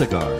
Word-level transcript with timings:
cigar? 0.00 0.30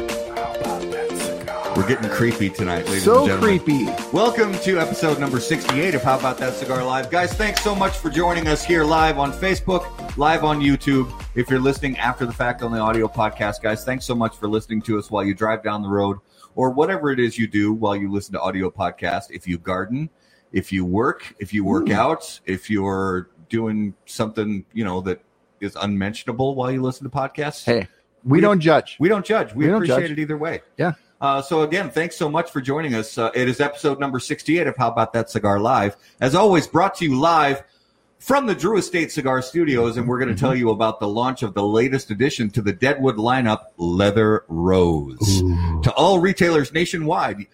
We're 1.77 1.87
getting 1.87 2.09
creepy 2.09 2.49
tonight, 2.49 2.87
ladies 2.87 3.05
So 3.05 3.19
and 3.19 3.43
gentlemen. 3.43 3.59
So 3.59 3.65
creepy. 3.67 4.11
Welcome 4.11 4.55
to 4.61 4.79
episode 4.81 5.21
number 5.21 5.39
68 5.39 5.95
of 5.95 6.03
How 6.03 6.19
About 6.19 6.39
That 6.39 6.55
Cigar 6.55 6.83
Live. 6.83 7.11
Guys, 7.11 7.35
thanks 7.35 7.63
so 7.63 7.75
much 7.75 7.99
for 7.99 8.09
joining 8.09 8.49
us 8.49 8.65
here 8.65 8.85
live 8.85 9.19
on 9.19 9.33
Facebook, 9.35 10.17
live 10.17 10.45
on 10.45 10.61
YouTube. 10.61 11.13
If 11.35 11.51
you're 11.51 11.61
listening 11.61 11.99
after 11.99 12.25
the 12.25 12.33
fact 12.33 12.63
on 12.63 12.73
the 12.73 12.79
audio 12.79 13.07
podcast, 13.07 13.61
guys, 13.61 13.85
thanks 13.85 14.07
so 14.07 14.15
much 14.15 14.35
for 14.35 14.49
listening 14.49 14.81
to 14.81 14.99
us 14.99 15.11
while 15.11 15.23
you 15.23 15.35
drive 15.35 15.63
down 15.63 15.83
the 15.83 15.91
road 15.91 16.17
or 16.55 16.71
whatever 16.71 17.11
it 17.11 17.21
is 17.21 17.39
you 17.39 17.47
do 17.47 17.71
while 17.75 17.95
you 17.95 18.11
listen 18.11 18.33
to 18.33 18.41
audio 18.41 18.71
podcast. 18.71 19.25
If 19.31 19.47
you 19.47 19.59
garden, 19.59 20.09
if 20.53 20.73
you 20.73 20.87
work, 20.87 21.35
if 21.39 21.53
you 21.53 21.65
work 21.65 21.91
out, 21.91 22.41
if 22.47 22.71
you're 22.71 23.29
doing 23.51 23.93
something, 24.07 24.65
you 24.73 24.87
know, 24.87 25.03
that 25.03 25.23
is 25.61 25.77
unmentionable 25.77 26.55
while 26.55 26.71
you 26.71 26.81
listen 26.81 27.05
to 27.05 27.15
podcasts. 27.15 27.67
Hey, 27.67 27.89
we 28.25 28.41
don't 28.41 28.61
judge. 28.61 28.97
We 28.99 29.09
don't 29.09 29.25
judge. 29.25 29.55
We, 29.55 29.67
We 29.67 29.73
appreciate 29.73 30.01
judge. 30.01 30.11
it 30.13 30.19
either 30.19 30.37
way. 30.37 30.63
Yeah. 30.77 30.93
Uh, 31.21 31.43
so 31.43 31.63
again, 31.63 31.91
thanks 31.91 32.17
so 32.17 32.31
much 32.31 32.51
for 32.51 32.61
joining 32.61 32.95
us. 32.95 33.19
Uh, 33.19 33.31
it 33.35 33.49
is 33.49 33.61
episode 33.61 34.01
number 34.01 34.19
68 34.19 34.67
of 34.67 34.77
How 34.77 34.91
About 34.91 35.13
That 35.13 35.29
Cigar 35.29 35.61
Live. 35.61 35.97
As 36.21 36.35
always, 36.35 36.67
brought 36.67 36.95
to 36.97 37.05
you 37.05 37.19
live 37.21 37.63
from 38.19 38.47
the 38.47 38.55
Drew 38.55 38.79
Estate 38.79 39.13
Cigar 39.13 39.43
Studios, 39.43 39.97
and 39.97 40.07
we're 40.09 40.19
going 40.19 40.35
to 40.35 40.39
tell 40.39 40.55
you 40.55 40.71
about 40.71 41.01
the 41.01 41.09
launch 41.09 41.43
of 41.43 41.55
the 41.55 41.63
latest 41.63 42.11
addition 42.11 42.51
to 42.51 42.63
the 42.63 42.73
Deadwood 42.73 43.17
lineup, 43.17 43.65
Leather 43.77 44.45
Rose. 44.49 45.41
To 45.83 45.93
all 45.95 46.21
retailers 46.21 46.73
nationwide, 46.73 47.47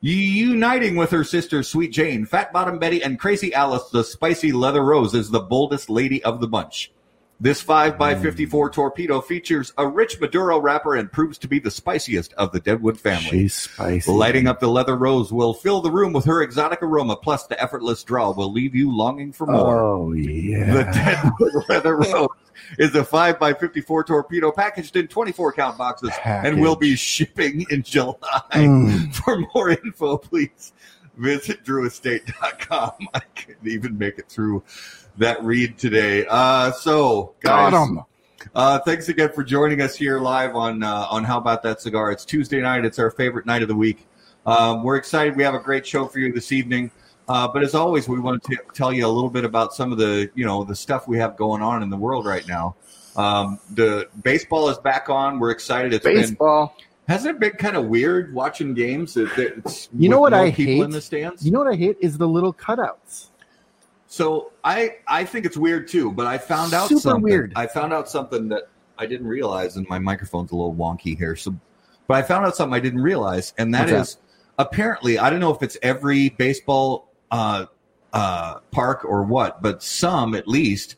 uniting 0.00 0.96
with 0.96 1.10
her 1.10 1.24
sister 1.24 1.62
Sweet 1.62 1.92
Jane, 1.92 2.26
Fat 2.26 2.52
Bottom 2.52 2.78
Betty, 2.78 3.02
and 3.02 3.18
Crazy 3.18 3.54
Alice, 3.54 3.88
the 3.90 4.04
spicy 4.04 4.52
Leather 4.52 4.84
Rose 4.84 5.14
is 5.14 5.30
the 5.30 5.40
boldest 5.40 5.88
lady 5.90 6.22
of 6.24 6.40
the 6.40 6.48
bunch. 6.48 6.92
This 7.42 7.60
5x54 7.64 8.70
torpedo 8.70 9.20
features 9.20 9.72
a 9.76 9.84
rich 9.84 10.20
Maduro 10.20 10.60
wrapper 10.60 10.94
and 10.94 11.10
proves 11.10 11.38
to 11.38 11.48
be 11.48 11.58
the 11.58 11.72
spiciest 11.72 12.32
of 12.34 12.52
the 12.52 12.60
Deadwood 12.60 13.00
family. 13.00 13.30
She's 13.30 13.54
spicy. 13.54 14.12
Lighting 14.12 14.46
up 14.46 14.60
the 14.60 14.68
leather 14.68 14.96
rose 14.96 15.32
will 15.32 15.52
fill 15.52 15.80
the 15.80 15.90
room 15.90 16.12
with 16.12 16.24
her 16.26 16.40
exotic 16.40 16.80
aroma, 16.84 17.16
plus 17.16 17.48
the 17.48 17.60
effortless 17.60 18.04
draw 18.04 18.30
will 18.30 18.52
leave 18.52 18.76
you 18.76 18.96
longing 18.96 19.32
for 19.32 19.48
more. 19.48 19.80
Oh 19.80 20.12
yeah. 20.12 20.72
The. 20.72 20.84
Deadwood 20.92 21.64
Leather 21.68 21.96
Rose 21.96 22.28
is 22.78 22.94
a 22.94 23.02
5x54 23.02 24.06
torpedo 24.06 24.52
packaged 24.52 24.94
in 24.94 25.08
24 25.08 25.52
count 25.54 25.76
boxes 25.76 26.12
and 26.24 26.60
will 26.60 26.76
be 26.76 26.94
shipping 26.94 27.66
in 27.70 27.82
July. 27.82 28.14
Mm. 28.52 29.12
For 29.16 29.40
more 29.52 29.70
info, 29.70 30.16
please 30.16 30.72
visit 31.16 31.64
drewestate.com. 31.64 32.92
I 33.14 33.20
couldn't 33.34 33.66
even 33.66 33.98
make 33.98 34.18
it 34.18 34.28
through 34.28 34.62
that 35.18 35.42
read 35.42 35.78
today. 35.78 36.26
Uh, 36.28 36.72
so, 36.72 37.34
guys, 37.40 37.72
uh, 38.54 38.78
thanks 38.80 39.08
again 39.08 39.30
for 39.32 39.44
joining 39.44 39.80
us 39.80 39.94
here 39.96 40.18
live 40.18 40.54
on 40.56 40.82
uh, 40.82 41.06
on 41.10 41.24
How 41.24 41.38
About 41.38 41.62
That 41.62 41.80
Cigar. 41.80 42.10
It's 42.12 42.24
Tuesday 42.24 42.60
night. 42.60 42.84
It's 42.84 42.98
our 42.98 43.10
favorite 43.10 43.46
night 43.46 43.62
of 43.62 43.68
the 43.68 43.74
week. 43.76 44.06
Um, 44.46 44.82
we're 44.82 44.96
excited. 44.96 45.36
We 45.36 45.44
have 45.44 45.54
a 45.54 45.60
great 45.60 45.86
show 45.86 46.06
for 46.06 46.18
you 46.18 46.32
this 46.32 46.50
evening. 46.52 46.90
Uh, 47.28 47.46
but 47.46 47.62
as 47.62 47.74
always, 47.74 48.08
we 48.08 48.18
want 48.18 48.42
to 48.44 48.56
tell 48.74 48.92
you 48.92 49.06
a 49.06 49.08
little 49.08 49.30
bit 49.30 49.44
about 49.44 49.72
some 49.74 49.92
of 49.92 49.98
the 49.98 50.30
you 50.34 50.44
know 50.44 50.64
the 50.64 50.74
stuff 50.74 51.06
we 51.06 51.18
have 51.18 51.36
going 51.36 51.62
on 51.62 51.82
in 51.82 51.90
the 51.90 51.96
world 51.96 52.26
right 52.26 52.46
now. 52.48 52.74
Um, 53.16 53.60
the 53.70 54.08
baseball 54.22 54.68
is 54.70 54.78
back 54.78 55.08
on. 55.08 55.38
We're 55.38 55.50
excited. 55.50 55.92
It's 55.94 56.04
been 56.04 56.16
Baseball. 56.16 56.74
hasn't 57.06 57.36
it 57.36 57.40
been 57.40 57.52
kind 57.52 57.76
of 57.76 57.86
weird 57.86 58.34
watching 58.34 58.74
games? 58.74 59.14
That 59.14 59.34
that 59.36 59.58
it's 59.58 59.88
You 59.96 60.08
know 60.08 60.18
what 60.20 60.32
no 60.32 60.38
I 60.38 60.50
hate? 60.50 60.82
in 60.82 60.90
the 60.90 61.00
stands. 61.00 61.44
You 61.44 61.52
know 61.52 61.60
what 61.60 61.72
I 61.72 61.76
hate 61.76 61.98
is 62.00 62.18
the 62.18 62.26
little 62.26 62.52
cutouts. 62.52 63.28
So 64.12 64.52
I 64.62 64.96
I 65.08 65.24
think 65.24 65.46
it's 65.46 65.56
weird 65.56 65.88
too, 65.88 66.12
but 66.12 66.26
I 66.26 66.36
found 66.36 66.74
out 66.74 66.90
Super 66.90 67.00
something. 67.00 67.22
weird. 67.22 67.54
I 67.56 67.66
found 67.66 67.94
out 67.94 68.10
something 68.10 68.46
that 68.50 68.64
I 68.98 69.06
didn't 69.06 69.26
realize, 69.26 69.76
and 69.76 69.88
my 69.88 69.98
microphone's 69.98 70.52
a 70.52 70.54
little 70.54 70.74
wonky 70.74 71.16
here. 71.16 71.34
So, 71.34 71.56
but 72.06 72.18
I 72.18 72.20
found 72.20 72.44
out 72.44 72.54
something 72.54 72.74
I 72.74 72.80
didn't 72.80 73.00
realize, 73.00 73.54
and 73.56 73.74
that 73.74 73.90
What's 73.90 74.10
is 74.10 74.16
apparently 74.58 75.18
I 75.18 75.30
don't 75.30 75.40
know 75.40 75.50
if 75.50 75.62
it's 75.62 75.78
every 75.80 76.28
baseball 76.28 77.08
uh, 77.30 77.64
uh, 78.12 78.58
park 78.70 79.06
or 79.06 79.22
what, 79.22 79.62
but 79.62 79.82
some 79.82 80.34
at 80.34 80.46
least. 80.46 80.96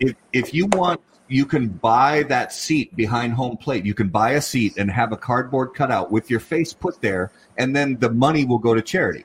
If 0.00 0.16
if 0.32 0.52
you 0.52 0.66
want, 0.66 1.00
you 1.28 1.46
can 1.46 1.68
buy 1.68 2.24
that 2.24 2.52
seat 2.52 2.96
behind 2.96 3.34
home 3.34 3.56
plate. 3.58 3.86
You 3.86 3.94
can 3.94 4.08
buy 4.08 4.32
a 4.32 4.40
seat 4.40 4.76
and 4.76 4.90
have 4.90 5.12
a 5.12 5.16
cardboard 5.16 5.72
cutout 5.74 6.10
with 6.10 6.28
your 6.30 6.40
face 6.40 6.72
put 6.72 7.00
there, 7.00 7.30
and 7.58 7.76
then 7.76 7.96
the 8.00 8.10
money 8.10 8.44
will 8.44 8.58
go 8.58 8.74
to 8.74 8.82
charity. 8.82 9.24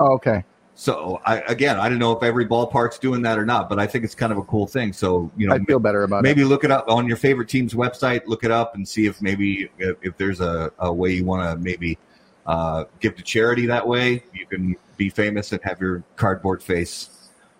Oh, 0.00 0.14
okay. 0.14 0.42
So 0.74 1.20
I, 1.24 1.40
again, 1.40 1.78
I 1.78 1.88
don't 1.88 1.98
know 1.98 2.12
if 2.12 2.22
every 2.22 2.46
ballpark's 2.46 2.98
doing 2.98 3.22
that 3.22 3.38
or 3.38 3.44
not, 3.44 3.68
but 3.68 3.78
I 3.78 3.86
think 3.86 4.04
it's 4.04 4.14
kind 4.14 4.32
of 4.32 4.38
a 4.38 4.42
cool 4.42 4.66
thing. 4.66 4.92
So 4.92 5.30
you 5.36 5.46
know, 5.46 5.54
I 5.54 5.58
feel 5.58 5.78
better 5.78 6.02
about 6.02 6.20
it. 6.20 6.22
maybe 6.22 6.44
look 6.44 6.64
it 6.64 6.70
up 6.70 6.88
on 6.88 7.06
your 7.06 7.16
favorite 7.16 7.48
team's 7.48 7.74
website. 7.74 8.22
Look 8.26 8.42
it 8.42 8.50
up 8.50 8.74
and 8.74 8.88
see 8.88 9.06
if 9.06 9.20
maybe 9.20 9.70
if, 9.78 9.96
if 10.02 10.16
there's 10.16 10.40
a, 10.40 10.72
a 10.78 10.92
way 10.92 11.12
you 11.12 11.24
want 11.24 11.48
to 11.48 11.62
maybe 11.62 11.98
uh, 12.46 12.84
give 13.00 13.16
to 13.16 13.22
charity 13.22 13.66
that 13.66 13.86
way. 13.86 14.24
You 14.32 14.46
can 14.46 14.76
be 14.96 15.10
famous 15.10 15.52
and 15.52 15.60
have 15.62 15.80
your 15.80 16.02
cardboard 16.16 16.62
face 16.62 17.10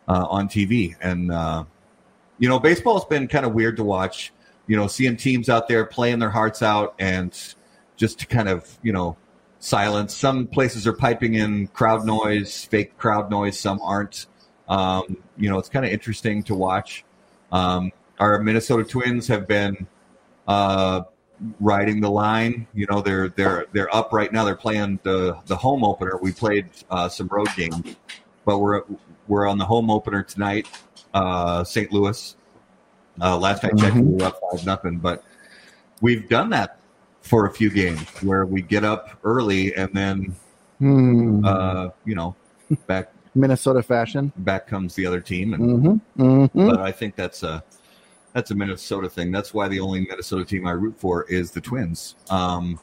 uh, 0.09 0.27
on 0.29 0.49
TV. 0.49 0.97
And 1.01 1.31
uh, 1.31 1.65
you 2.39 2.49
know, 2.49 2.59
baseball's 2.59 3.05
been 3.05 3.29
kind 3.29 3.45
of 3.45 3.53
weird 3.53 3.77
to 3.77 3.85
watch. 3.85 4.33
You 4.69 4.77
know, 4.77 4.87
seeing 4.87 5.17
teams 5.17 5.49
out 5.49 5.69
there 5.69 5.85
playing 5.85 6.19
their 6.19 6.31
hearts 6.31 6.63
out 6.63 6.95
and 6.99 7.39
just 7.97 8.21
to 8.21 8.27
kind 8.27 8.49
of 8.49 8.79
you 8.83 8.93
know 8.93 9.17
silence. 9.63 10.15
Some 10.15 10.47
places 10.49 10.87
are 10.87 10.93
piping 10.93 11.35
in 11.35 11.69
crowd 11.69 12.05
noise, 12.05 12.65
fake 12.65 12.99
crowd 12.99 13.31
noise. 13.31 13.59
Some 13.59 13.81
aren't. 13.81 14.27
Um, 14.69 15.17
you 15.37 15.49
know, 15.49 15.59
it's 15.59 15.69
kind 15.69 15.87
of 15.87 15.93
interesting 15.93 16.43
to 16.45 16.55
watch. 16.55 17.05
Um, 17.51 17.93
our 18.19 18.39
Minnesota 18.41 18.85
Twins 18.85 19.29
have 19.29 19.47
been 19.47 19.87
uh, 20.47 21.03
riding 21.61 22.01
the 22.01 22.11
line. 22.11 22.67
You 22.75 22.87
know, 22.91 23.01
they're 23.01 23.29
they're 23.29 23.67
they're 23.73 23.95
up 23.95 24.13
right 24.13 24.33
now. 24.33 24.45
They're 24.45 24.57
playing 24.57 25.01
the 25.03 25.39
the 25.47 25.57
home 25.57 25.85
opener. 25.85 26.19
We 26.21 26.33
played 26.33 26.69
uh, 26.91 27.09
some 27.09 27.29
road 27.29 27.49
games, 27.57 27.97
but 28.45 28.59
we're 28.59 28.83
we're 29.29 29.47
on 29.47 29.59
the 29.59 29.65
home 29.65 29.91
opener 29.91 30.23
tonight. 30.23 30.67
Uh, 31.15 31.65
St. 31.65 31.93
Louis. 31.93 32.37
Uh, 33.21 33.37
last 33.37 33.63
I 33.63 33.71
checked, 33.73 33.97
we 33.97 34.03
were 34.03 34.25
up 34.25 34.41
five 34.51 34.65
nothing. 34.65 34.97
But 34.97 35.23
we've 36.01 36.29
done 36.29 36.51
that 36.51 36.79
for 37.23 37.47
a 37.47 37.51
few 37.53 37.71
games 37.71 38.01
where 38.23 38.45
we 38.47 38.63
get 38.63 38.85
up 38.85 39.11
early 39.25 39.75
and 39.75 39.93
then 39.95 40.35
Hmm. 40.79 41.45
uh, 41.45 41.91
you 42.05 42.15
know 42.17 42.35
back 42.89 43.13
Minnesota 43.35 43.83
fashion. 43.83 44.33
back 44.39 44.67
comes 44.67 44.95
the 44.97 45.07
other 45.07 45.21
team 45.21 45.55
and 45.55 45.63
Mm-hmm. 46.17 46.23
Mm-hmm. 46.23 46.67
but 46.69 46.81
I 46.81 46.91
think 46.93 47.15
that's 47.15 47.43
a 47.45 47.63
that's 48.33 48.51
a 48.51 48.55
Minnesota 48.55 49.09
thing. 49.11 49.31
That's 49.31 49.53
why 49.55 49.69
the 49.69 49.79
only 49.81 50.01
Minnesota 50.01 50.45
team 50.45 50.67
I 50.67 50.71
root 50.73 50.95
for 50.99 51.25
is 51.25 51.51
the 51.53 51.61
Twins. 51.61 52.15
Um, 52.31 52.81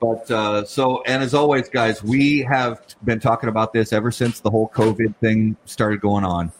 but 0.00 0.30
uh, 0.30 0.64
so 0.64 1.02
and 1.02 1.22
as 1.22 1.34
always, 1.34 1.68
guys, 1.68 2.02
we 2.02 2.40
have 2.42 2.80
been 3.04 3.18
talking 3.20 3.48
about 3.48 3.72
this 3.72 3.92
ever 3.92 4.10
since 4.10 4.40
the 4.40 4.50
whole 4.50 4.68
COVID 4.70 5.16
thing 5.16 5.56
started 5.66 6.00
going 6.00 6.24
on. 6.24 6.52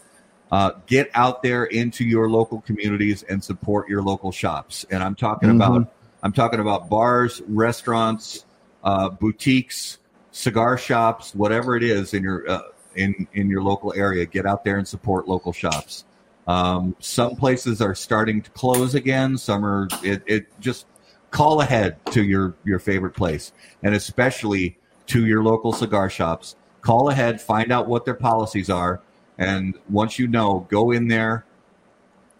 Uh, 0.51 0.73
get 0.87 1.11
out 1.15 1.43
there 1.43 1.65
into 1.67 2.05
your 2.05 2.29
local 2.29 2.61
communities 2.63 3.23
and 3.25 3.43
support 3.43 3.89
your 3.89 4.03
local 4.03 4.33
shops. 4.33 4.85
And 4.91 5.03
I'm 5.03 5.15
talking 5.15 5.51
Mhm. 5.51 5.57
about 5.57 5.93
I'm 6.23 6.33
talking 6.33 6.61
about 6.61 6.89
bars, 6.89 7.41
restaurants, 7.47 8.45
uh, 8.83 9.09
boutiques, 9.11 9.99
cigar 10.33 10.79
shops, 10.79 11.34
whatever 11.34 11.77
it 11.77 11.83
is 11.83 12.15
in 12.15 12.23
your 12.23 12.49
uh, 12.49 12.62
in 12.97 13.27
in 13.34 13.49
your 13.49 13.62
local 13.62 13.93
area. 13.95 14.27
Get 14.27 14.47
out 14.47 14.65
there 14.65 14.79
and 14.79 14.87
support 14.87 15.29
local 15.29 15.53
shops. 15.53 16.05
Um, 16.47 16.97
some 16.99 17.37
places 17.37 17.81
are 17.81 17.95
starting 17.95 18.43
to 18.43 18.51
close 18.51 18.95
again. 18.95 19.37
Some 19.37 19.65
are. 19.65 19.89
It, 20.03 20.23
it 20.27 20.61
just 20.61 20.87
call 21.31 21.61
ahead 21.61 22.05
to 22.12 22.25
your 22.25 22.55
your 22.65 22.79
favorite 22.79 23.15
place, 23.15 23.53
and 23.83 23.95
especially 23.95 24.77
to 25.06 25.27
your 25.27 25.43
local 25.43 25.73
cigar 25.73 26.11
shops. 26.11 26.56
Call 26.81 27.11
ahead, 27.11 27.41
find 27.41 27.73
out 27.73 27.88
what 27.88 28.05
their 28.05 28.15
policies 28.15 28.70
are, 28.70 29.03
and 29.37 29.76
once 29.91 30.19
you 30.19 30.26
know, 30.26 30.67
go 30.70 30.91
in 30.91 31.09
there, 31.09 31.44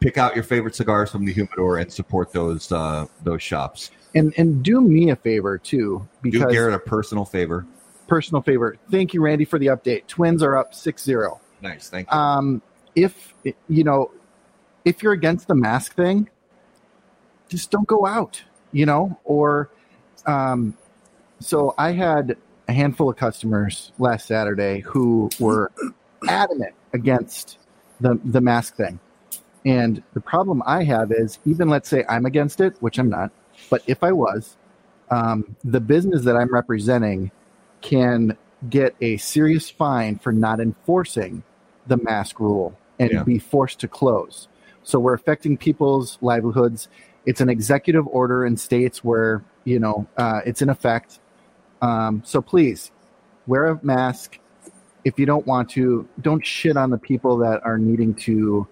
pick 0.00 0.18
out 0.18 0.34
your 0.34 0.44
favorite 0.44 0.74
cigars 0.74 1.10
from 1.10 1.24
the 1.24 1.32
humidor, 1.32 1.78
and 1.78 1.92
support 1.92 2.32
those 2.32 2.70
uh, 2.72 3.06
those 3.22 3.42
shops. 3.42 3.90
And 4.14 4.32
and 4.36 4.62
do 4.62 4.80
me 4.80 5.10
a 5.10 5.16
favor 5.16 5.58
too, 5.58 6.06
Do 6.22 6.48
Garrett 6.50 6.74
a 6.74 6.78
personal 6.78 7.24
favor. 7.24 7.66
personal 8.06 8.42
favor. 8.42 8.76
Thank 8.90 9.12
you, 9.14 9.20
Randy, 9.20 9.44
for 9.44 9.58
the 9.58 9.66
update. 9.66 10.06
Twins 10.06 10.42
are 10.42 10.56
up 10.56 10.72
6-0. 10.72 11.38
Nice, 11.60 11.90
thank 11.90 12.10
you. 12.10 12.16
Um, 12.16 12.62
if 12.94 13.34
you 13.68 13.84
know, 13.84 14.10
if 14.84 15.02
you're 15.02 15.12
against 15.12 15.48
the 15.48 15.54
mask 15.54 15.94
thing, 15.94 16.28
just 17.48 17.70
don't 17.70 17.86
go 17.86 18.06
out. 18.06 18.42
You 18.72 18.86
know, 18.86 19.18
or 19.24 19.70
um, 20.26 20.76
so 21.40 21.74
I 21.78 21.92
had 21.92 22.36
a 22.68 22.72
handful 22.72 23.08
of 23.08 23.16
customers 23.16 23.92
last 23.98 24.26
Saturday 24.26 24.80
who 24.80 25.30
were 25.38 25.70
adamant 26.28 26.74
against 26.92 27.58
the 28.00 28.18
the 28.24 28.40
mask 28.40 28.76
thing. 28.76 29.00
And 29.68 30.02
the 30.14 30.20
problem 30.20 30.62
I 30.64 30.82
have 30.84 31.12
is 31.12 31.38
even 31.44 31.68
let's 31.68 31.88
say 31.90 32.02
I'm 32.08 32.24
against 32.24 32.60
it, 32.60 32.74
which 32.80 32.98
I'm 32.98 33.10
not, 33.10 33.30
but 33.68 33.82
if 33.86 34.02
I 34.02 34.12
was, 34.12 34.56
um, 35.10 35.56
the 35.62 35.80
business 35.80 36.24
that 36.24 36.36
I'm 36.36 36.52
representing 36.52 37.30
can 37.82 38.36
get 38.70 38.94
a 39.02 39.18
serious 39.18 39.68
fine 39.68 40.18
for 40.18 40.32
not 40.32 40.58
enforcing 40.58 41.42
the 41.86 41.98
mask 41.98 42.40
rule 42.40 42.72
and 42.98 43.10
Yeah. 43.10 43.24
be 43.24 43.38
forced 43.38 43.78
to 43.80 43.88
close. 43.88 44.48
So 44.84 44.98
we're 44.98 45.14
affecting 45.14 45.58
people's 45.58 46.16
livelihoods. 46.22 46.88
It's 47.26 47.42
an 47.42 47.50
executive 47.50 48.06
order 48.08 48.46
in 48.46 48.56
states 48.56 49.04
where 49.04 49.42
You 49.64 49.78
know, 49.78 50.06
uh, 50.16 50.40
it's 50.46 50.62
in 50.62 50.70
effect. 50.70 51.20
Um, 51.82 52.22
so 52.24 52.40
please 52.40 52.90
wear 53.46 53.66
a 53.66 53.78
mask. 53.82 54.38
If 55.04 55.18
you 55.18 55.26
don't 55.26 55.46
want 55.46 55.68
to, 55.70 56.08
don't 56.22 56.46
shit 56.46 56.78
on 56.78 56.88
the 56.88 56.96
people 56.96 57.36
that 57.38 57.60
are 57.66 57.76
needing 57.76 58.14
to 58.14 58.66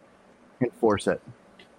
enforce 0.60 1.06
it. 1.06 1.20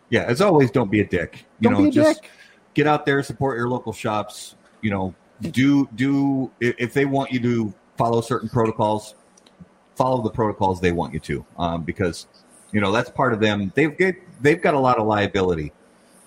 Yeah, 0.10 0.24
as 0.24 0.42
always, 0.42 0.72
don't 0.72 0.90
be 0.92 1.02
a 1.02 1.06
dick. 1.08 1.46
You 1.60 1.70
Don't 1.70 1.74
know, 1.74 1.84
be 1.84 1.90
a 1.90 1.92
just 2.04 2.22
dick. 2.22 2.32
get 2.74 2.88
out 2.88 3.06
there, 3.06 3.22
support 3.24 3.58
your 3.58 3.68
local 3.70 3.92
shops. 3.94 4.56
You 4.82 4.92
know, 4.92 5.16
do 5.42 5.88
do 5.96 6.52
if 6.60 6.76
if 6.78 6.94
they 6.94 7.06
want 7.06 7.32
you 7.32 7.40
to 7.42 7.74
follow 7.98 8.22
certain 8.22 8.48
protocols, 8.50 9.16
follow 9.96 10.22
the 10.22 10.30
protocols 10.30 10.80
they 10.82 10.92
want 10.92 11.14
you 11.14 11.20
to, 11.22 11.46
um, 11.58 11.84
because 11.84 12.28
you 12.72 12.80
know 12.80 12.92
that's 12.92 13.10
part 13.10 13.34
of 13.34 13.40
them. 13.40 13.72
They've 13.76 13.96
get, 13.98 14.16
they've 14.42 14.62
got 14.62 14.74
a 14.76 14.80
lot 14.80 14.98
of 14.98 15.08
liability, 15.08 15.74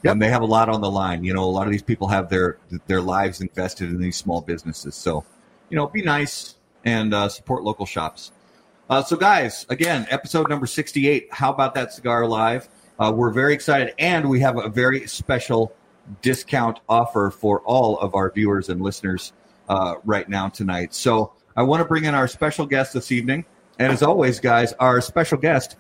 Yep. 0.03 0.13
and 0.13 0.23
they 0.23 0.29
have 0.29 0.43
a 0.43 0.47
lot 0.47 0.69
on 0.69 0.81
the 0.83 0.91
line. 0.91 1.25
You 1.25 1.33
know, 1.33 1.45
a 1.45 1.51
lot 1.51 1.67
of 1.67 1.73
these 1.73 1.83
people 1.83 2.09
have 2.09 2.29
their 2.29 2.59
their 2.87 3.01
lives 3.01 3.41
invested 3.41 3.89
in 3.91 3.99
these 4.01 4.17
small 4.17 4.41
businesses. 4.43 4.95
So, 4.95 5.25
you 5.71 5.77
know, 5.77 5.87
be 5.87 6.03
nice 6.03 6.57
and 6.85 7.15
uh, 7.15 7.29
support 7.31 7.63
local 7.63 7.87
shops. 7.87 8.33
Uh, 8.91 9.05
so, 9.05 9.15
guys, 9.15 9.65
again, 9.69 10.05
episode 10.11 10.51
number 10.51 10.67
68. 10.67 11.29
How 11.33 11.53
about 11.53 11.77
that 11.77 11.93
cigar 11.93 12.27
live? 12.27 12.69
Uh, 12.99 13.13
we're 13.15 13.31
very 13.31 13.55
excited, 13.55 13.95
and 14.01 14.29
we 14.29 14.41
have 14.41 14.59
a 14.59 14.69
very 14.69 15.07
special 15.07 15.73
discount 16.23 16.81
offer 16.89 17.31
for 17.31 17.61
all 17.61 18.01
of 18.01 18.17
our 18.17 18.33
viewers 18.33 18.69
and 18.69 18.83
listeners 18.83 19.33
uh, 19.69 19.95
right 20.05 20.29
now 20.29 20.49
tonight. 20.49 20.93
So, 20.93 21.33
I 21.57 21.63
want 21.63 21.83
to 21.83 21.85
bring 21.85 22.03
in 22.03 22.17
our 22.17 22.27
special 22.27 22.67
guest 22.67 22.93
this 22.93 23.13
evening. 23.13 23.45
And 23.79 23.93
as 23.93 24.03
always, 24.03 24.41
guys, 24.41 24.73
our 24.81 25.01
special 25.01 25.39
guest 25.39 25.77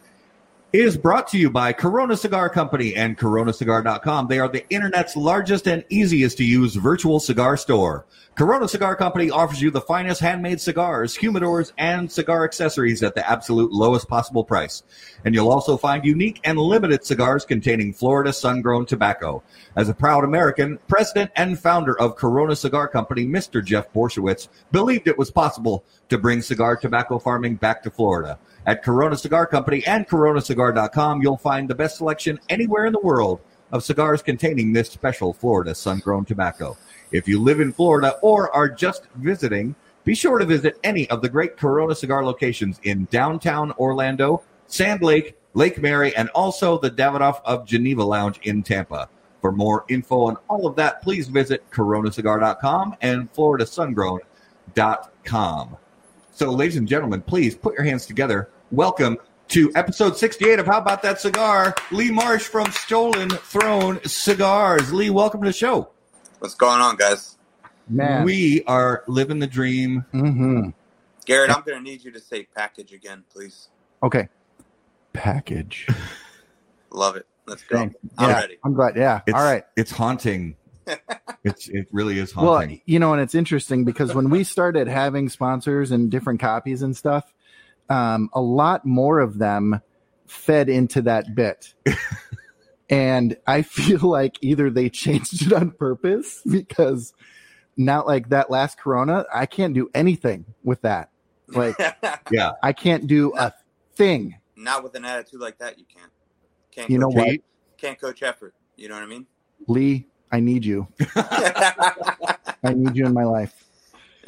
is 0.73 0.97
brought 0.97 1.27
to 1.27 1.37
you 1.37 1.51
by 1.51 1.73
Corona 1.73 2.17
Cigar 2.17 2.49
Company 2.49 2.95
and 2.95 3.19
coronacigar.com. 3.19 4.29
They 4.29 4.39
are 4.39 4.49
the 4.49 4.65
internet's 4.71 5.17
largest 5.17 5.67
and 5.67 5.85
easiest 5.89 6.37
to 6.39 6.45
use 6.45 6.77
virtual 6.77 7.19
cigar 7.19 7.57
store. 7.57 8.07
Corona 8.37 8.69
Cigar 8.69 8.95
Company 8.95 9.31
offers 9.31 9.61
you 9.61 9.73
the 9.73 9.81
finest 9.81 10.21
handmade 10.21 10.61
cigars, 10.61 11.17
humidors, 11.17 11.73
and 11.77 12.11
cigar 12.11 12.45
accessories 12.45 13.03
at 13.03 13.17
the 13.17 13.29
absolute 13.29 13.73
lowest 13.73 14.09
possible 14.09 14.45
price. 14.45 14.85
And 15.25 15.35
you'll 15.35 15.51
also 15.51 15.77
find 15.77 16.05
unique 16.05 16.41
and 16.45 16.57
limited 16.57 17.05
cigars 17.05 17.45
containing 17.45 17.93
Florida 17.93 18.33
sun-grown 18.33 18.87
tobacco. 18.87 19.43
As 19.75 19.89
a 19.89 19.95
proud 19.95 20.23
American, 20.23 20.79
president 20.87 21.33
and 21.35 21.59
founder 21.59 21.99
of 22.01 22.15
Corona 22.15 22.55
Cigar 22.55 22.87
Company, 22.87 23.27
Mr. 23.27 23.63
Jeff 23.63 23.93
Borysiewicz, 23.93 24.47
believed 24.71 25.09
it 25.09 25.19
was 25.19 25.33
possible 25.33 25.85
to 26.09 26.17
bring 26.17 26.43
cigar 26.43 26.77
tobacco 26.77 27.19
farming 27.19 27.57
back 27.57 27.83
to 27.83 27.91
Florida. 27.91 28.39
At 28.71 28.85
Corona 28.85 29.17
Cigar 29.17 29.49
Company 29.49 29.85
and 29.85 30.07
coronacigar.com, 30.07 31.23
you'll 31.23 31.39
find 31.39 31.69
the 31.69 31.75
best 31.75 31.97
selection 31.97 32.39
anywhere 32.49 32.87
in 32.87 32.93
the 32.93 33.01
world 33.01 33.41
of 33.73 33.83
cigars 33.83 34.23
containing 34.23 34.73
this 34.73 34.89
special 34.89 35.33
Florida 35.33 35.75
sun-grown 35.75 36.25
tobacco. 36.25 36.79
If 37.11 37.27
you 37.27 37.43
live 37.43 37.59
in 37.59 37.73
Florida 37.73 38.15
or 38.23 38.55
are 38.55 38.69
just 38.69 39.09
visiting, 39.17 39.75
be 40.05 40.15
sure 40.15 40.39
to 40.39 40.45
visit 40.45 40.79
any 40.85 41.11
of 41.11 41.21
the 41.21 41.29
great 41.29 41.57
Corona 41.57 41.97
cigar 41.97 42.25
locations 42.25 42.79
in 42.85 43.09
downtown 43.11 43.73
Orlando, 43.73 44.45
Sand 44.69 45.03
Lake, 45.03 45.37
Lake 45.55 45.83
Mary, 45.83 46.15
and 46.15 46.29
also 46.29 46.79
the 46.79 46.93
Davidoff 46.93 47.41
of 47.45 47.67
Geneva 47.67 48.05
Lounge 48.05 48.39
in 48.45 48.63
Tampa. 48.63 49.09
For 49.41 49.51
more 49.51 49.85
info 49.89 50.29
on 50.29 50.37
all 50.47 50.69
of 50.69 50.77
that, 50.77 51.03
please 51.03 51.27
visit 51.27 51.69
coronacigar.com 51.73 52.99
and 53.01 53.33
floridasungrown.com. 53.33 55.77
So, 56.33 56.53
ladies 56.53 56.77
and 56.77 56.87
gentlemen, 56.89 57.21
please 57.21 57.57
put 57.57 57.75
your 57.75 57.83
hands 57.83 58.07
together. 58.07 58.49
Welcome 58.71 59.19
to 59.49 59.73
episode 59.75 60.17
68 60.17 60.59
of 60.61 60.67
How 60.67 60.79
About 60.79 61.03
That 61.03 61.21
Cigar? 61.21 61.75
Lee 61.91 62.11
Marsh 62.11 62.45
from 62.45 62.71
Stolen 62.71 63.31
Throne 63.31 64.01
Cigars. 64.05 64.93
Lee, 64.93 65.11
welcome 65.11 65.41
to 65.43 65.49
the 65.49 65.53
show. 65.53 65.91
What's 66.39 66.55
going 66.55 66.81
on, 66.81 66.97
guys? 66.97 67.37
Man. 67.89 68.25
We 68.25 68.63
are 68.65 69.03
living 69.09 69.39
the 69.41 69.47
dream. 69.47 70.05
hmm 70.13 70.69
Garrett, 71.27 71.51
I'm 71.51 71.63
going 71.63 71.79
to 71.79 71.83
need 71.83 72.05
you 72.05 72.11
to 72.13 72.21
say 72.21 72.47
package 72.57 72.93
again, 72.93 73.25
please. 73.33 73.69
Okay. 74.03 74.29
Package. 75.13 75.87
Love 76.91 77.17
it. 77.17 77.27
Let's 77.47 77.63
go. 77.65 77.77
Thanks. 77.79 77.97
I'm 78.19 78.31
Yeah, 78.31 78.37
ready. 78.41 78.59
I'm 78.65 78.75
glad. 78.75 78.97
Yeah. 78.97 79.21
It's, 79.27 79.37
All 79.37 79.43
right. 79.45 79.65
It's 79.77 79.91
haunting. 79.91 80.57
it's 81.45 81.69
it 81.69 81.87
really 81.93 82.19
is 82.19 82.35
Well, 82.35 82.55
haunting. 82.55 82.81
you 82.85 82.99
know, 82.99 83.13
and 83.13 83.21
it's 83.23 83.35
interesting 83.35 83.85
because 83.85 84.15
when 84.15 84.31
we 84.31 84.45
started 84.45 84.89
having 84.89 85.29
sponsors 85.29 85.91
and 85.91 86.11
different 86.11 86.41
copies 86.41 86.83
and 86.83 86.97
stuff, 86.97 87.33
um, 87.91 88.31
a 88.33 88.41
lot 88.41 88.87
more 88.87 89.19
of 89.19 89.39
them 89.39 89.83
fed 90.27 90.69
into 90.71 91.03
that 91.03 91.35
bit. 91.35 91.75
and 92.91 93.37
I 93.47 93.63
feel 93.63 94.01
like 94.01 94.39
either 94.41 94.71
they 94.71 94.89
changed 94.89 95.47
it 95.47 95.53
on 95.53 95.73
purpose 95.73 96.41
because 96.51 97.13
not 97.77 98.07
like 98.07 98.31
that 98.31 98.51
last 98.51 98.79
Corona, 98.79 99.27
I 99.35 99.47
can't 99.47 99.75
do 99.75 99.91
anything 99.93 100.47
with 100.63 100.81
that. 100.83 101.11
Like, 101.49 101.77
yeah. 102.31 102.53
I 102.63 102.73
can't 102.73 103.07
do 103.07 103.33
a 103.37 103.53
thing. 103.97 104.37
Not 104.57 104.85
with 104.85 104.95
an 104.95 105.05
attitude 105.05 105.41
like 105.41 105.59
that, 105.59 105.79
you 105.79 105.85
can't. 105.93 106.13
Can't 106.71 106.91
You 106.91 106.99
know 106.99 107.09
what? 107.09 107.29
Pete? 107.29 107.45
Can't 107.77 108.01
coach 108.01 108.23
effort. 108.23 108.55
You 108.77 108.89
know 108.89 108.95
what 108.95 109.03
I 109.03 109.07
mean? 109.07 109.27
Lee, 109.67 110.07
I 110.31 110.39
need 110.41 110.65
you. 110.65 110.87
I 111.17 112.73
need 112.75 112.97
you 112.97 113.07
in 113.07 113.15
my 113.15 113.25
life. 113.25 113.65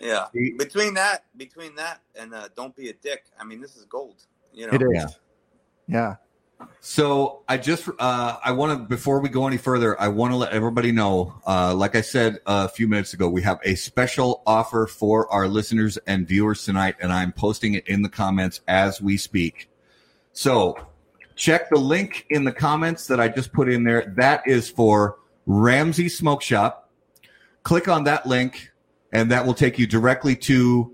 Yeah. 0.03 0.27
Between 0.59 0.95
that, 0.95 1.25
between 1.37 1.75
that, 1.77 2.01
and 2.15 2.35
uh, 2.35 2.49
don't 2.57 2.75
be 2.75 2.89
a 2.89 2.93
dick. 2.93 3.25
I 3.39 3.45
mean, 3.45 3.61
this 3.61 3.77
is 3.77 3.85
gold. 3.85 4.27
You 4.53 4.67
know. 4.67 4.73
It 4.75 4.83
is. 4.83 4.89
Yeah. 4.93 5.07
Yeah. 5.89 6.17
So 6.81 7.43
I 7.49 7.57
just 7.57 7.89
uh, 7.99 8.37
I 8.45 8.53
want 8.53 8.79
to 8.79 8.85
before 8.89 9.21
we 9.21 9.29
go 9.29 9.47
any 9.47 9.57
further, 9.57 10.01
I 10.01 10.09
want 10.09 10.33
to 10.33 10.37
let 10.37 10.53
everybody 10.53 10.93
know. 10.93 11.35
Uh, 11.47 11.75
like 11.75 11.97
I 11.97 12.01
said 12.01 12.39
a 12.47 12.69
few 12.69 12.89
minutes 12.89 13.15
ago, 13.15 13.29
we 13.29 13.43
have 13.43 13.59
a 13.65 13.75
special 13.75 14.43
offer 14.47 14.87
for 14.87 15.31
our 15.33 15.49
listeners 15.49 15.99
and 16.07 16.27
viewers 16.27 16.65
tonight, 16.65 16.97
and 17.01 17.13
I'm 17.13 17.33
posting 17.33 17.75
it 17.75 17.87
in 17.89 18.03
the 18.03 18.09
comments 18.09 18.61
as 18.69 19.01
we 19.01 19.17
speak. 19.17 19.71
So 20.33 20.77
check 21.35 21.71
the 21.71 21.79
link 21.79 22.27
in 22.31 22.45
the 22.45 22.53
comments 22.53 23.07
that 23.09 23.21
I 23.21 23.29
just 23.29 23.53
put 23.53 23.69
in 23.69 23.85
there. 23.85 24.13
That 24.17 24.43
is 24.47 24.69
for 24.69 25.19
Ramsey 25.47 26.09
Smoke 26.09 26.43
Shop. 26.43 26.91
Click 27.63 27.87
on 27.87 28.05
that 28.05 28.27
link, 28.27 28.72
and 29.13 29.31
that 29.31 29.47
will 29.47 29.55
take 29.55 29.79
you 29.79 29.87
directly 29.87 30.35
to 30.37 30.93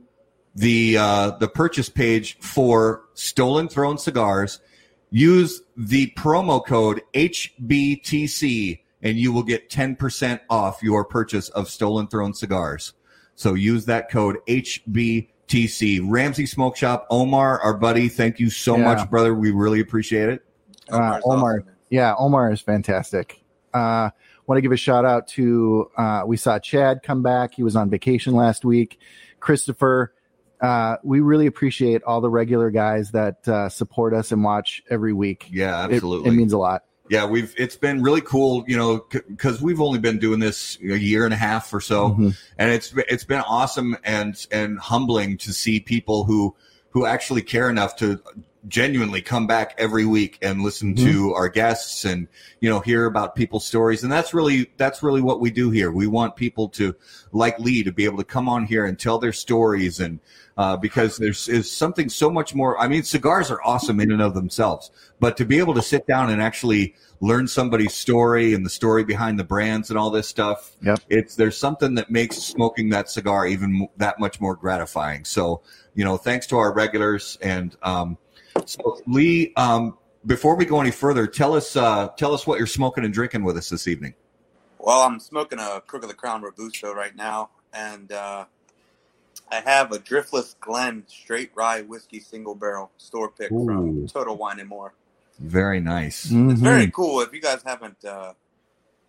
the 0.54 0.96
uh, 0.98 1.30
the 1.38 1.48
purchase 1.48 1.88
page 1.88 2.38
for 2.40 3.02
Stolen 3.14 3.68
Throne 3.68 3.98
cigars. 3.98 4.60
Use 5.10 5.62
the 5.76 6.12
promo 6.18 6.64
code 6.64 7.00
HBTC, 7.14 8.80
and 9.02 9.16
you 9.18 9.32
will 9.32 9.42
get 9.42 9.70
ten 9.70 9.96
percent 9.96 10.42
off 10.50 10.82
your 10.82 11.04
purchase 11.04 11.48
of 11.50 11.68
Stolen 11.68 12.08
Throne 12.08 12.34
cigars. 12.34 12.92
So 13.34 13.54
use 13.54 13.84
that 13.86 14.10
code 14.10 14.38
HBTC. 14.48 16.00
Ramsey 16.04 16.46
Smoke 16.46 16.76
Shop, 16.76 17.06
Omar, 17.10 17.60
our 17.60 17.74
buddy. 17.74 18.08
Thank 18.08 18.40
you 18.40 18.50
so 18.50 18.76
Yeah. 18.76 18.84
much, 18.84 19.10
brother. 19.10 19.34
We 19.34 19.50
really 19.52 19.80
appreciate 19.80 20.28
it. 20.28 20.44
Uh, 20.90 21.20
Omar. 21.24 21.60
awesome. 21.60 21.68
Yeah, 21.90 22.14
Omar 22.18 22.52
is 22.52 22.60
fantastic. 22.60 23.40
Uh, 23.72 24.10
want 24.48 24.56
to 24.56 24.62
give 24.62 24.72
a 24.72 24.76
shout 24.76 25.04
out 25.04 25.28
to 25.28 25.90
uh, 25.96 26.22
we 26.26 26.36
saw 26.36 26.58
Chad 26.58 27.02
come 27.02 27.22
back. 27.22 27.54
He 27.54 27.62
was 27.62 27.76
on 27.76 27.90
vacation 27.90 28.34
last 28.34 28.64
week. 28.64 28.98
Christopher, 29.40 30.14
uh, 30.60 30.96
we 31.04 31.20
really 31.20 31.46
appreciate 31.46 32.02
all 32.02 32.20
the 32.20 32.30
regular 32.30 32.70
guys 32.70 33.12
that 33.12 33.46
uh, 33.46 33.68
support 33.68 34.14
us 34.14 34.32
and 34.32 34.42
watch 34.42 34.82
every 34.90 35.12
week. 35.12 35.46
Yeah, 35.50 35.78
absolutely. 35.78 36.30
it, 36.30 36.32
means 36.32 36.52
a 36.52 36.58
lot. 36.58 36.84
yeah, 37.10 37.26
we've 37.26 37.54
it's 37.56 37.76
been 37.76 38.02
really 38.02 38.22
cool, 38.22 38.64
you 38.66 38.76
know, 38.76 39.06
because 39.10 39.60
we've 39.62 39.80
only 39.80 39.98
been 39.98 40.18
doing 40.18 40.40
this 40.40 40.78
a 40.82 40.96
year 40.98 41.24
and 41.26 41.34
a 41.34 41.36
half 41.36 41.72
or 41.72 41.80
so. 41.80 42.10
Mhm. 42.10 42.36
and 42.58 42.72
it's 42.72 42.92
it's 43.08 43.24
been 43.24 43.40
awesome 43.40 43.96
and 44.02 44.46
and 44.50 44.78
humbling 44.78 45.36
to 45.38 45.52
see 45.52 45.78
people 45.78 46.24
who 46.24 46.56
who 46.90 47.04
actually 47.04 47.42
care 47.42 47.68
enough 47.68 47.96
to 47.96 48.18
genuinely 48.66 49.22
come 49.22 49.46
back 49.46 49.74
every 49.78 50.04
week 50.04 50.38
and 50.42 50.62
listen 50.62 50.94
to 50.96 51.32
our 51.34 51.48
guests 51.48 52.04
and 52.04 52.26
you 52.60 52.68
know 52.68 52.80
hear 52.80 53.06
about 53.06 53.36
people's 53.36 53.64
stories 53.64 54.02
and 54.02 54.10
that's 54.10 54.34
really 54.34 54.70
that's 54.76 55.02
really 55.02 55.20
what 55.20 55.40
we 55.40 55.50
do 55.50 55.70
here 55.70 55.92
we 55.92 56.06
want 56.08 56.34
people 56.34 56.68
to 56.68 56.94
like 57.30 57.58
lee 57.60 57.84
to 57.84 57.92
be 57.92 58.04
able 58.04 58.18
to 58.18 58.24
come 58.24 58.48
on 58.48 58.66
here 58.66 58.84
and 58.84 58.98
tell 58.98 59.18
their 59.18 59.32
stories 59.32 60.00
and 60.00 60.18
uh, 60.56 60.76
because 60.76 61.18
there's 61.18 61.48
is 61.48 61.70
something 61.70 62.08
so 62.08 62.28
much 62.28 62.54
more 62.54 62.78
i 62.80 62.88
mean 62.88 63.04
cigars 63.04 63.50
are 63.50 63.62
awesome 63.64 64.00
in 64.00 64.10
and 64.10 64.20
of 64.20 64.34
themselves 64.34 64.90
but 65.20 65.36
to 65.36 65.44
be 65.44 65.58
able 65.58 65.74
to 65.74 65.82
sit 65.82 66.04
down 66.06 66.28
and 66.28 66.42
actually 66.42 66.94
learn 67.20 67.46
somebody's 67.46 67.94
story 67.94 68.54
and 68.54 68.66
the 68.66 68.70
story 68.70 69.04
behind 69.04 69.38
the 69.38 69.44
brands 69.44 69.88
and 69.90 69.98
all 69.98 70.10
this 70.10 70.28
stuff 70.28 70.72
Yep. 70.82 71.00
it's 71.08 71.36
there's 71.36 71.56
something 71.56 71.94
that 71.94 72.10
makes 72.10 72.36
smoking 72.36 72.88
that 72.90 73.08
cigar 73.08 73.46
even 73.46 73.88
that 73.96 74.18
much 74.18 74.40
more 74.40 74.54
gratifying. 74.54 75.24
So, 75.24 75.62
you 75.94 76.04
know, 76.04 76.16
thanks 76.16 76.46
to 76.48 76.56
our 76.56 76.72
regulars 76.72 77.38
and 77.40 77.76
um, 77.82 78.18
so 78.66 79.00
Lee. 79.06 79.52
Um, 79.56 79.96
before 80.26 80.56
we 80.56 80.64
go 80.64 80.80
any 80.80 80.90
further, 80.90 81.26
tell 81.26 81.54
us 81.54 81.76
uh, 81.76 82.08
tell 82.16 82.34
us 82.34 82.46
what 82.46 82.58
you're 82.58 82.66
smoking 82.66 83.04
and 83.04 83.12
drinking 83.14 83.44
with 83.44 83.56
us 83.56 83.68
this 83.68 83.86
evening. 83.88 84.14
Well, 84.78 85.00
I'm 85.02 85.18
smoking 85.20 85.58
a 85.58 85.80
Crook 85.86 86.02
of 86.02 86.08
the 86.08 86.14
Crown 86.14 86.42
Robusto 86.42 86.92
right 86.92 87.14
now, 87.14 87.50
and 87.72 88.10
uh, 88.12 88.44
I 89.50 89.60
have 89.60 89.92
a 89.92 89.98
Driftless 89.98 90.54
Glen 90.60 91.04
straight 91.06 91.50
rye 91.54 91.82
whiskey 91.82 92.20
single 92.20 92.54
barrel 92.54 92.90
store 92.96 93.30
pick 93.30 93.50
Ooh. 93.52 93.64
from 93.64 94.06
Total 94.08 94.36
Wine 94.36 94.60
and 94.60 94.68
More. 94.68 94.92
Very 95.38 95.80
nice. 95.80 96.24
It's 96.24 96.32
Mhm. 96.32 96.56
very 96.58 96.90
cool. 96.90 97.20
If 97.20 97.32
you 97.32 97.40
guys 97.40 97.62
haven't, 97.64 98.04
uh, 98.04 98.34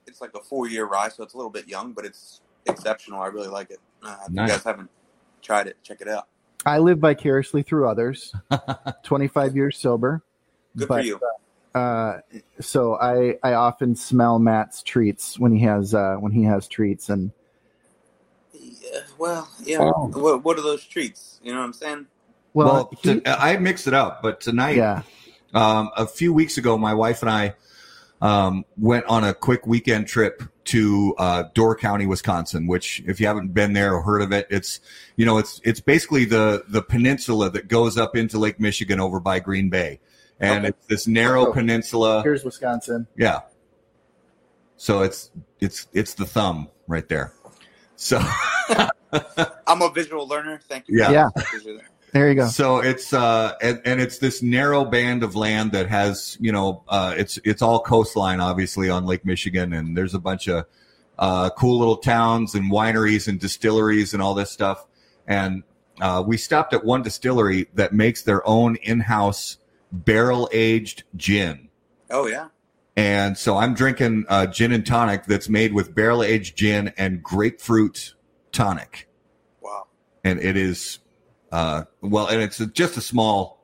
it's 0.05 0.21
like 0.21 0.31
a 0.35 0.39
four 0.41 0.67
year 0.67 0.85
rye, 0.85 1.09
so 1.09 1.23
it's 1.23 1.33
a 1.33 1.37
little 1.37 1.51
bit 1.51 1.67
young, 1.67 1.93
but 1.93 2.05
it's 2.05 2.41
exceptional. 2.65 3.21
I 3.21 3.27
really 3.27 3.47
like 3.47 3.71
it. 3.71 3.79
Uh, 4.03 4.15
if 4.25 4.31
Nice. 4.31 4.49
you 4.49 4.53
guys 4.55 4.63
haven't 4.63 4.89
tried 5.41 5.67
it, 5.67 5.77
check 5.83 6.01
it 6.01 6.07
out. 6.07 6.27
I 6.65 6.79
live 6.79 6.99
vicariously 6.99 7.63
through 7.63 7.87
others. 7.87 8.33
25 9.03 9.55
years 9.55 9.77
sober. 9.77 10.21
Good 10.75 10.87
But, 10.87 11.01
for 11.01 11.05
you. 11.05 11.19
Uh, 11.73 12.19
so 12.59 12.95
I, 12.95 13.37
I 13.43 13.53
often 13.53 13.95
smell 13.95 14.39
Matt's 14.39 14.81
treats 14.83 15.37
when 15.37 15.51
he 15.51 15.63
has 15.63 15.93
uh, 15.93 16.15
when 16.15 16.31
he 16.31 16.43
has 16.43 16.67
treats 16.67 17.09
and 17.09 17.31
Yeah, 18.53 18.99
well, 19.17 19.47
yeah. 19.63 19.77
Oh. 19.79 20.07
What, 20.07 20.43
what 20.43 20.57
are 20.57 20.63
those 20.63 20.83
treats? 20.83 21.39
You 21.43 21.53
know 21.53 21.59
what 21.59 21.65
I'm 21.65 21.73
saying? 21.73 22.07
well, 22.53 22.67
well, 22.67 22.91
he- 23.01 23.21
to- 23.21 23.41
I 23.41 23.57
mixed 23.57 23.85
it 23.87 23.93
up, 23.93 24.21
but 24.23 24.41
tonight, 24.41 24.77
yeah 24.77 25.03
um, 25.53 25.89
a 25.95 26.05
few 26.05 26.33
weeks 26.33 26.57
ago, 26.57 26.77
my 26.77 26.93
wife 26.93 27.21
and 27.21 27.29
I 27.29 27.55
um, 28.21 28.65
went 28.77 29.05
on 29.05 29.23
a 29.23 29.33
quick 29.33 29.65
weekend 29.65 30.07
trip 30.07 30.43
to 30.69 31.13
uh, 31.17 31.43
Door 31.53 31.77
County, 31.77 32.05
Wisconsin. 32.05 32.65
Which, 32.67 33.03
if 33.05 33.19
you 33.19 33.27
haven't 33.27 33.53
been 33.53 33.73
there 33.73 33.93
or 33.93 34.01
heard 34.01 34.21
of 34.21 34.31
it, 34.31 34.47
it's 34.49 34.79
you 35.15 35.25
know 35.25 35.37
it's 35.37 35.61
it's 35.63 35.79
basically 35.79 36.25
the 36.25 36.63
the 36.67 36.81
peninsula 36.81 37.49
that 37.51 37.67
goes 37.67 37.97
up 37.97 38.15
into 38.15 38.37
Lake 38.39 38.59
Michigan 38.59 38.99
over 38.99 39.19
by 39.19 39.39
Green 39.39 39.69
Bay, 39.69 39.99
and 40.39 40.59
Okay. 40.65 40.67
it's 40.69 40.85
this 40.87 41.07
narrow 41.07 41.47
Oh. 41.47 41.53
peninsula. 41.53 42.21
here's 42.23 42.43
Wisconsin. 42.43 43.07
Yeah. 43.17 43.41
So 44.77 45.01
it's 45.01 45.31
it's 45.59 45.87
it's 45.93 46.13
the 46.13 46.25
thumb 46.25 46.69
right 46.87 47.07
there. 47.09 47.33
So 47.95 48.19
I'm 49.67 49.81
a 49.81 49.91
visual 49.91 50.27
learner. 50.27 50.59
Thank 50.69 50.87
you. 50.87 50.99
Yeah. 50.99 51.11
Yeah. 51.11 51.27
Thank 52.11 52.13
you. 52.15 52.19
There 52.19 52.29
you 52.29 52.35
go. 52.35 52.47
So 52.47 52.79
it's 52.79 53.13
uh 53.13 53.53
and, 53.61 53.81
and 53.85 54.01
it's 54.01 54.17
this 54.19 54.41
narrow 54.41 54.85
band 54.85 55.23
of 55.23 55.35
land 55.35 55.71
that 55.73 55.87
has 55.89 56.37
you 56.39 56.51
know 56.51 56.83
uh 56.87 57.13
it's 57.17 57.39
it's 57.43 57.61
all 57.61 57.79
coastline 57.81 58.39
obviously 58.41 58.89
on 58.89 59.05
Lake 59.05 59.25
Michigan 59.25 59.73
and 59.73 59.95
there's 59.97 60.13
a 60.13 60.19
bunch 60.19 60.47
of 60.47 60.65
uh 61.17 61.49
cool 61.51 61.77
little 61.79 61.97
towns 61.97 62.55
and 62.55 62.71
wineries 62.71 63.27
and 63.27 63.39
distilleries 63.39 64.13
and 64.13 64.23
all 64.23 64.33
this 64.33 64.49
stuff 64.51 64.85
and 65.27 65.63
uh, 66.01 66.23
we 66.25 66.37
stopped 66.37 66.73
at 66.73 66.85
one 66.85 67.01
distillery 67.03 67.67
that 67.73 67.91
makes 67.93 68.21
their 68.21 68.45
own 68.47 68.77
in-house 68.77 69.57
barrel 69.91 70.49
aged 70.53 71.03
gin 71.17 71.67
Oh 72.09 72.25
yeah. 72.27 72.47
and 72.95 73.37
so 73.37 73.57
I'm 73.57 73.73
drinking 73.73 74.25
uh, 74.29 74.45
gin 74.47 74.71
and 74.71 74.85
tonic 74.85 75.25
that's 75.25 75.49
made 75.49 75.73
with 75.73 75.93
barrel 75.93 76.23
aged 76.23 76.55
gin 76.55 76.93
and 76.97 77.21
grapefruit 77.21 78.15
tonic 78.53 79.09
Wow. 79.61 79.87
and 80.23 80.39
it 80.39 80.55
is 80.55 80.99
uh 81.51 81.83
well 82.01 82.27
and 82.27 82.41
it's 82.41 82.57
just 82.73 82.97
a 82.97 83.01
small 83.01 83.63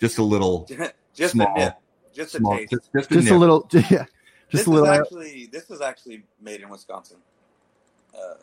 just 0.00 0.18
a 0.18 0.22
little 0.22 0.68
just 1.14 1.32
Small. 1.32 1.54
a 1.56 1.58
nip. 1.58 1.74
Just 2.14 2.34
a 2.34 2.38
small 2.38 2.56
taste. 2.58 2.70
just, 2.70 2.92
just, 2.94 3.10
Just 3.10 3.28
a 3.30 3.36
little 3.36 3.68
yeah. 3.72 3.80
this 3.80 4.06
Just 4.50 4.66
a 4.66 4.70
little 4.70 4.90
is 4.90 4.98
actually 5.00 5.46
this 5.52 5.70
is 5.70 5.80
actually 5.80 6.24
made 6.40 6.60
in 6.60 6.68
Wisconsin. 6.68 7.16
Uh, 8.14 8.34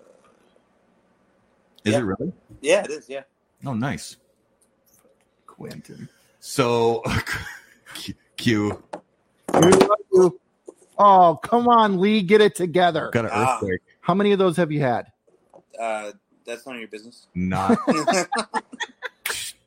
is 1.85 1.91
yeah. 1.93 1.99
it 1.99 2.01
really 2.01 2.33
yeah, 2.61 2.83
it 2.83 2.89
is. 2.91 3.09
Yeah. 3.09 3.21
oh 3.65 3.73
nice 3.73 4.17
Quentin. 5.45 6.07
so 6.39 7.03
q 8.37 8.83
Oh, 10.99 11.39
come 11.41 11.67
on, 11.67 11.99
Lee, 11.99 12.21
get 12.21 12.39
it 12.41 12.53
together. 12.55 13.09
got 13.11 13.25
an 13.25 13.31
Ah. 13.33 13.55
earthquake 13.55 13.79
How 14.01 14.13
many 14.13 14.31
of 14.31 14.39
those 14.39 14.55
have 14.57 14.71
you 14.71 14.79
had? 14.81 15.11
Uh, 15.79 16.11
that's 16.45 16.65
none 16.65 16.75
of 16.75 16.81
your 16.81 16.89
business. 16.89 17.27
not 17.35 17.77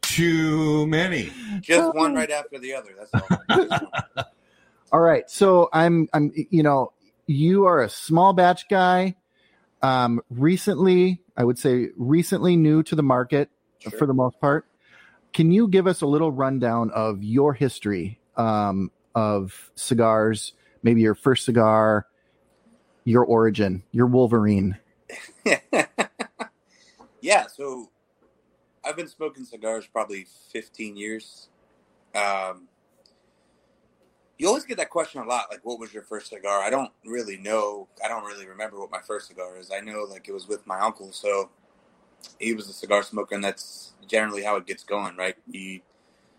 too 0.03 0.87
many 0.87 1.31
Just 1.61 1.95
one 1.95 2.15
right 2.15 2.31
after 2.31 2.59
the 2.59 2.73
other. 2.75 2.91
That's 2.99 3.13
all. 3.51 4.25
All 4.93 5.01
right. 5.01 5.29
So 5.29 5.69
I'm 5.73 6.09
I'm 6.13 6.33
you 6.51 6.63
know, 6.63 6.93
you 7.27 7.67
are 7.67 7.83
a 7.83 7.89
small 7.89 8.33
batch 8.33 8.69
guy. 8.69 9.17
Um 9.83 10.21
recently, 10.31 11.21
I 11.37 11.45
would 11.45 11.59
say 11.59 11.89
recently 11.97 12.57
new 12.57 12.83
to 12.85 12.95
the 12.95 13.03
market 13.03 13.51
Sure. 13.81 13.93
for 13.99 14.07
the 14.07 14.15
most 14.15 14.41
part. 14.41 14.67
Can 15.35 15.53
you 15.53 15.69
give 15.69 15.87
us 15.87 16.01
a 16.01 16.07
little 16.07 16.31
rundown 16.33 16.91
of 16.93 17.23
your 17.23 17.53
history 17.53 18.19
um 18.37 18.91
of 19.15 19.71
cigars, 19.75 20.53
maybe 20.83 21.01
your 21.03 21.15
first 21.15 21.45
cigar, 21.45 22.07
your 23.05 23.25
origin, 23.25 23.83
your 23.93 24.07
Wolverine? 24.07 24.79
yeah, 27.21 27.47
so 27.47 27.91
I've 28.85 28.97
been 28.97 29.09
smoking 29.09 29.45
cigars 29.45 29.87
probably 29.87 30.27
15 30.53 30.97
years. 30.97 31.49
Um, 32.15 32.69
you 34.39 34.47
always 34.47 34.65
get 34.65 34.77
that 34.77 34.91
question 34.91 35.23
a 35.23 35.25
lot, 35.25 35.47
like, 35.51 35.65
what 35.65 35.79
was 35.79 35.95
your 35.95 36.03
first 36.03 36.29
cigar? 36.29 36.63
I 36.63 36.71
don't 36.71 36.93
really 37.05 37.39
know. 37.39 37.89
I 38.05 38.09
don't 38.09 38.25
really 38.25 38.47
remember 38.47 38.79
what 38.79 38.91
my 38.91 39.01
first 39.01 39.29
cigar 39.29 39.57
is. 39.57 39.71
I 39.71 39.81
know, 39.81 40.05
like, 40.05 40.29
it 40.29 40.33
was 40.33 40.47
with 40.47 40.67
my 40.67 40.79
uncle, 40.79 41.11
so 41.13 41.51
he 42.39 42.53
was 42.53 42.69
a 42.69 42.73
cigar 42.73 43.03
smoker, 43.03 43.35
and 43.35 43.43
that's 43.43 43.95
generally 44.07 44.43
how 44.43 44.57
it 44.57 44.67
gets 44.67 44.85
going, 44.85 45.17
right? 45.17 45.37
You, 45.51 45.81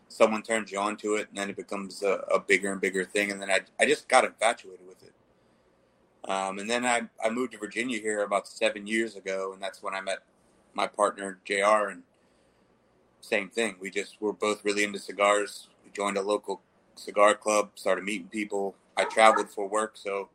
someone 0.10 0.44
turns 0.44 0.72
you 0.72 0.80
on 0.80 0.96
to 0.98 1.16
it, 1.16 1.30
and 1.30 1.38
then 1.38 1.50
it 1.50 1.56
becomes 1.56 2.04
a, 2.04 2.24
a 2.34 2.40
bigger 2.40 2.72
and 2.72 2.80
bigger 2.80 3.04
thing, 3.04 3.32
and 3.32 3.42
then 3.42 3.50
I, 3.50 3.62
I 3.80 3.86
just 3.86 4.08
got 4.08 4.26
infatuated 4.26 4.88
with 4.88 5.02
it. 5.04 5.14
Um, 6.30 6.60
and 6.60 6.70
then 6.70 6.86
I, 6.86 7.04
I 7.24 7.30
moved 7.30 7.54
to 7.54 7.58
Virginia 7.58 8.00
here 8.00 8.24
about 8.24 8.48
seven 8.48 8.86
years 8.86 9.16
ago, 9.16 9.54
and 9.54 9.62
that's 9.62 9.82
when 9.82 9.96
I 9.96 10.02
met 10.02 10.20
my 10.78 10.88
partner 10.88 11.40
JR, 11.44 11.90
and 11.90 12.04
same 13.20 13.50
thing. 13.50 13.76
We 13.82 13.90
just 13.90 14.22
were 14.22 14.32
both 14.32 14.64
really 14.64 14.84
into 14.84 15.00
cigars. 15.00 15.68
We 15.84 15.92
joined 15.92 16.18
a 16.18 16.22
local 16.22 16.62
cigar 16.96 17.36
club, 17.36 17.72
started 17.76 18.06
meeting 18.06 18.28
people. 18.28 18.76
I 18.96 19.04
traveled 19.06 19.50
for 19.50 19.68
work, 19.68 19.98
so 19.98 20.30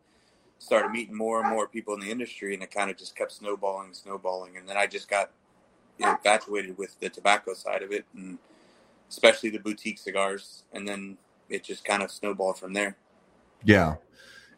started 0.59 0.91
meeting 0.91 1.17
more 1.17 1.41
and 1.41 1.49
more 1.49 1.67
people 1.67 1.95
in 1.95 2.01
the 2.01 2.11
industry, 2.11 2.55
and 2.55 2.63
it 2.63 2.71
kind 2.71 2.91
of 2.91 2.97
just 2.99 3.17
kept 3.17 3.33
snowballing, 3.33 3.95
snowballing. 3.95 4.57
And 4.57 4.69
then 4.69 4.77
I 4.77 4.87
just 4.87 5.09
got 5.09 5.31
you 5.99 6.07
know, 6.07 6.13
infatuated 6.13 6.77
with 6.77 6.99
the 7.01 7.09
tobacco 7.09 7.55
side 7.55 7.83
of 7.83 7.93
it, 7.93 8.05
and 8.15 8.39
especially 9.09 9.51
the 9.51 9.59
boutique 9.59 9.99
cigars. 9.99 10.65
And 10.73 10.87
then 10.87 11.17
it 11.49 11.65
just 11.65 11.85
kind 11.85 12.03
of 12.03 12.11
snowballed 12.11 12.59
from 12.59 12.73
there. 12.73 12.97
yeah 13.65 13.97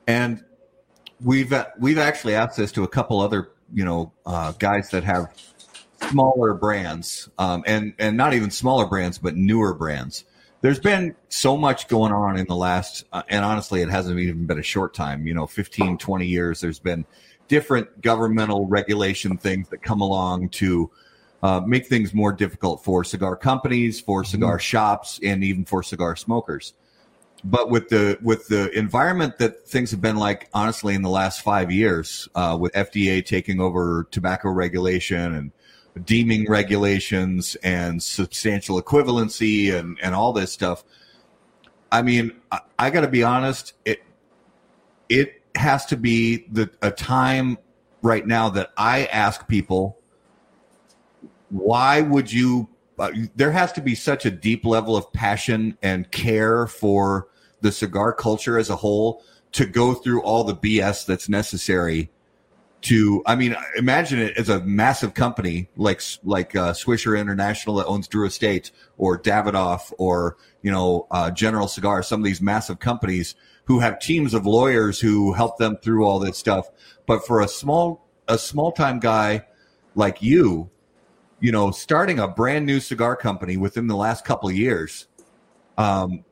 and 0.06 0.44
we've 1.22 1.52
we've 1.78 1.98
actually 1.98 2.34
asked 2.34 2.56
this 2.56 2.72
to 2.72 2.84
a 2.84 2.88
couple 2.88 3.20
other 3.20 3.50
you 3.72 3.84
know 3.84 4.12
uh, 4.26 4.52
guys 4.58 4.90
that 4.90 5.04
have 5.04 5.32
smaller 6.02 6.54
brands 6.54 7.28
um, 7.38 7.62
and 7.66 7.94
and 7.98 8.16
not 8.16 8.34
even 8.34 8.50
smaller 8.50 8.86
brands 8.86 9.18
but 9.18 9.36
newer 9.36 9.74
brands. 9.74 10.24
There's 10.60 10.80
been 10.80 11.14
so 11.28 11.56
much 11.56 11.88
going 11.88 12.12
on 12.12 12.38
in 12.38 12.46
the 12.46 12.56
last 12.56 13.04
uh, 13.12 13.22
and 13.28 13.44
honestly 13.44 13.82
it 13.82 13.90
hasn't 13.90 14.18
even 14.18 14.46
been 14.46 14.58
a 14.58 14.62
short 14.62 14.94
time 14.94 15.26
you 15.26 15.34
know 15.34 15.46
15 15.46 15.98
20 15.98 16.26
years. 16.26 16.60
There's 16.60 16.78
been 16.78 17.04
different 17.48 18.00
governmental 18.00 18.66
regulation 18.66 19.36
things 19.36 19.68
that 19.68 19.82
come 19.82 20.00
along 20.00 20.48
to 20.48 20.90
uh, 21.42 21.60
make 21.60 21.86
things 21.86 22.14
more 22.14 22.32
difficult 22.32 22.82
for 22.82 23.04
cigar 23.04 23.36
companies 23.36 24.00
for 24.00 24.24
cigar 24.24 24.58
shops 24.58 25.20
and 25.22 25.44
even 25.44 25.64
for 25.64 25.82
cigar 25.82 26.16
smokers. 26.16 26.72
But 27.44 27.68
with 27.68 27.90
the 27.90 28.18
with 28.22 28.48
the 28.48 28.70
environment 28.70 29.36
that 29.38 29.66
things 29.66 29.90
have 29.90 30.00
been 30.00 30.16
like 30.16 30.48
honestly 30.54 30.94
in 30.94 31.02
the 31.02 31.10
last 31.10 31.42
five 31.42 31.70
years 31.70 32.26
uh, 32.34 32.56
with 32.58 32.72
fda 32.72 33.26
taking 33.26 33.60
over 33.60 34.08
tobacco 34.10 34.48
regulation 34.48 35.34
and 35.34 35.52
deeming 36.04 36.48
regulations 36.48 37.56
and 37.62 38.02
substantial 38.02 38.82
equivalency 38.82 39.72
and, 39.72 39.98
and 40.02 40.14
all 40.14 40.32
this 40.32 40.52
stuff. 40.52 40.84
I 41.92 42.02
mean 42.02 42.32
i, 42.50 42.60
I 42.78 42.90
got 42.90 43.02
to 43.02 43.08
be 43.08 43.22
honest 43.22 43.74
it 43.84 44.02
it 45.08 45.42
has 45.54 45.86
to 45.86 45.96
be 45.96 46.46
the 46.50 46.68
a 46.82 46.90
time 46.90 47.56
right 48.02 48.26
now 48.26 48.48
that 48.50 48.72
i 48.76 49.04
ask 49.06 49.46
people 49.46 49.98
why 51.50 52.00
would 52.00 52.32
you 52.32 52.68
uh, 52.98 53.10
there 53.36 53.52
has 53.52 53.72
to 53.72 53.80
be 53.80 53.94
such 53.94 54.26
a 54.26 54.30
deep 54.30 54.64
level 54.64 54.96
of 54.96 55.12
passion 55.12 55.76
and 55.82 56.10
care 56.10 56.66
for 56.66 57.28
the 57.60 57.72
cigar 57.72 58.12
culture 58.12 58.58
as 58.58 58.70
a 58.70 58.76
whole 58.76 59.24
to 59.52 59.64
go 59.64 59.94
through 59.94 60.22
all 60.22 60.44
the 60.44 60.54
BS 60.54 61.06
that's 61.06 61.28
necessary 61.28 62.10
to 62.84 63.22
I 63.26 63.36
mean 63.36 63.56
imagine 63.76 64.18
it 64.18 64.36
as 64.36 64.48
a 64.48 64.60
massive 64.60 65.14
company 65.14 65.68
like 65.76 66.00
like 66.22 66.54
uh, 66.56 66.72
Swisher 66.72 67.18
International 67.18 67.76
that 67.76 67.86
owns 67.86 68.08
Drew 68.08 68.26
Estate 68.26 68.70
or 68.98 69.18
Davidoff 69.18 69.92
or 69.98 70.36
you 70.62 70.70
know 70.70 71.06
uh, 71.10 71.30
General 71.30 71.68
Cigar 71.68 72.02
some 72.02 72.20
of 72.20 72.24
these 72.24 72.40
massive 72.40 72.78
companies 72.78 73.34
who 73.66 73.80
have 73.80 73.98
teams 73.98 74.34
of 74.34 74.46
lawyers 74.46 75.00
who 75.00 75.32
help 75.32 75.58
them 75.58 75.76
through 75.78 76.04
all 76.04 76.18
this 76.18 76.38
stuff 76.38 76.70
but 77.06 77.26
for 77.26 77.40
a 77.40 77.48
small 77.48 78.06
a 78.28 78.38
small 78.38 78.72
time 78.72 79.00
guy 79.00 79.44
like 79.94 80.22
you 80.22 80.70
you 81.44 81.52
know, 81.52 81.70
starting 81.70 82.18
a 82.18 82.26
brand 82.26 82.64
new 82.64 82.80
cigar 82.80 83.14
company 83.16 83.58
within 83.58 83.86
the 83.86 83.94
last 83.94 84.24
couple 84.24 84.48
of 84.48 84.56
years. 84.56 85.06
Um, 85.76 86.24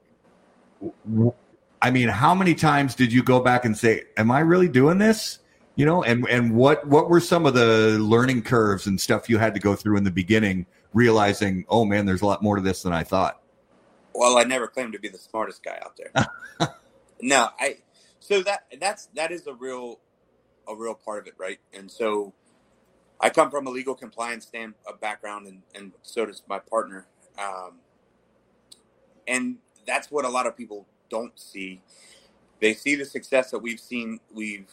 I 1.83 1.91
mean, 1.91 2.09
how 2.09 2.35
many 2.35 2.55
times 2.55 2.95
did 2.95 3.13
you 3.13 3.23
go 3.23 3.41
back 3.41 3.67
and 3.67 3.77
say, 3.77 4.05
"Am 4.17 4.31
I 4.31 4.41
really 4.41 4.69
doing 4.69 4.97
this?" 4.97 5.39
You 5.75 5.87
know, 5.87 6.03
and 6.03 6.27
and 6.29 6.55
what 6.55 6.87
what 6.87 7.09
were 7.09 7.21
some 7.21 7.47
of 7.47 7.55
the 7.55 7.99
learning 7.99 8.43
curves 8.43 8.87
and 8.87 9.01
stuff 9.01 9.31
you 9.31 9.39
had 9.39 9.55
to 9.55 9.61
go 9.61 9.75
through 9.75 9.97
in 9.97 10.05
the 10.05 10.11
beginning, 10.11 10.67
realizing, 10.93 11.65
"Oh 11.69 11.85
man, 11.85 12.05
there's 12.05 12.23
a 12.23 12.27
lot 12.27 12.43
more 12.43 12.57
to 12.57 12.63
this 12.63 12.83
than 12.83 12.93
I 12.93 13.05
thought." 13.05 13.41
Well, 14.15 14.37
I 14.37 14.45
never 14.45 14.67
claimed 14.67 14.93
to 14.93 14.99
be 14.99 15.09
the 15.09 15.19
smartest 15.19 15.63
guy 15.65 15.81
out 15.83 15.97
there. 15.97 16.69
no, 17.23 17.49
I. 17.59 17.77
So 18.21 18.43
that 18.43 18.67
that's 18.79 19.07
that 19.15 19.33
is 19.33 19.47
a 19.47 19.55
real, 19.55 19.99
a 20.69 20.77
real 20.77 20.95
part 20.95 21.23
of 21.23 21.27
it, 21.29 21.35
right? 21.39 21.59
And 21.73 21.91
so 21.91 22.35
I 23.23 23.31
come 23.31 23.51
from 23.51 23.67
a 23.67 23.71
legal 23.71 23.95
compliance 23.95 24.47
stand 24.47 24.75
a 24.87 24.93
background, 24.93 25.47
and, 25.47 25.63
and 25.75 25.93
so 26.03 26.27
does 26.27 26.43
my 26.49 26.59
partner. 26.59 27.07
Um, 27.39 27.75
and 29.29 29.59
that's 29.87 30.11
what 30.11 30.25
a 30.25 30.29
lot 30.29 30.47
of 30.47 30.57
people 30.57 30.87
don't 31.09 31.39
see. 31.39 31.81
They 32.61 32.75
see 32.75 32.97
the 32.97 33.05
success 33.05 33.51
that 33.53 33.61
we've 33.61 33.81
seen, 33.81 34.21
we've 34.33 34.71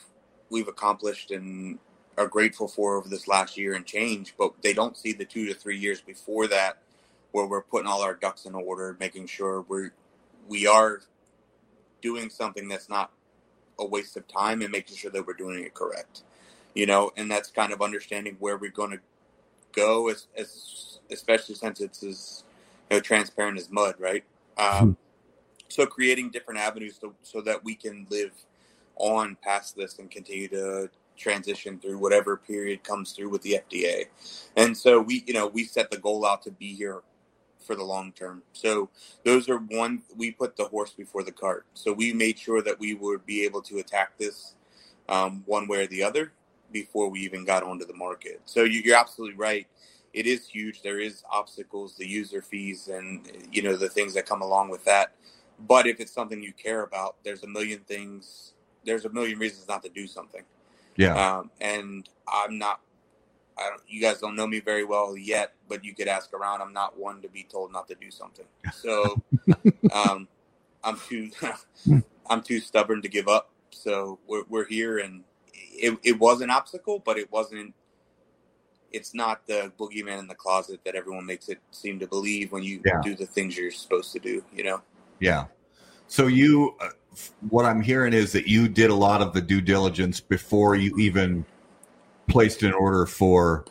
we've 0.49 0.67
accomplished, 0.67 1.31
and 1.31 1.79
are 2.17 2.27
grateful 2.27 2.67
for 2.67 2.97
over 2.97 3.07
this 3.07 3.27
last 3.27 3.57
year 3.57 3.75
and 3.75 3.85
change, 3.85 4.35
but 4.37 4.53
they 4.61 4.73
don't 4.73 4.97
see 4.97 5.13
the 5.13 5.25
two 5.25 5.45
to 5.45 5.53
three 5.53 5.77
years 5.77 6.01
before 6.01 6.47
that, 6.47 6.77
where 7.31 7.45
we're 7.45 7.61
putting 7.61 7.87
all 7.87 8.01
our 8.01 8.15
ducks 8.15 8.45
in 8.45 8.53
order, 8.55 8.97
making 8.99 9.25
sure 9.25 9.61
we're 9.67 9.91
we 10.47 10.67
are 10.67 11.01
doing 12.01 12.29
something 12.29 12.67
that's 12.67 12.89
not 12.89 13.11
a 13.79 13.85
waste 13.85 14.17
of 14.17 14.27
time, 14.27 14.61
and 14.61 14.71
making 14.71 14.97
sure 14.97 15.11
that 15.11 15.25
we're 15.25 15.33
doing 15.33 15.63
it 15.63 15.73
correct. 15.73 16.23
You 16.75 16.85
know, 16.85 17.11
and 17.17 17.31
that's 17.31 17.49
kind 17.49 17.73
of 17.73 17.81
understanding 17.81 18.35
where 18.39 18.57
we're 18.57 18.71
going 18.71 18.91
to 18.91 18.99
go, 19.71 20.09
as, 20.09 20.27
as 20.37 20.99
especially 21.09 21.55
since 21.55 21.79
it's 21.79 22.03
as 22.03 22.43
you 22.89 22.97
know, 22.97 23.01
transparent 23.01 23.57
as 23.57 23.69
mud, 23.69 23.95
right? 23.99 24.23
Um, 24.57 24.79
hmm. 24.79 24.91
So 25.69 25.85
creating 25.85 26.31
different 26.31 26.59
avenues 26.59 26.97
to, 26.99 27.13
so 27.21 27.41
that 27.41 27.63
we 27.63 27.75
can 27.75 28.07
live 28.09 28.31
on 28.99 29.37
past 29.41 29.75
this 29.75 29.97
and 29.97 30.11
continue 30.11 30.47
to 30.49 30.89
transition 31.17 31.79
through 31.79 31.97
whatever 31.97 32.37
period 32.37 32.83
comes 32.83 33.11
through 33.11 33.29
with 33.29 33.41
the 33.41 33.59
FDA. 33.69 34.05
And 34.55 34.77
so 34.77 35.01
we, 35.01 35.23
you 35.27 35.33
know, 35.33 35.47
we 35.47 35.65
set 35.65 35.91
the 35.91 35.97
goal 35.97 36.25
out 36.25 36.43
to 36.43 36.51
be 36.51 36.73
here 36.73 37.01
for 37.59 37.75
the 37.75 37.83
long 37.83 38.11
term. 38.13 38.41
So 38.53 38.89
those 39.25 39.49
are 39.49 39.57
one 39.57 40.01
we 40.15 40.31
put 40.31 40.55
the 40.55 40.65
horse 40.65 40.91
before 40.91 41.23
the 41.23 41.31
cart. 41.31 41.65
So 41.73 41.91
we 41.93 42.13
made 42.13 42.39
sure 42.39 42.61
that 42.61 42.79
we 42.79 42.93
would 42.93 43.25
be 43.25 43.43
able 43.43 43.61
to 43.63 43.79
attack 43.79 44.17
this 44.17 44.55
um, 45.07 45.43
one 45.45 45.67
way 45.67 45.83
or 45.83 45.87
the 45.87 46.03
other 46.03 46.31
before 46.71 47.09
we 47.09 47.19
even 47.21 47.45
got 47.45 47.63
onto 47.63 47.85
the 47.85 47.93
market. 47.93 48.41
So 48.45 48.63
you, 48.63 48.93
are 48.93 48.97
absolutely 48.97 49.37
right. 49.37 49.67
It 50.13 50.25
is 50.25 50.47
huge. 50.47 50.81
There 50.81 50.99
is 50.99 51.23
obstacles, 51.31 51.95
the 51.95 52.07
user 52.07 52.41
fees, 52.41 52.87
and 52.87 53.27
you 53.51 53.61
know 53.61 53.75
the 53.75 53.89
things 53.89 54.13
that 54.15 54.25
come 54.25 54.41
along 54.41 54.69
with 54.69 54.83
that. 54.85 55.13
But 55.67 55.85
if 55.85 55.99
it's 55.99 56.13
something 56.13 56.41
you 56.41 56.53
care 56.53 56.83
about, 56.83 57.17
there's 57.23 57.43
a 57.43 57.47
million 57.47 57.81
things. 57.81 58.53
There's 58.85 59.05
a 59.05 59.09
million 59.09 59.39
reasons 59.39 59.67
not 59.67 59.83
to 59.83 59.89
do 59.89 60.07
something. 60.07 60.43
Yeah. 60.95 61.37
Um, 61.37 61.51
and 61.61 62.07
I'm 62.27 62.57
not. 62.57 62.81
I 63.57 63.69
don't. 63.69 63.81
You 63.87 64.01
guys 64.01 64.19
don't 64.19 64.35
know 64.35 64.47
me 64.47 64.59
very 64.59 64.83
well 64.83 65.17
yet, 65.17 65.53
but 65.67 65.83
you 65.83 65.93
could 65.93 66.07
ask 66.07 66.33
around. 66.33 66.61
I'm 66.61 66.73
not 66.73 66.99
one 66.99 67.21
to 67.21 67.29
be 67.29 67.43
told 67.43 67.71
not 67.71 67.87
to 67.87 67.95
do 67.95 68.11
something. 68.11 68.45
So, 68.73 69.21
um, 69.93 70.27
I'm 70.83 70.99
too. 71.07 71.31
I'm 72.29 72.41
too 72.41 72.59
stubborn 72.59 73.01
to 73.01 73.09
give 73.09 73.27
up. 73.27 73.49
So 73.71 74.19
we're 74.27 74.43
we're 74.49 74.65
here, 74.65 74.99
and 74.99 75.23
it 75.53 75.97
it 76.03 76.19
was 76.19 76.41
an 76.41 76.49
obstacle, 76.49 76.99
but 76.99 77.17
it 77.17 77.31
wasn't. 77.31 77.73
It's 78.91 79.13
not 79.13 79.45
the 79.45 79.71
boogeyman 79.79 80.19
in 80.19 80.27
the 80.27 80.35
closet 80.35 80.81
that 80.83 80.95
everyone 80.95 81.25
makes 81.25 81.47
it 81.47 81.59
seem 81.71 81.99
to 81.99 82.07
believe 82.07 82.51
when 82.51 82.63
you 82.63 82.81
yeah. 82.83 82.99
do 83.03 83.15
the 83.15 83.25
things 83.25 83.55
you're 83.55 83.71
supposed 83.71 84.11
to 84.13 84.19
do. 84.19 84.43
You 84.53 84.63
know. 84.63 84.81
Yeah. 85.19 85.45
So 86.09 86.25
you, 86.25 86.75
uh, 86.81 86.89
what 87.49 87.65
I'm 87.65 87.81
hearing 87.81 88.13
is 88.13 88.31
that 88.31 88.47
you 88.47 88.67
did 88.67 88.89
a 88.89 88.95
lot 88.95 89.21
of 89.21 89.33
the 89.33 89.41
due 89.41 89.61
diligence 89.61 90.19
before 90.19 90.75
you 90.75 90.97
even 90.97 91.45
placed 92.27 92.63
an 92.63 92.73
order 92.73 93.05
for 93.05 93.65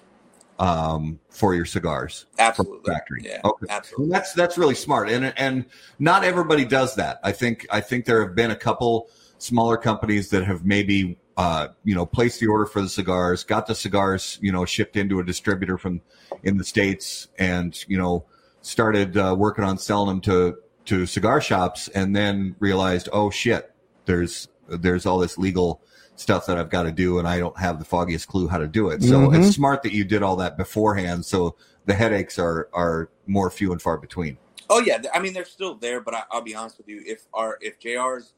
um, 0.61 1.18
for 1.30 1.54
your 1.54 1.64
cigars. 1.64 2.26
Absolutely, 2.38 2.92
factory. 2.92 3.23
Yeah, 3.25 3.40
okay, 3.45 3.66
absolutely. 3.68 4.12
that's 4.12 4.33
that's 4.35 4.57
really 4.57 4.76
smart, 4.76 5.09
and 5.09 5.35
and 5.37 5.66
not 5.98 6.22
everybody 6.22 6.64
does 6.64 6.94
that. 6.94 7.18
I 7.24 7.33
think 7.33 7.66
I 7.70 7.81
think 7.81 8.05
there 8.05 8.24
have 8.24 8.37
been 8.37 8.53
a 8.53 8.57
couple 8.57 9.09
smaller 9.38 9.77
companies 9.77 10.31
that 10.31 10.44
have 10.44 10.64
maybe 10.64 11.18
uh, 11.37 11.68
you 11.83 11.94
know 11.96 12.07
placed 12.07 12.38
the 12.38 12.46
order 12.46 12.66
for 12.66 12.81
the 12.81 12.88
cigars, 12.88 13.42
got 13.42 13.66
the 13.66 13.74
cigars 13.74 14.38
you 14.40 14.53
know 14.53 14.64
shipped 14.64 14.96
into 14.96 15.18
a 15.18 15.24
distributor 15.24 15.77
from 15.77 16.03
in 16.44 16.57
the 16.57 16.64
states, 16.64 17.27
and 17.37 17.85
you 17.88 17.98
know 17.98 18.24
started 18.62 19.16
uh, 19.16 19.35
working 19.37 19.64
on 19.64 19.77
selling 19.77 20.09
them 20.09 20.20
to 20.20 20.57
to 20.88 21.05
cigar 21.05 21.40
shops 21.40 21.88
and 21.88 22.16
then 22.16 22.57
realized, 22.61 23.11
oh 23.12 23.31
shit, 23.31 23.72
there's 24.07 24.48
there's 24.68 25.05
all 25.05 25.18
this 25.18 25.37
legal 25.37 25.83
stuff 26.16 26.46
that 26.46 26.57
I've 26.57 26.70
got 26.70 26.85
to 26.85 26.92
do, 26.92 27.18
and 27.18 27.29
I 27.29 27.38
don't 27.38 27.59
have 27.59 27.79
the 27.79 27.85
foggiest 27.85 28.27
clue 28.27 28.48
how 28.48 28.59
to 28.59 28.66
do 28.66 28.88
it. 28.88 29.03
So 29.03 29.20
mm-hmm. 29.20 29.42
it's 29.42 29.55
smart 29.55 29.83
that 29.83 29.92
you 29.92 30.05
did 30.05 30.22
all 30.22 30.37
that 30.37 30.57
beforehand, 30.57 31.27
so 31.27 31.57
the 31.85 31.94
headaches 31.94 32.38
are 32.38 32.70
are 32.72 33.11
more 33.27 33.51
few 33.51 33.70
and 33.70 33.83
far 33.83 33.98
between. 33.98 34.38
Oh 34.70 34.81
yeah, 34.81 35.03
I 35.12 35.20
mean 35.20 35.35
they're 35.35 35.44
still 35.44 35.74
there, 35.74 36.01
but 36.01 36.14
I, 36.14 36.22
will 36.33 36.40
be 36.40 36.55
honest 36.55 36.79
with 36.79 36.88
you, 36.88 37.03
if 37.05 37.27
our 37.35 37.59
if 37.61 37.79
Jr's 37.79 38.33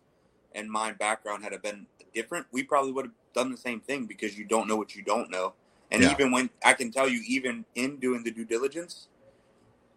and 0.52 0.68
my 0.68 0.90
background 0.92 1.44
had 1.44 1.60
been 1.62 1.86
different, 2.12 2.46
we 2.50 2.64
probably 2.64 2.90
would 2.90 3.06
have 3.06 3.14
done 3.32 3.52
the 3.52 3.56
same 3.56 3.78
thing 3.78 4.06
because 4.06 4.36
you 4.36 4.44
don't 4.44 4.66
know 4.66 4.76
what 4.76 4.96
you 4.96 5.02
don't 5.02 5.30
know. 5.30 5.54
And 5.92 6.02
yeah. 6.02 6.10
even 6.10 6.32
when 6.32 6.50
I 6.64 6.72
can 6.72 6.90
tell 6.90 7.08
you, 7.08 7.22
even 7.28 7.64
in 7.76 7.98
doing 7.98 8.24
the 8.24 8.32
due 8.32 8.44
diligence, 8.44 9.06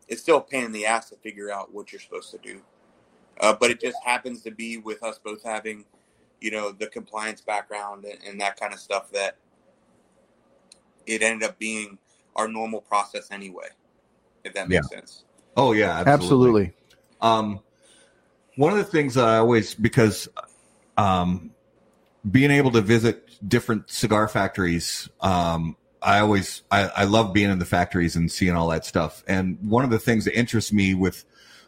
it's 0.08 0.22
still 0.22 0.38
a 0.38 0.42
pain 0.42 0.64
in 0.64 0.72
the 0.72 0.86
ass 0.86 1.10
to 1.10 1.16
figure 1.18 1.52
out 1.52 1.74
what 1.74 1.92
you're 1.92 2.02
supposed 2.02 2.32
to 2.32 2.38
do. 2.38 2.62
Uh, 3.40 3.54
but 3.60 3.72
it 3.72 3.80
just 3.80 3.98
happens 4.04 4.42
to 4.44 4.52
be 4.52 4.78
with 4.78 5.02
us 5.04 5.20
both 5.24 5.44
having, 5.44 5.86
you 6.40 6.52
know, 6.52 6.72
the 6.72 6.88
compliance 6.88 7.42
background 7.42 8.06
and, 8.06 8.20
and 8.28 8.42
that 8.42 8.60
kind 8.60 8.74
of 8.74 8.80
stuff 8.80 9.12
that 9.12 9.38
it 11.06 11.22
ended 11.22 11.50
up 11.50 11.58
being 11.58 11.98
our 12.36 12.48
normal 12.48 12.82
process 12.82 13.30
anyway, 13.32 13.68
if 14.44 14.54
that 14.54 14.70
makes 14.70 14.88
yeah. 14.92 14.98
sense. 14.98 15.24
Oh 15.56 15.74
yeah, 15.74 16.04
absolutely. 16.06 16.14
absolutely. 16.14 16.74
Um, 17.22 17.60
one 18.56 18.72
of 18.72 18.78
the 18.78 18.84
things 18.84 19.16
that 19.16 19.26
I 19.26 19.38
always 19.38 19.74
because 19.74 20.28
um, 20.98 21.52
being 22.30 22.52
able 22.52 22.72
to 22.72 22.82
visit 22.82 23.30
different 23.48 23.90
cigar 23.90 24.28
factories 24.28 25.10
um, 25.22 25.76
I 26.04 26.20
always 26.20 26.64
I, 26.70 26.90
I 26.90 27.04
love 27.06 27.34
being 27.34 27.50
in 27.50 27.60
the 27.60 27.66
factories 27.66 28.16
and 28.16 28.32
seeing 28.32 28.56
all 28.56 28.68
that 28.70 28.86
stuff. 28.86 29.24
And 29.28 29.58
one 29.62 29.84
of 29.84 29.90
the 29.90 30.00
things 30.00 30.26
that 30.26 30.38
interests 30.38 30.74
me 30.74 30.94
with 30.94 31.26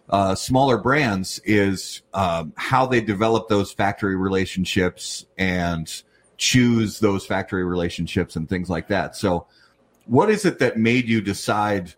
uh, 0.09 0.35
smaller 0.35 0.77
brands 0.77 1.39
is 1.45 2.01
um, 2.13 2.53
how 2.55 2.85
they 2.85 3.01
develop 3.01 3.47
those 3.49 3.71
factory 3.71 4.15
relationships 4.15 5.25
and 5.37 6.03
choose 6.37 6.99
those 6.99 7.25
factory 7.25 7.63
relationships 7.63 8.35
and 8.35 8.47
things 8.47 8.69
like 8.69 8.87
that. 8.89 9.15
So, 9.15 9.47
what 10.05 10.29
is 10.29 10.45
it 10.45 10.59
that 10.59 10.77
made 10.77 11.07
you 11.07 11.21
decide 11.21 11.93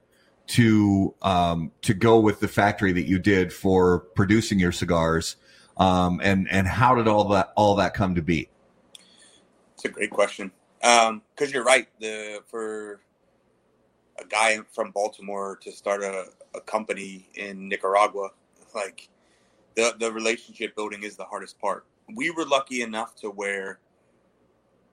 to 0.47 1.13
um, 1.21 1.71
to 1.81 1.93
go 1.93 2.19
with 2.19 2.39
the 2.39 2.47
factory 2.47 2.93
that 2.93 3.07
you 3.07 3.19
did 3.19 3.51
for 3.51 3.99
producing 3.99 4.59
your 4.59 4.71
cigars? 4.71 5.35
Um, 5.75 6.21
and 6.23 6.47
and 6.49 6.67
how 6.67 6.95
did 6.95 7.07
all 7.07 7.25
that 7.29 7.51
all 7.55 7.75
that 7.75 7.93
come 7.93 8.15
to 8.15 8.21
be? 8.21 8.49
It's 9.75 9.85
a 9.85 9.89
great 9.89 10.09
question. 10.09 10.51
Um, 10.83 11.21
because 11.35 11.53
you're 11.53 11.63
right. 11.63 11.87
The 11.99 12.41
for 12.47 12.99
a 14.19 14.25
guy 14.25 14.59
from 14.73 14.91
Baltimore 14.91 15.57
to 15.63 15.71
start 15.71 16.03
a, 16.03 16.25
a 16.55 16.61
company 16.61 17.29
in 17.35 17.67
Nicaragua, 17.67 18.29
like 18.75 19.09
the 19.75 19.95
the 19.99 20.11
relationship 20.11 20.75
building 20.75 21.03
is 21.03 21.15
the 21.17 21.25
hardest 21.25 21.59
part. 21.59 21.85
We 22.15 22.31
were 22.31 22.45
lucky 22.45 22.81
enough 22.81 23.15
to 23.17 23.29
where 23.29 23.79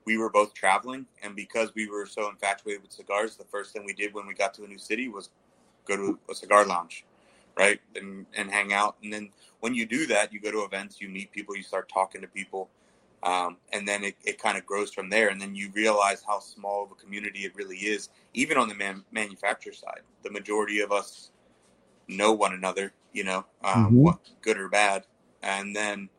we 0.07 0.19
were 0.19 0.31
both 0.31 0.55
traveling, 0.55 1.07
and 1.23 1.37
because 1.37 1.75
we 1.75 1.89
were 1.89 2.07
so 2.07 2.29
infatuated 2.29 2.83
with 2.83 2.93
cigars, 2.93 3.37
the 3.37 3.45
first 3.45 3.73
thing 3.73 3.85
we 3.85 3.95
did 3.95 4.15
when 4.15 4.27
we 4.27 4.35
got 4.35 4.55
to 4.55 4.65
a 4.65 4.69
new 4.69 4.79
city 4.79 5.09
was 5.09 5.31
go 5.87 5.97
to 5.97 6.19
a 6.31 6.35
cigar 6.35 6.67
lounge, 6.67 7.05
right, 7.57 7.81
and 7.97 8.27
and 8.37 8.51
hang 8.51 8.73
out. 8.73 8.97
And 9.03 9.13
then 9.13 9.31
when 9.61 9.75
you 9.75 9.87
do 9.87 10.07
that, 10.07 10.33
you 10.33 10.41
go 10.41 10.51
to 10.53 10.65
events, 10.65 11.01
you 11.01 11.09
meet 11.09 11.33
people, 11.33 11.57
you 11.57 11.63
start 11.63 11.89
talking 11.89 12.21
to 12.23 12.29
people 12.29 12.71
um, 13.25 13.57
and 13.73 13.89
then 13.89 14.05
it, 14.05 14.17
it 14.25 14.39
kind 14.39 14.57
of 14.57 14.67
grows 14.67 14.93
from 14.93 15.11
there. 15.11 15.29
And 15.29 15.41
then 15.41 15.55
you 15.55 15.71
realize 15.75 16.23
how 16.27 16.39
small 16.39 16.85
of 16.85 16.93
a 16.93 16.95
community 16.95 17.41
it 17.41 17.57
really 17.57 17.79
is, 17.79 18.11
even 18.35 18.57
on 18.59 18.69
the 18.69 18.75
man, 18.75 19.03
manufacturer 19.11 19.73
side. 19.73 20.03
The 20.23 20.31
majority 20.31 20.81
of 20.81 20.93
us 20.93 21.31
know 22.07 22.33
one 22.33 22.53
another, 22.53 22.93
you 23.13 23.25
know, 23.25 23.47
um, 23.65 23.87
mm-hmm. 23.87 23.97
what, 23.97 24.19
good 24.43 24.59
or 24.59 24.69
bad. 24.69 25.05
And 25.43 25.75
then 25.75 26.11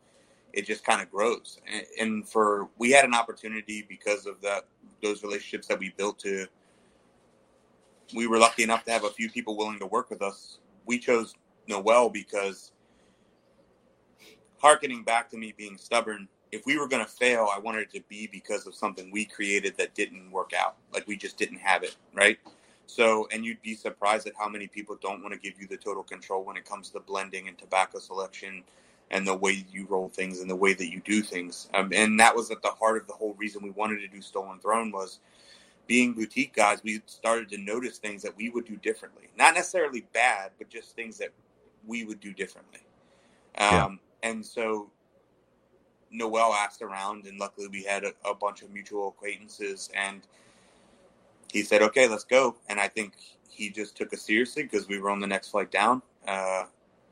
it 0.52 0.66
just 0.66 0.84
kind 0.84 1.00
of 1.00 1.10
grows. 1.10 1.60
And, 1.72 1.84
and 2.00 2.28
for 2.28 2.68
we 2.76 2.90
had 2.90 3.04
an 3.04 3.14
opportunity 3.14 3.86
because 3.88 4.26
of 4.26 4.40
that 4.42 4.66
those 5.02 5.22
relationships 5.22 5.66
that 5.68 5.78
we 5.78 5.90
built 5.96 6.18
to. 6.20 6.46
We 8.14 8.26
were 8.26 8.38
lucky 8.38 8.62
enough 8.62 8.84
to 8.84 8.92
have 8.92 9.04
a 9.04 9.10
few 9.10 9.30
people 9.30 9.56
willing 9.56 9.78
to 9.80 9.86
work 9.86 10.10
with 10.10 10.22
us. 10.22 10.58
We 10.86 10.98
chose 10.98 11.34
Noel 11.68 12.08
because, 12.08 12.72
harkening 14.58 15.02
back 15.02 15.28
to 15.30 15.36
me 15.36 15.52
being 15.56 15.76
stubborn, 15.76 16.28
if 16.56 16.64
we 16.66 16.78
were 16.78 16.88
going 16.88 17.04
to 17.04 17.10
fail, 17.10 17.48
I 17.54 17.58
wanted 17.58 17.82
it 17.82 17.92
to 17.92 18.00
be 18.08 18.26
because 18.26 18.66
of 18.66 18.74
something 18.74 19.10
we 19.10 19.26
created 19.26 19.76
that 19.76 19.94
didn't 19.94 20.30
work 20.30 20.52
out. 20.58 20.76
Like 20.92 21.06
we 21.06 21.16
just 21.16 21.36
didn't 21.36 21.58
have 21.58 21.82
it, 21.82 21.96
right? 22.14 22.38
So, 22.86 23.28
and 23.30 23.44
you'd 23.44 23.60
be 23.62 23.74
surprised 23.74 24.26
at 24.26 24.32
how 24.38 24.48
many 24.48 24.66
people 24.66 24.96
don't 25.00 25.22
want 25.22 25.34
to 25.34 25.40
give 25.40 25.60
you 25.60 25.66
the 25.66 25.76
total 25.76 26.02
control 26.02 26.44
when 26.44 26.56
it 26.56 26.64
comes 26.64 26.90
to 26.90 27.00
blending 27.00 27.48
and 27.48 27.58
tobacco 27.58 27.98
selection 27.98 28.64
and 29.10 29.26
the 29.26 29.34
way 29.34 29.64
you 29.70 29.86
roll 29.88 30.08
things 30.08 30.40
and 30.40 30.48
the 30.48 30.56
way 30.56 30.72
that 30.72 30.90
you 30.90 31.00
do 31.04 31.20
things. 31.22 31.68
Um, 31.74 31.90
and 31.92 32.18
that 32.20 32.34
was 32.34 32.50
at 32.50 32.62
the 32.62 32.70
heart 32.70 33.02
of 33.02 33.06
the 33.06 33.12
whole 33.12 33.34
reason 33.34 33.62
we 33.62 33.70
wanted 33.70 34.00
to 34.00 34.08
do 34.08 34.22
Stolen 34.22 34.58
Throne 34.58 34.90
was 34.90 35.20
being 35.86 36.14
boutique 36.14 36.54
guys. 36.54 36.80
We 36.82 37.02
started 37.06 37.48
to 37.50 37.58
notice 37.58 37.98
things 37.98 38.22
that 38.22 38.36
we 38.36 38.48
would 38.48 38.64
do 38.64 38.76
differently, 38.76 39.28
not 39.36 39.54
necessarily 39.54 40.06
bad, 40.12 40.52
but 40.58 40.70
just 40.70 40.96
things 40.96 41.18
that 41.18 41.30
we 41.86 42.04
would 42.04 42.20
do 42.20 42.32
differently. 42.32 42.80
Um, 43.58 44.00
yeah. 44.22 44.30
And 44.30 44.44
so 44.44 44.90
Noel 46.10 46.52
asked 46.52 46.82
around, 46.82 47.26
and 47.26 47.38
luckily 47.38 47.68
we 47.68 47.82
had 47.82 48.04
a, 48.04 48.12
a 48.24 48.34
bunch 48.34 48.62
of 48.62 48.70
mutual 48.72 49.08
acquaintances. 49.08 49.90
And 49.94 50.22
he 51.52 51.62
said, 51.62 51.82
"Okay, 51.82 52.08
let's 52.08 52.24
go." 52.24 52.56
And 52.68 52.80
I 52.80 52.88
think 52.88 53.14
he 53.50 53.70
just 53.70 53.96
took 53.96 54.12
us 54.12 54.22
seriously 54.22 54.62
because 54.62 54.88
we 54.88 54.98
were 54.98 55.10
on 55.10 55.20
the 55.20 55.26
next 55.26 55.48
flight 55.48 55.70
down 55.70 56.02
uh, 56.26 56.64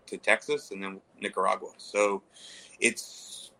to 0.06 0.18
Texas 0.18 0.70
and 0.70 0.82
then 0.82 1.00
Nicaragua. 1.20 1.70
So 1.78 2.22
it's 2.80 3.50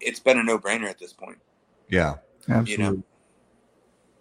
it's 0.00 0.20
been 0.20 0.38
a 0.38 0.42
no 0.42 0.58
brainer 0.58 0.88
at 0.88 0.98
this 0.98 1.12
point. 1.12 1.38
Yeah, 1.88 2.16
absolutely. 2.48 2.72
You 2.72 2.78
know, 2.78 3.02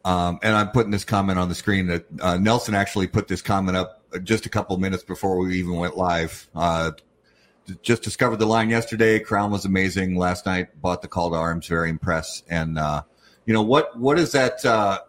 Um, 0.05 0.39
and 0.43 0.55
I'm 0.55 0.69
putting 0.69 0.91
this 0.91 1.03
comment 1.03 1.39
on 1.39 1.49
the 1.49 1.55
screen 1.55 1.88
that 1.88 2.05
uh, 2.21 2.38
Nelson 2.38 2.75
actually 2.75 3.08
put 3.08 3.27
this 3.27 3.41
comment 3.41 3.75
up 3.75 4.03
just 4.23 4.45
a 4.45 4.49
couple 4.49 4.77
minutes 4.77 5.03
before 5.03 5.38
we 5.38 5.58
even 5.58 5.77
went 5.77 5.97
live. 5.97 6.47
Uh, 6.55 6.91
just 7.82 8.04
discovered 8.04 8.38
the 8.38 8.45
line 8.45 8.69
yesterday. 8.69 9.19
Crown 9.19 9.51
was 9.51 9.65
amazing 9.65 10.15
last 10.15 10.45
night. 10.45 10.80
Bought 10.82 11.01
the 11.01 11.08
call 11.08 11.32
to 11.32 11.36
arms. 11.36 11.67
Very 11.67 11.89
impressed. 11.89 12.43
And 12.49 12.78
uh, 12.78 13.04
you 13.45 13.54
know 13.54 13.62
what? 13.62 13.97
What 13.97 14.19
is 14.19 14.32
that? 14.34 14.63
Uh, 14.65 14.99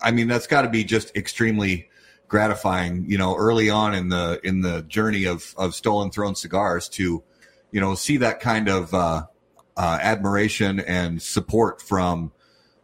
I 0.00 0.10
mean, 0.10 0.28
that's 0.28 0.46
got 0.46 0.62
to 0.62 0.68
be 0.68 0.84
just 0.84 1.16
extremely 1.16 1.88
gratifying. 2.28 3.04
You 3.08 3.18
know, 3.18 3.36
early 3.36 3.70
on 3.70 3.94
in 3.94 4.08
the 4.08 4.40
in 4.42 4.60
the 4.60 4.82
journey 4.82 5.24
of 5.24 5.54
of 5.56 5.74
Stolen 5.74 6.10
Throne 6.10 6.34
cigars 6.34 6.88
to, 6.90 7.22
you 7.70 7.80
know, 7.80 7.94
see 7.94 8.18
that 8.18 8.40
kind 8.40 8.68
of 8.68 8.92
uh, 8.94 9.26
uh, 9.76 9.98
admiration 10.00 10.80
and 10.80 11.20
support 11.22 11.80
from 11.80 12.32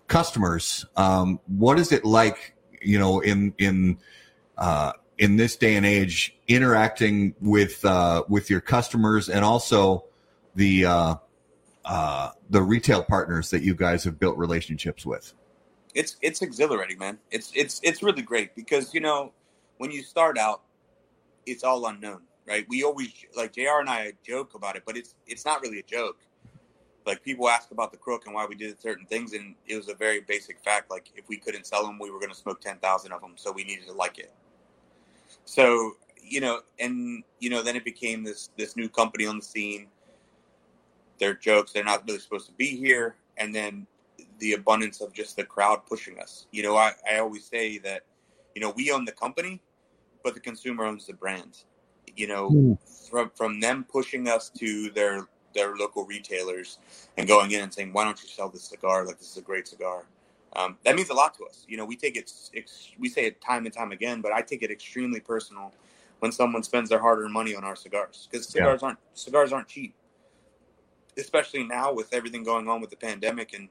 customers. 0.06 0.86
Um, 0.96 1.40
what 1.46 1.78
is 1.78 1.92
it 1.92 2.04
like, 2.04 2.54
you 2.80 2.98
know, 2.98 3.20
in 3.20 3.54
in 3.58 3.98
uh, 4.56 4.92
in 5.18 5.36
this 5.36 5.56
day 5.56 5.76
and 5.76 5.84
age, 5.84 6.36
interacting 6.46 7.34
with 7.40 7.84
uh, 7.84 8.24
with 8.28 8.50
your 8.50 8.60
customers 8.60 9.28
and 9.28 9.44
also 9.44 10.04
the 10.54 10.84
uh, 10.84 11.14
uh, 11.84 12.30
the 12.50 12.62
retail 12.62 13.02
partners 13.02 13.50
that 13.50 13.62
you 13.62 13.74
guys 13.74 14.04
have 14.04 14.18
built 14.18 14.36
relationships 14.36 15.04
with? 15.04 15.34
it's 15.98 16.16
it's 16.22 16.42
exhilarating, 16.42 16.98
man. 16.98 17.18
It's 17.30 17.50
it's 17.54 17.80
it's 17.82 18.02
really 18.02 18.22
great 18.22 18.54
because 18.54 18.94
you 18.94 19.00
know 19.00 19.32
when 19.78 19.90
you 19.90 20.02
start 20.02 20.38
out, 20.38 20.62
it's 21.46 21.64
all 21.64 21.86
unknown, 21.86 22.22
right? 22.46 22.64
We 22.68 22.84
always 22.84 23.12
like 23.36 23.54
Jr. 23.54 23.80
and 23.80 23.90
I 23.90 24.12
joke 24.24 24.54
about 24.54 24.76
it, 24.76 24.84
but 24.86 24.96
it's 24.96 25.16
it's 25.26 25.44
not 25.44 25.60
really 25.60 25.80
a 25.80 25.82
joke. 25.82 26.18
Like 27.04 27.24
people 27.24 27.48
ask 27.48 27.70
about 27.70 27.90
the 27.90 27.98
crook 27.98 28.26
and 28.26 28.34
why 28.34 28.46
we 28.46 28.54
did 28.54 28.80
certain 28.80 29.06
things, 29.06 29.32
and 29.32 29.56
it 29.66 29.76
was 29.76 29.88
a 29.88 29.94
very 29.94 30.20
basic 30.20 30.60
fact. 30.60 30.90
Like 30.90 31.10
if 31.16 31.28
we 31.28 31.36
couldn't 31.36 31.66
sell 31.66 31.84
them, 31.84 31.98
we 31.98 32.10
were 32.10 32.20
going 32.20 32.30
to 32.30 32.38
smoke 32.38 32.60
ten 32.60 32.78
thousand 32.78 33.12
of 33.12 33.20
them, 33.20 33.32
so 33.36 33.50
we 33.50 33.64
needed 33.64 33.86
to 33.86 33.92
like 33.92 34.18
it. 34.18 34.32
So 35.48 35.96
you 36.22 36.42
know, 36.42 36.60
and 36.78 37.24
you 37.40 37.48
know, 37.48 37.62
then 37.62 37.74
it 37.74 37.82
became 37.84 38.22
this 38.22 38.50
this 38.58 38.76
new 38.76 38.86
company 38.88 39.24
on 39.24 39.38
the 39.38 39.42
scene. 39.44 39.86
They're 41.18 41.32
jokes. 41.32 41.72
They're 41.72 41.84
not 41.84 42.06
really 42.06 42.18
supposed 42.18 42.46
to 42.48 42.52
be 42.52 42.76
here, 42.76 43.16
and 43.38 43.54
then 43.54 43.86
the 44.40 44.52
abundance 44.52 45.00
of 45.00 45.14
just 45.14 45.36
the 45.36 45.44
crowd 45.44 45.86
pushing 45.88 46.18
us. 46.20 46.46
You 46.52 46.62
know, 46.64 46.76
I, 46.76 46.92
I 47.10 47.18
always 47.18 47.46
say 47.46 47.78
that, 47.78 48.02
you 48.54 48.60
know, 48.60 48.74
we 48.76 48.92
own 48.92 49.06
the 49.06 49.12
company, 49.12 49.60
but 50.22 50.34
the 50.34 50.40
consumer 50.40 50.84
owns 50.84 51.06
the 51.06 51.14
brand. 51.14 51.62
You 52.14 52.26
know, 52.26 52.50
Mm. 52.50 52.78
from 53.08 53.30
from 53.34 53.58
them 53.58 53.84
pushing 53.90 54.28
us 54.28 54.50
to 54.50 54.90
their 54.90 55.28
their 55.54 55.74
local 55.76 56.04
retailers 56.04 56.78
and 57.16 57.26
going 57.26 57.52
in 57.52 57.62
and 57.62 57.72
saying, 57.72 57.94
"Why 57.94 58.04
don't 58.04 58.22
you 58.22 58.28
sell 58.28 58.50
this 58.50 58.64
cigar? 58.64 59.06
Like 59.06 59.18
this 59.18 59.30
is 59.30 59.38
a 59.38 59.42
great 59.50 59.66
cigar." 59.66 60.04
Um, 60.56 60.78
that 60.84 60.96
means 60.96 61.10
a 61.10 61.14
lot 61.14 61.34
to 61.38 61.44
us. 61.44 61.64
You 61.68 61.76
know, 61.76 61.84
we 61.84 61.96
take 61.96 62.16
it. 62.16 62.32
Ex- 62.54 62.90
we 62.98 63.08
say 63.08 63.26
it 63.26 63.40
time 63.40 63.66
and 63.66 63.74
time 63.74 63.92
again, 63.92 64.20
but 64.20 64.32
I 64.32 64.40
take 64.42 64.62
it 64.62 64.70
extremely 64.70 65.20
personal 65.20 65.72
when 66.20 66.32
someone 66.32 66.62
spends 66.62 66.88
their 66.88 66.98
hard-earned 66.98 67.32
money 67.32 67.54
on 67.54 67.64
our 67.64 67.76
cigars 67.76 68.28
because 68.30 68.46
Yeah. 68.46 68.62
cigars 68.62 68.82
aren't 68.82 68.98
cigars 69.14 69.52
aren't 69.52 69.68
cheap, 69.68 69.94
especially 71.16 71.64
now 71.64 71.92
with 71.92 72.12
everything 72.12 72.42
going 72.42 72.68
on 72.68 72.80
with 72.80 72.90
the 72.90 72.96
pandemic 72.96 73.52
and 73.52 73.68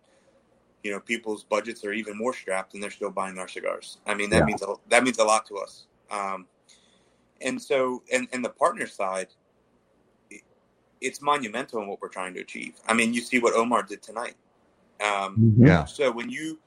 you 0.84 0.92
know 0.92 1.00
people's 1.00 1.44
budgets 1.44 1.84
are 1.84 1.92
even 1.94 2.16
more 2.18 2.34
strapped 2.34 2.74
and 2.74 2.82
they're 2.84 2.92
still 2.92 3.10
buying 3.10 3.38
our 3.40 3.48
cigars. 3.48 3.98
I 4.06 4.14
mean 4.14 4.30
that 4.30 4.40
Yeah. 4.40 4.46
means 4.46 4.62
a, 4.62 4.76
that 4.90 5.04
means 5.04 5.18
a 5.20 5.24
lot 5.24 5.46
to 5.48 5.58
us. 5.58 5.88
Um, 6.12 6.48
and 7.42 7.62
so, 7.62 8.04
and 8.14 8.28
and 8.32 8.46
the 8.46 8.50
partner 8.50 8.88
side, 8.88 9.28
it- 10.30 10.44
it's 11.02 11.22
monumental 11.22 11.82
in 11.82 11.88
what 11.88 12.02
we're 12.02 12.08
trying 12.10 12.34
to 12.36 12.40
achieve. 12.42 12.76
I 12.88 12.94
mean, 12.94 13.14
you 13.14 13.22
see 13.22 13.40
what 13.40 13.54
Omar 13.56 13.84
did 13.84 14.02
tonight. 14.02 14.36
Um, 15.00 15.38
Mhm. 15.58 15.68
Yeah, 15.68 15.86
so 15.86 16.12
when 16.12 16.30
you 16.30 16.60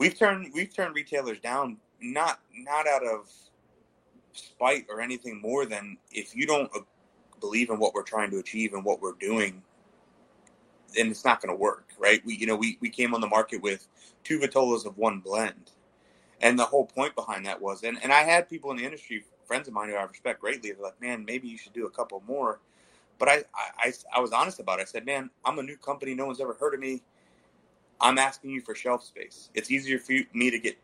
we've 0.00 0.18
turned 0.18 0.52
we've 0.54 0.74
turned 0.74 0.96
retailers 0.96 1.40
down 1.40 1.78
not 2.02 2.40
not 2.56 2.88
out 2.88 3.06
of 3.06 3.30
spite 4.32 4.86
or 4.90 5.02
anything 5.02 5.40
more 5.40 5.66
than 5.66 5.98
if 6.12 6.36
you 6.36 6.46
don't 6.46 6.70
uh, 6.76 6.80
believe 7.40 7.70
in 7.70 7.78
what 7.78 7.94
we're 7.94 8.04
trying 8.04 8.30
to 8.32 8.38
achieve 8.38 8.74
and 8.74 8.84
what 8.84 9.02
we're 9.02 9.14
doing 9.20 9.62
then 10.96 11.08
it's 11.10 11.24
not 11.24 11.42
going 11.42 11.54
to 11.54 11.60
work 11.60 11.86
right 11.98 12.24
we 12.26 12.36
you 12.36 12.46
know 12.46 12.56
we, 12.56 12.78
we 12.80 12.90
came 12.90 13.14
on 13.14 13.22
the 13.22 13.28
market 13.28 13.62
with 13.62 13.88
two 14.24 14.40
vitolas 14.40 14.86
of 14.86 14.98
one 14.98 15.20
blend 15.20 15.72
and 16.42 16.58
the 16.58 16.66
whole 16.66 16.86
point 16.86 17.14
behind 17.16 17.46
that 17.46 17.60
was 17.60 17.84
and, 17.84 17.98
and 18.02 18.12
i 18.12 18.22
had 18.22 18.48
people 18.50 18.72
in 18.72 18.78
the 18.78 18.84
industry 18.84 19.24
friends 19.46 19.68
of 19.68 19.74
mine 19.74 19.90
who 19.90 19.96
i 19.96 20.04
respect 20.04 20.40
greatly 20.40 20.72
they're 20.72 20.82
like 20.82 21.00
man 21.00 21.24
maybe 21.26 21.48
you 21.48 21.58
should 21.58 21.74
do 21.74 21.86
a 21.86 21.90
couple 21.90 22.22
more 22.26 22.60
but 23.18 23.28
I, 23.28 23.34
I, 23.54 23.70
I, 23.88 23.92
I 24.16 24.20
was 24.20 24.32
honest 24.32 24.60
about 24.60 24.80
it. 24.80 24.82
I 24.82 24.86
said, 24.86 25.06
man, 25.06 25.30
I'm 25.44 25.58
a 25.58 25.62
new 25.62 25.76
company. 25.76 26.14
No 26.14 26.26
one's 26.26 26.40
ever 26.40 26.54
heard 26.54 26.74
of 26.74 26.80
me. 26.80 27.02
I'm 28.00 28.18
asking 28.18 28.50
you 28.50 28.60
for 28.60 28.74
shelf 28.74 29.04
space. 29.04 29.50
It's 29.54 29.70
easier 29.70 29.98
for 29.98 30.12
you, 30.12 30.26
me 30.32 30.50
to 30.50 30.58
get 30.58 30.78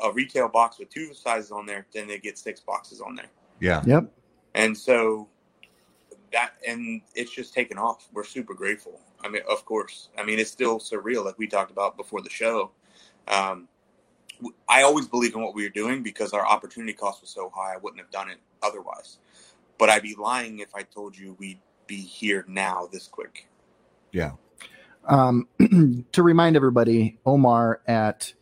a 0.00 0.12
retail 0.12 0.48
box 0.48 0.78
with 0.78 0.90
two 0.90 1.14
sizes 1.14 1.50
on 1.50 1.66
there 1.66 1.86
than 1.94 2.08
to 2.08 2.18
get 2.18 2.38
six 2.38 2.60
boxes 2.60 3.00
on 3.00 3.14
there. 3.14 3.30
yeah, 3.60 3.82
Yep. 3.86 4.12
And 4.54 4.76
so 4.76 5.28
that, 6.32 6.52
and 6.66 7.02
it's 7.14 7.30
just 7.30 7.54
taken 7.54 7.78
off. 7.78 8.08
We're 8.12 8.24
super 8.24 8.54
grateful. 8.54 9.00
I 9.22 9.28
mean, 9.28 9.42
of 9.48 9.64
course. 9.64 10.08
I 10.18 10.24
mean, 10.24 10.38
it's 10.38 10.50
still 10.50 10.78
surreal, 10.78 11.24
like 11.24 11.38
we 11.38 11.46
talked 11.46 11.70
about 11.70 11.96
before 11.96 12.20
the 12.20 12.30
show. 12.30 12.70
Um, 13.28 13.68
w- 14.38 14.54
I 14.68 14.82
always 14.82 15.06
believe 15.06 15.34
in 15.34 15.42
what 15.42 15.54
we 15.54 15.62
were 15.62 15.70
doing 15.70 16.02
because 16.02 16.32
our 16.32 16.46
opportunity 16.46 16.92
cost 16.92 17.20
was 17.20 17.30
so 17.30 17.50
high. 17.54 17.74
I 17.74 17.76
wouldn't 17.76 18.00
have 18.00 18.10
done 18.10 18.30
it 18.30 18.38
otherwise. 18.62 19.18
But 19.78 19.90
I'd 19.90 20.02
be 20.02 20.14
lying 20.14 20.58
if 20.60 20.74
I 20.74 20.82
told 20.82 21.16
you 21.16 21.36
we'd 21.38 21.60
be 21.86 21.96
here 21.96 22.44
now 22.48 22.88
this 22.90 23.06
quick. 23.08 23.48
yeah. 24.12 24.32
Um, 25.06 25.48
to 26.12 26.22
remind 26.22 26.56
everybody, 26.56 27.18
Omar 27.24 27.80
at 27.86 28.32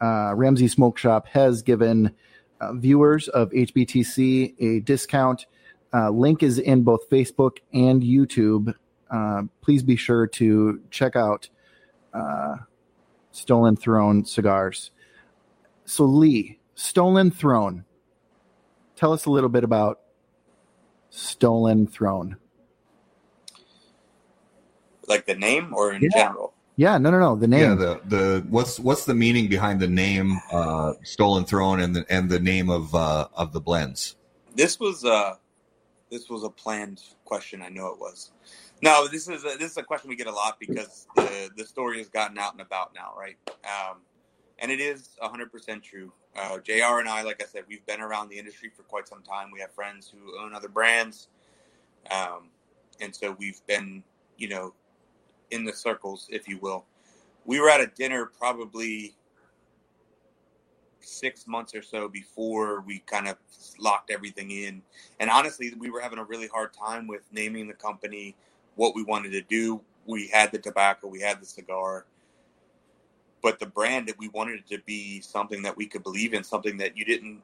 uh, 0.00 0.34
Ramsey 0.34 0.68
Smoke 0.68 0.98
Shop 0.98 1.26
has 1.28 1.62
given 1.62 2.14
uh, 2.60 2.72
viewers 2.74 3.28
of 3.28 3.50
HBTC 3.50 4.54
a 4.60 4.80
discount. 4.80 5.46
Uh, 5.92 6.10
link 6.10 6.42
is 6.42 6.58
in 6.58 6.82
both 6.82 7.08
Facebook 7.08 7.58
and 7.72 8.02
YouTube. 8.02 8.74
Uh, 9.10 9.42
please 9.60 9.82
be 9.82 9.96
sure 9.96 10.26
to 10.26 10.80
check 10.90 11.16
out 11.16 11.48
uh, 12.12 12.56
Stolen 13.30 13.76
Throne 13.76 14.24
cigars. 14.24 14.90
So, 15.84 16.04
Lee, 16.04 16.58
Stolen 16.74 17.30
Throne. 17.30 17.84
Tell 18.96 19.12
us 19.12 19.26
a 19.26 19.30
little 19.30 19.48
bit 19.48 19.64
about 19.64 20.00
Stolen 21.10 21.86
Throne. 21.86 22.36
Like 25.08 25.26
the 25.26 25.34
name 25.34 25.74
or 25.74 25.92
in 25.92 26.02
Yeah. 26.02 26.08
general? 26.14 26.52
Yeah, 26.76 26.96
no, 26.98 27.10
no, 27.10 27.18
no. 27.18 27.34
The 27.34 27.48
name. 27.48 27.60
Yeah, 27.70 27.74
the 27.74 28.00
the 28.06 28.46
what's 28.48 28.78
what's 28.78 29.04
the 29.04 29.14
meaning 29.14 29.48
behind 29.48 29.80
the 29.80 29.88
name 29.88 30.38
uh, 30.52 30.92
Stolen 31.02 31.44
Throne 31.44 31.80
and 31.80 31.96
the 31.96 32.06
and 32.08 32.30
the 32.30 32.38
name 32.38 32.70
of 32.70 32.94
uh, 32.94 33.26
of 33.34 33.52
the 33.52 33.60
blends? 33.60 34.14
This 34.54 34.78
was 34.78 35.04
uh 35.04 35.34
this 36.10 36.28
was 36.30 36.44
a 36.44 36.50
planned 36.50 37.02
question. 37.24 37.62
I 37.62 37.68
know 37.68 37.88
it 37.88 37.98
was. 37.98 38.30
No, 38.80 39.08
this 39.08 39.28
is 39.28 39.44
a, 39.44 39.58
this 39.58 39.72
is 39.72 39.76
a 39.76 39.82
question 39.82 40.08
we 40.08 40.14
get 40.14 40.28
a 40.28 40.32
lot 40.32 40.60
because 40.60 41.08
the 41.16 41.50
the 41.56 41.64
story 41.64 41.98
has 41.98 42.08
gotten 42.08 42.38
out 42.38 42.52
and 42.52 42.60
about 42.60 42.94
now, 42.94 43.12
right? 43.18 43.36
Um, 43.64 43.98
and 44.60 44.70
it 44.70 44.80
is 44.80 45.10
100% 45.22 45.82
true. 45.82 46.12
Uh, 46.36 46.58
Jr. 46.58 46.98
and 47.00 47.08
I, 47.08 47.22
like 47.22 47.42
I 47.42 47.46
said, 47.46 47.64
we've 47.68 47.84
been 47.86 48.00
around 48.00 48.28
the 48.28 48.38
industry 48.38 48.70
for 48.76 48.82
quite 48.84 49.08
some 49.08 49.22
time. 49.22 49.50
We 49.52 49.60
have 49.60 49.72
friends 49.72 50.12
who 50.12 50.38
own 50.40 50.54
other 50.54 50.68
brands, 50.68 51.28
um, 52.10 52.50
and 53.00 53.14
so 53.14 53.32
we've 53.32 53.60
been, 53.66 54.02
you 54.36 54.48
know, 54.48 54.74
in 55.50 55.64
the 55.64 55.72
circles, 55.72 56.26
if 56.30 56.48
you 56.48 56.58
will. 56.58 56.84
We 57.44 57.60
were 57.60 57.70
at 57.70 57.80
a 57.80 57.86
dinner 57.86 58.26
probably 58.26 59.14
six 61.00 61.46
months 61.46 61.74
or 61.74 61.82
so 61.82 62.08
before 62.08 62.82
we 62.82 62.98
kind 63.00 63.28
of 63.28 63.36
locked 63.78 64.10
everything 64.10 64.50
in. 64.50 64.82
And 65.20 65.30
honestly, 65.30 65.72
we 65.78 65.90
were 65.90 66.00
having 66.00 66.18
a 66.18 66.24
really 66.24 66.48
hard 66.48 66.72
time 66.74 67.06
with 67.06 67.22
naming 67.32 67.66
the 67.66 67.74
company, 67.74 68.36
what 68.76 68.94
we 68.94 69.02
wanted 69.02 69.32
to 69.32 69.42
do. 69.42 69.80
We 70.06 70.28
had 70.28 70.52
the 70.52 70.58
tobacco, 70.58 71.08
we 71.08 71.20
had 71.20 71.40
the 71.40 71.46
cigar, 71.46 72.06
but 73.42 73.58
the 73.58 73.66
brand 73.66 74.08
that 74.08 74.18
we 74.18 74.28
wanted 74.28 74.60
it 74.60 74.68
to 74.68 74.82
be 74.84 75.20
something 75.20 75.62
that 75.62 75.76
we 75.76 75.86
could 75.86 76.02
believe 76.02 76.34
in, 76.34 76.44
something 76.44 76.76
that 76.78 76.96
you 76.96 77.04
didn't. 77.04 77.42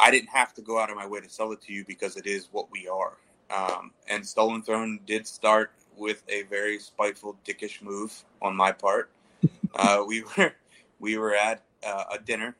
I 0.00 0.10
didn't 0.10 0.30
have 0.30 0.52
to 0.54 0.62
go 0.62 0.80
out 0.80 0.90
of 0.90 0.96
my 0.96 1.06
way 1.06 1.20
to 1.20 1.28
sell 1.28 1.52
it 1.52 1.62
to 1.62 1.72
you 1.72 1.84
because 1.84 2.16
it 2.16 2.26
is 2.26 2.48
what 2.50 2.72
we 2.72 2.88
are. 2.88 3.18
Um, 3.50 3.92
and 4.08 4.26
Stolen 4.26 4.62
Throne 4.62 4.98
did 5.06 5.28
start 5.28 5.70
with 5.96 6.22
a 6.28 6.42
very 6.44 6.78
spiteful, 6.78 7.36
dickish 7.46 7.82
move 7.82 8.24
on 8.42 8.56
my 8.56 8.72
part. 8.72 9.10
uh, 9.74 10.02
we 10.06 10.22
were 10.22 10.52
we 11.00 11.18
were 11.18 11.34
at 11.34 11.62
uh, 11.86 12.04
a 12.12 12.18
dinner 12.18 12.56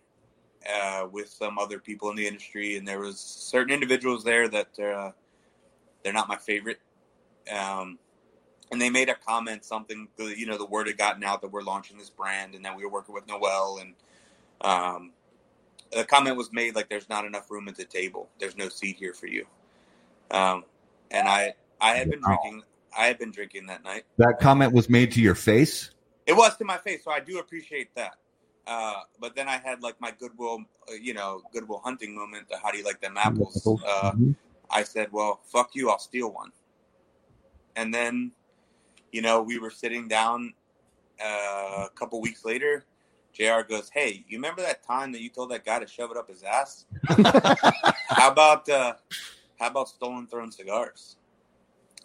uh, 0.72 1.06
with 1.10 1.28
some 1.28 1.58
other 1.58 1.78
people 1.78 2.10
in 2.10 2.16
the 2.16 2.26
industry, 2.26 2.76
and 2.76 2.86
there 2.86 3.00
was 3.00 3.18
certain 3.18 3.72
individuals 3.72 4.24
there 4.24 4.48
that 4.48 4.78
uh, 4.78 5.12
they're 6.02 6.12
not 6.12 6.28
my 6.28 6.36
favorite. 6.36 6.80
Um, 7.50 7.98
and 8.70 8.80
they 8.80 8.90
made 8.90 9.08
a 9.08 9.14
comment, 9.14 9.64
something 9.64 10.08
you 10.18 10.46
know, 10.46 10.58
the 10.58 10.66
word 10.66 10.86
had 10.86 10.98
gotten 10.98 11.22
out 11.22 11.42
that 11.42 11.52
we're 11.52 11.62
launching 11.62 11.98
this 11.98 12.10
brand 12.10 12.54
and 12.54 12.64
that 12.64 12.76
we 12.76 12.84
were 12.84 12.90
working 12.90 13.14
with 13.14 13.26
Noel, 13.26 13.78
and 13.80 13.94
um, 14.62 15.12
the 15.92 16.04
comment 16.04 16.36
was 16.36 16.52
made 16.52 16.74
like, 16.74 16.88
"There's 16.88 17.08
not 17.08 17.24
enough 17.24 17.50
room 17.50 17.68
at 17.68 17.76
the 17.76 17.84
table. 17.84 18.28
There's 18.38 18.56
no 18.56 18.68
seat 18.68 18.96
here 18.96 19.12
for 19.12 19.26
you." 19.26 19.46
Um, 20.30 20.64
and 21.10 21.28
I, 21.28 21.54
I 21.80 21.94
had 21.94 22.10
been 22.10 22.20
drinking. 22.20 22.62
I 22.96 23.06
had 23.06 23.18
been 23.18 23.30
drinking 23.30 23.66
that 23.66 23.82
night. 23.84 24.04
That 24.18 24.38
comment 24.40 24.72
was 24.72 24.88
made 24.88 25.12
to 25.12 25.20
your 25.20 25.34
face. 25.34 25.90
It 26.26 26.32
was 26.34 26.56
to 26.56 26.64
my 26.64 26.78
face, 26.78 27.04
so 27.04 27.10
I 27.10 27.20
do 27.20 27.38
appreciate 27.38 27.94
that. 27.96 28.14
Uh, 28.66 29.02
but 29.20 29.36
then 29.36 29.48
I 29.48 29.58
had 29.58 29.82
like 29.82 30.00
my 30.00 30.10
goodwill, 30.18 30.64
uh, 30.88 30.94
you 30.94 31.12
know, 31.12 31.42
goodwill 31.52 31.80
hunting 31.84 32.14
moment. 32.14 32.48
The 32.48 32.56
how 32.56 32.70
do 32.70 32.78
you 32.78 32.84
like 32.84 33.00
them 33.00 33.16
apples? 33.18 33.66
Uh, 33.66 34.12
Mhm. 34.12 34.34
I 34.70 34.82
said, 34.84 35.12
"Well, 35.12 35.40
fuck 35.44 35.74
you, 35.74 35.90
I'll 35.90 35.98
steal 35.98 36.32
one." 36.32 36.50
And 37.76 37.92
then, 37.92 38.32
you 39.12 39.20
know, 39.20 39.42
we 39.42 39.58
were 39.58 39.70
sitting 39.70 40.08
down 40.08 40.54
uh, 41.22 41.86
a 41.86 41.90
couple 41.94 42.20
weeks 42.20 42.44
later. 42.44 42.84
Jr. 43.34 43.62
goes, 43.68 43.90
"Hey, 43.92 44.24
you 44.28 44.38
remember 44.38 44.62
that 44.62 44.82
time 44.82 45.12
that 45.12 45.20
you 45.20 45.28
told 45.28 45.50
that 45.50 45.64
guy 45.64 45.78
to 45.78 45.86
shove 45.86 46.10
it 46.10 46.16
up 46.16 46.28
his 46.28 46.42
ass? 46.42 46.86
how 48.08 48.30
about 48.30 48.68
uh, 48.68 48.94
how 49.58 49.66
about 49.66 49.88
Stolen 49.88 50.26
Throne 50.26 50.50
cigars?" 50.50 51.16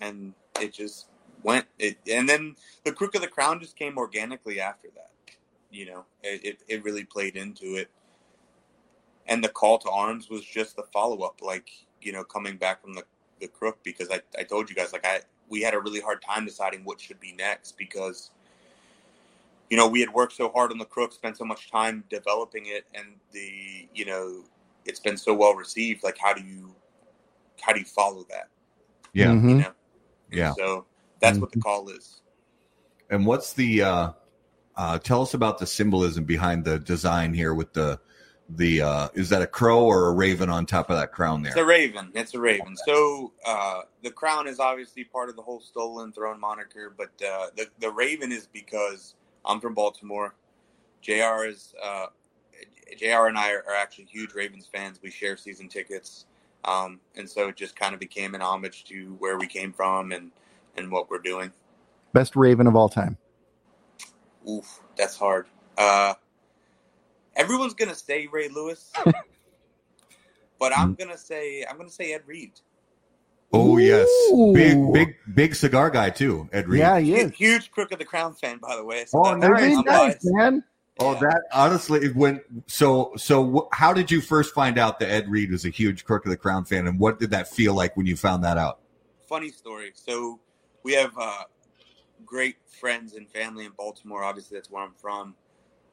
And 0.01 0.33
it 0.61 0.73
just 0.73 1.07
went. 1.43 1.65
It, 1.77 1.97
and 2.11 2.27
then 2.27 2.55
the 2.83 2.91
crook 2.91 3.15
of 3.15 3.21
the 3.21 3.27
crown 3.27 3.59
just 3.59 3.75
came 3.75 3.97
organically 3.97 4.59
after 4.59 4.89
that. 4.95 5.11
You 5.71 5.85
know, 5.85 6.05
it, 6.23 6.43
it, 6.43 6.63
it 6.67 6.83
really 6.83 7.03
played 7.03 7.35
into 7.35 7.75
it. 7.75 7.89
And 9.27 9.43
the 9.43 9.49
call 9.49 9.77
to 9.79 9.89
arms 9.89 10.29
was 10.29 10.43
just 10.43 10.75
the 10.75 10.83
follow 10.91 11.21
up, 11.21 11.41
like, 11.41 11.69
you 12.01 12.11
know, 12.11 12.23
coming 12.23 12.57
back 12.57 12.81
from 12.81 12.93
the, 12.93 13.03
the 13.39 13.47
crook 13.47 13.77
because 13.83 14.09
I, 14.09 14.21
I 14.37 14.43
told 14.43 14.69
you 14.69 14.75
guys, 14.75 14.91
like, 14.91 15.05
I 15.05 15.21
we 15.49 15.61
had 15.61 15.73
a 15.73 15.79
really 15.79 15.99
hard 15.99 16.21
time 16.21 16.45
deciding 16.45 16.83
what 16.83 16.99
should 17.01 17.19
be 17.19 17.33
next 17.33 17.77
because, 17.77 18.31
you 19.69 19.77
know, 19.77 19.87
we 19.87 19.99
had 19.99 20.11
worked 20.13 20.33
so 20.33 20.49
hard 20.49 20.71
on 20.71 20.77
the 20.77 20.85
crook, 20.85 21.11
spent 21.13 21.37
so 21.37 21.45
much 21.45 21.69
time 21.69 22.03
developing 22.09 22.67
it, 22.67 22.85
and 22.93 23.05
the, 23.31 23.87
you 23.93 24.05
know, 24.05 24.43
it's 24.85 24.99
been 24.99 25.17
so 25.17 25.33
well 25.33 25.53
received. 25.53 26.03
Like, 26.03 26.17
how 26.17 26.33
do 26.33 26.41
you, 26.41 26.73
how 27.61 27.73
do 27.73 27.79
you 27.79 27.85
follow 27.85 28.25
that? 28.29 28.47
Yeah. 29.13 29.27
Mhm. 29.27 29.49
You 29.49 29.55
know? 29.55 29.71
Yeah. 30.31 30.53
So 30.53 30.85
that's 31.19 31.37
what 31.37 31.51
the 31.51 31.59
call 31.59 31.89
is. 31.89 32.21
And 33.09 33.25
what's 33.25 33.53
the 33.53 33.83
uh 33.83 34.11
uh 34.75 34.99
tell 34.99 35.21
us 35.21 35.33
about 35.33 35.59
the 35.59 35.65
symbolism 35.65 36.23
behind 36.23 36.65
the 36.65 36.79
design 36.79 37.33
here 37.33 37.53
with 37.53 37.73
the 37.73 37.99
the 38.49 38.81
uh 38.81 39.09
is 39.13 39.29
that 39.29 39.41
a 39.41 39.47
crow 39.47 39.83
or 39.85 40.07
a 40.07 40.13
raven 40.13 40.49
on 40.49 40.65
top 40.65 40.89
of 40.89 40.97
that 40.97 41.11
crown 41.11 41.41
there? 41.41 41.51
It's 41.51 41.61
a 41.61 41.65
raven. 41.65 42.11
It's 42.13 42.33
a 42.33 42.39
raven. 42.39 42.75
So 42.85 43.33
uh, 43.45 43.81
the 44.03 44.11
crown 44.11 44.47
is 44.47 44.59
obviously 44.59 45.03
part 45.03 45.29
of 45.29 45.35
the 45.35 45.41
whole 45.41 45.59
stolen 45.59 46.11
throne 46.11 46.39
moniker, 46.39 46.93
but 46.95 47.09
uh, 47.25 47.47
the 47.55 47.67
the 47.79 47.91
raven 47.91 48.31
is 48.31 48.47
because 48.47 49.15
I'm 49.45 49.59
from 49.59 49.73
Baltimore. 49.73 50.35
Jr. 51.01 51.45
is 51.45 51.73
uh, 51.83 52.07
Jr. 52.97 53.27
and 53.27 53.37
I 53.37 53.51
are, 53.53 53.63
are 53.67 53.75
actually 53.75 54.05
huge 54.05 54.33
Ravens 54.33 54.67
fans. 54.71 54.99
We 55.01 55.11
share 55.11 55.37
season 55.37 55.67
tickets, 55.67 56.25
um, 56.65 56.99
and 57.15 57.29
so 57.29 57.47
it 57.49 57.55
just 57.55 57.75
kind 57.75 57.93
of 57.93 57.99
became 57.99 58.35
an 58.35 58.41
homage 58.41 58.83
to 58.85 59.15
where 59.19 59.37
we 59.37 59.47
came 59.47 59.73
from 59.73 60.11
and 60.11 60.31
and 60.77 60.91
what 60.91 61.09
we're 61.09 61.19
doing. 61.19 61.51
Best 62.13 62.35
Raven 62.35 62.67
of 62.67 62.75
all 62.75 62.89
time. 62.89 63.17
Oof, 64.49 64.79
that's 64.97 65.15
hard. 65.17 65.47
Uh, 65.77 66.13
everyone's 67.35 67.73
gonna 67.73 67.95
say 67.95 68.27
Ray 68.27 68.49
Lewis, 68.49 68.91
but 70.59 70.77
I'm 70.77 70.95
gonna 70.95 71.17
say 71.17 71.65
I'm 71.69 71.77
gonna 71.77 71.89
say 71.89 72.13
Ed 72.13 72.21
Reed. 72.25 72.51
oh 73.53 73.77
yes. 73.77 74.07
Ooh. 74.31 74.53
Big 74.53 74.93
big 74.93 75.15
big 75.33 75.55
cigar 75.55 75.89
guy 75.89 76.09
too, 76.09 76.49
Ed 76.53 76.67
Reed. 76.67 76.79
Yeah, 76.79 76.99
he 76.99 77.15
is. 77.15 77.31
Huge 77.31 77.71
Crook 77.71 77.91
of 77.91 77.99
the 77.99 78.05
Crown 78.05 78.33
fan, 78.33 78.57
by 78.59 78.75
the 78.75 78.83
way. 78.83 79.05
Oh, 79.13 79.37
that's- 79.39 79.61
nice. 79.61 79.85
Nice, 79.85 80.17
man. 80.23 80.63
Oh, 81.01 81.13
that 81.15 81.43
honestly, 81.53 82.11
when 82.11 82.41
so 82.67 83.13
so, 83.15 83.69
how 83.71 83.93
did 83.93 84.11
you 84.11 84.19
first 84.19 84.53
find 84.53 84.77
out 84.77 84.99
that 84.99 85.09
Ed 85.09 85.29
Reed 85.29 85.51
was 85.51 85.65
a 85.65 85.69
huge 85.69 86.03
Crook 86.03 86.25
of 86.25 86.29
the 86.29 86.37
Crown 86.37 86.65
fan, 86.65 86.87
and 86.87 86.99
what 86.99 87.19
did 87.19 87.31
that 87.31 87.47
feel 87.47 87.73
like 87.73 87.95
when 87.95 88.05
you 88.05 88.17
found 88.17 88.43
that 88.43 88.57
out? 88.57 88.79
funny 89.29 89.49
story. 89.51 89.91
So 89.93 90.39
we 90.83 90.93
have 90.93 91.13
uh, 91.17 91.43
great 92.25 92.55
friends 92.79 93.13
and 93.13 93.29
family 93.29 93.65
in 93.65 93.71
Baltimore. 93.77 94.23
Obviously, 94.23 94.57
that's 94.57 94.71
where 94.71 94.83
I'm 94.83 94.95
from. 94.99 95.35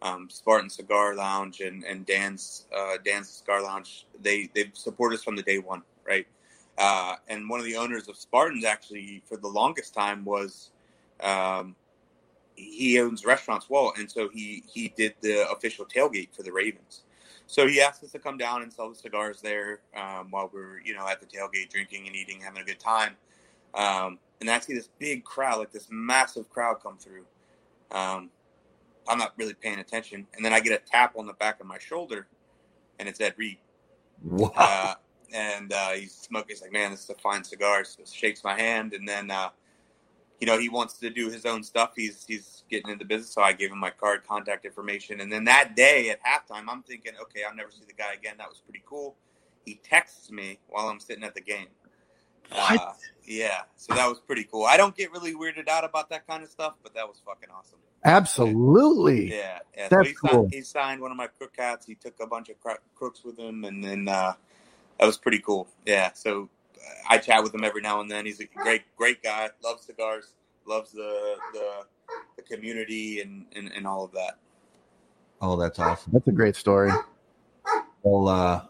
Um, 0.00 0.28
Spartan 0.30 0.70
Cigar 0.70 1.14
Lounge 1.14 1.60
and 1.60 1.84
and 1.84 2.04
Dan's 2.06 2.66
uh, 2.76 2.96
Dan's 3.04 3.28
Cigar 3.28 3.62
Lounge. 3.62 4.06
They 4.20 4.48
they've 4.54 4.70
supported 4.72 5.16
us 5.16 5.24
from 5.24 5.36
the 5.36 5.42
day 5.42 5.58
one, 5.58 5.82
right? 6.06 6.26
Uh, 6.78 7.16
and 7.28 7.48
one 7.48 7.60
of 7.60 7.66
the 7.66 7.76
owners 7.76 8.08
of 8.08 8.16
Spartans 8.16 8.64
actually 8.64 9.22
for 9.26 9.36
the 9.36 9.48
longest 9.48 9.94
time 9.94 10.24
was. 10.24 10.70
Um, 11.20 11.76
he 12.56 12.98
owns 13.00 13.24
restaurants 13.24 13.68
well, 13.70 13.92
and 13.98 14.10
so 14.10 14.28
he 14.28 14.64
he 14.72 14.92
did 14.96 15.14
the 15.20 15.48
official 15.50 15.84
tailgate 15.84 16.34
for 16.34 16.42
the 16.42 16.52
Ravens. 16.52 17.02
So 17.46 17.66
he 17.68 17.80
asked 17.80 18.02
us 18.02 18.10
to 18.12 18.18
come 18.18 18.38
down 18.38 18.62
and 18.62 18.72
sell 18.72 18.88
the 18.88 18.96
cigars 18.96 19.40
there 19.40 19.80
um, 19.96 20.28
while 20.30 20.50
we 20.52 20.60
are 20.60 20.80
you 20.84 20.94
know, 20.94 21.06
at 21.06 21.20
the 21.20 21.26
tailgate, 21.26 21.70
drinking 21.70 22.06
and 22.06 22.16
eating, 22.16 22.40
having 22.40 22.60
a 22.60 22.64
good 22.64 22.80
time. 22.80 23.16
Um, 23.74 24.18
and 24.40 24.50
I 24.50 24.58
see 24.58 24.74
this 24.74 24.88
big 24.98 25.24
crowd, 25.24 25.58
like 25.58 25.70
this 25.70 25.86
massive 25.90 26.48
crowd, 26.50 26.82
come 26.82 26.98
through. 26.98 27.24
Um, 27.92 28.30
I'm 29.08 29.18
not 29.18 29.34
really 29.36 29.54
paying 29.54 29.78
attention, 29.78 30.26
and 30.34 30.44
then 30.44 30.52
I 30.52 30.60
get 30.60 30.72
a 30.72 30.84
tap 30.84 31.14
on 31.16 31.26
the 31.26 31.34
back 31.34 31.60
of 31.60 31.66
my 31.66 31.78
shoulder, 31.78 32.26
and 32.98 33.08
it's 33.08 33.20
Ed 33.20 33.34
Reed. 33.36 33.58
Wow. 34.22 34.50
Uh, 34.56 34.94
and 35.32 35.72
uh, 35.72 35.90
he's 35.90 36.14
smoking. 36.14 36.48
He's 36.50 36.62
like, 36.62 36.72
"Man, 36.72 36.90
this 36.90 37.04
is 37.04 37.10
a 37.10 37.14
fine 37.14 37.44
cigar." 37.44 37.84
So 37.84 38.02
shakes 38.10 38.42
my 38.42 38.58
hand, 38.58 38.92
and 38.94 39.06
then 39.06 39.30
uh, 39.30 39.50
you 40.40 40.46
know 40.46 40.58
he 40.58 40.68
wants 40.68 40.98
to 40.98 41.10
do 41.10 41.30
his 41.30 41.46
own 41.46 41.62
stuff. 41.62 41.92
He's 41.96 42.24
he's 42.26 42.64
getting 42.70 42.90
into 42.90 43.04
business, 43.04 43.30
so 43.30 43.42
I 43.42 43.52
gave 43.52 43.70
him 43.70 43.78
my 43.78 43.90
card, 43.90 44.26
contact 44.26 44.64
information, 44.64 45.20
and 45.20 45.32
then 45.32 45.44
that 45.44 45.76
day 45.76 46.10
at 46.10 46.20
halftime, 46.22 46.64
I'm 46.68 46.82
thinking, 46.82 47.12
"Okay, 47.22 47.42
I'll 47.48 47.54
never 47.54 47.70
see 47.70 47.84
the 47.86 47.94
guy 47.94 48.12
again." 48.12 48.34
That 48.38 48.48
was 48.48 48.60
pretty 48.60 48.82
cool. 48.86 49.16
He 49.64 49.80
texts 49.82 50.30
me 50.30 50.58
while 50.68 50.88
I'm 50.88 51.00
sitting 51.00 51.24
at 51.24 51.34
the 51.34 51.40
game. 51.40 51.68
What? 52.50 52.80
Uh, 52.80 52.92
yeah, 53.24 53.62
so 53.74 53.94
that 53.94 54.08
was 54.08 54.20
pretty 54.20 54.44
cool. 54.44 54.64
I 54.64 54.76
don't 54.76 54.96
get 54.96 55.10
really 55.10 55.34
weirded 55.34 55.68
out 55.68 55.84
about 55.84 56.10
that 56.10 56.26
kind 56.26 56.44
of 56.44 56.48
stuff, 56.48 56.74
but 56.82 56.94
that 56.94 57.08
was 57.08 57.20
fucking 57.24 57.48
awesome. 57.50 57.78
Absolutely. 58.04 59.30
Yeah, 59.30 59.58
yeah. 59.76 59.88
So 59.88 59.96
That's 59.96 60.08
he, 60.08 60.14
signed, 60.14 60.32
cool. 60.32 60.48
he 60.52 60.60
signed 60.60 61.00
one 61.00 61.10
of 61.10 61.16
my 61.16 61.26
crook 61.26 61.54
hats. 61.58 61.86
He 61.86 61.96
took 61.96 62.14
a 62.20 62.26
bunch 62.26 62.48
of 62.48 62.60
cro- 62.60 62.76
crooks 62.94 63.24
with 63.24 63.36
him, 63.36 63.64
and 63.64 63.82
then 63.82 64.06
uh, 64.06 64.34
that 65.00 65.06
was 65.06 65.18
pretty 65.18 65.40
cool. 65.40 65.66
Yeah, 65.84 66.12
so 66.14 66.48
I 67.08 67.18
chat 67.18 67.42
with 67.42 67.54
him 67.54 67.64
every 67.64 67.82
now 67.82 68.00
and 68.00 68.10
then. 68.10 68.26
He's 68.26 68.40
a 68.40 68.44
great, 68.46 68.82
great 68.96 69.22
guy. 69.22 69.50
Loves 69.62 69.86
cigars. 69.86 70.32
Loves 70.66 70.92
the 70.92 71.36
the, 71.52 71.70
the 72.36 72.42
community 72.42 73.20
and, 73.20 73.46
and 73.54 73.70
and 73.72 73.86
all 73.86 74.04
of 74.04 74.12
that. 74.12 74.38
oh, 75.40 75.56
that's 75.56 75.78
awesome. 75.78 76.12
That's 76.12 76.26
a 76.26 76.32
great 76.32 76.56
story. 76.56 76.90
Well, 78.02 78.28
uh, 78.28 78.62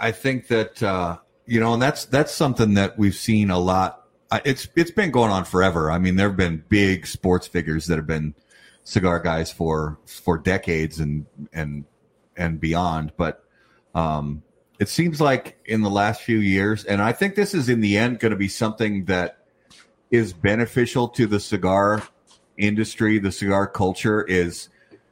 I 0.00 0.12
think 0.12 0.48
that 0.48 0.82
uh, 0.82 1.18
you 1.46 1.60
know, 1.60 1.72
and 1.74 1.82
that's 1.82 2.04
that's 2.04 2.32
something 2.34 2.74
that 2.74 2.98
we've 2.98 3.14
seen 3.14 3.50
a 3.50 3.58
lot. 3.58 4.06
It's 4.44 4.68
it's 4.76 4.90
been 4.90 5.10
going 5.10 5.30
on 5.30 5.44
forever. 5.44 5.90
I 5.90 5.98
mean, 5.98 6.16
there 6.16 6.28
have 6.28 6.36
been 6.36 6.62
big 6.68 7.06
sports 7.06 7.46
figures 7.46 7.86
that 7.86 7.96
have 7.96 8.06
been 8.06 8.34
cigar 8.84 9.20
guys 9.20 9.50
for 9.50 9.98
for 10.06 10.36
decades 10.38 11.00
and 11.00 11.26
and 11.52 11.84
and 12.36 12.60
beyond. 12.60 13.12
But 13.16 13.42
um, 13.94 14.42
it 14.78 14.88
seems 14.88 15.20
like 15.20 15.58
in 15.64 15.82
the 15.82 15.90
last 15.90 16.22
few 16.22 16.38
years, 16.38 16.84
and 16.84 17.02
I 17.02 17.12
think 17.12 17.34
this 17.34 17.54
is 17.54 17.68
in 17.68 17.80
the 17.80 17.96
end 17.96 18.20
going 18.20 18.30
to 18.30 18.36
be 18.36 18.48
something 18.48 19.04
that 19.06 19.38
is 20.10 20.32
beneficial 20.32 21.08
to 21.08 21.26
the 21.26 21.40
cigar 21.40 22.02
industry, 22.56 23.18
the 23.18 23.32
cigar 23.32 23.66
culture, 23.66 24.22
is 24.22 24.68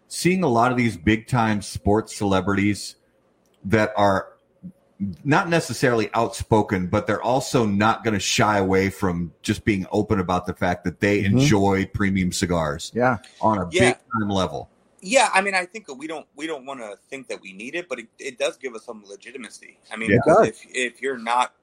seeing 0.08 0.42
a 0.42 0.48
lot 0.48 0.70
of 0.70 0.78
these 0.78 0.96
big 0.96 1.26
time 1.26 1.62
sports 1.62 2.14
celebrities 2.16 2.96
that 3.64 3.92
are 3.96 4.28
not 5.24 5.50
necessarily 5.50 6.08
outspoken, 6.14 6.86
but 6.86 7.06
they're 7.06 7.22
also 7.22 7.66
not 7.66 8.02
going 8.02 8.14
to 8.14 8.20
shy 8.20 8.56
away 8.56 8.88
from 8.88 9.32
just 9.42 9.64
being 9.64 9.86
open 9.92 10.18
about 10.18 10.46
the 10.46 10.54
fact 10.54 10.84
that 10.84 11.00
they 11.00 11.22
Mhm. 11.22 11.32
enjoy 11.32 11.84
premium 11.92 12.32
cigars 12.32 12.92
Yeah. 12.94 13.18
on 13.42 13.58
a 13.58 13.68
Yeah. 13.70 13.90
big 13.90 13.96
time 14.12 14.30
level. 14.30 14.70
Yeah, 15.06 15.30
I 15.32 15.40
mean, 15.40 15.54
I 15.54 15.64
think 15.66 15.86
we 15.96 16.06
don't 16.06 16.26
we 16.34 16.46
don't 16.46 16.66
want 16.66 16.80
to 16.80 16.98
think 17.08 17.28
that 17.28 17.40
we 17.40 17.52
need 17.52 17.74
it, 17.74 17.88
but 17.88 18.00
it, 18.00 18.08
it 18.18 18.38
does 18.38 18.56
give 18.56 18.74
us 18.74 18.84
some 18.84 19.04
legitimacy. 19.06 19.78
I 19.92 19.96
mean. 19.96 20.10
If 20.44 20.66
if 20.68 21.00
you're 21.00 21.18
not 21.18 21.54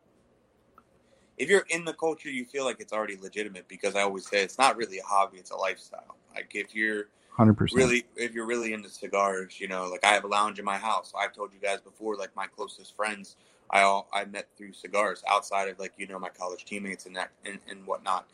if 1.38 1.50
you're 1.50 1.66
in 1.70 1.84
the 1.84 1.94
culture, 1.94 2.30
you 2.30 2.46
feel 2.46 2.64
like 2.64 2.80
it's 2.80 2.94
already 2.94 3.18
legitimate 3.22 3.68
because 3.68 3.96
I 3.96 4.02
always 4.02 4.28
say 4.28 4.44
it's 4.44 4.58
not 4.58 4.78
really 4.78 5.00
a 5.00 5.04
hobby; 5.04 5.40
it's 5.40 5.52
a 5.52 5.58
lifestyle. 5.58 6.16
Like 6.34 6.52
if 6.54 6.74
you're 6.74 7.08
100%. 7.38 7.74
really 7.74 8.06
if 8.16 8.34
you're 8.34 8.46
really 8.46 8.74
into 8.74 8.90
cigars 8.90 9.60
you 9.60 9.68
know 9.68 9.88
like 9.90 10.04
i 10.06 10.14
have 10.14 10.24
a 10.24 10.28
lounge 10.28 10.60
in 10.60 10.66
my 10.66 10.78
house 10.78 11.12
i've 11.18 11.34
told 11.34 11.52
you 11.52 11.60
guys 11.60 11.82
before 11.82 12.16
like 12.16 12.30
my 12.36 12.46
closest 12.46 12.96
friends 12.96 13.38
i 13.72 13.82
all 13.82 14.08
i 14.14 14.24
met 14.26 14.48
through 14.56 14.72
cigars 14.72 15.24
outside 15.28 15.68
of 15.68 15.80
like 15.80 15.94
you 15.98 16.06
know 16.06 16.20
my 16.20 16.30
college 16.30 16.64
teammates 16.64 17.08
and 17.08 17.16
that 17.16 17.32
and, 17.44 17.58
and 17.68 17.84
whatnot 17.88 18.28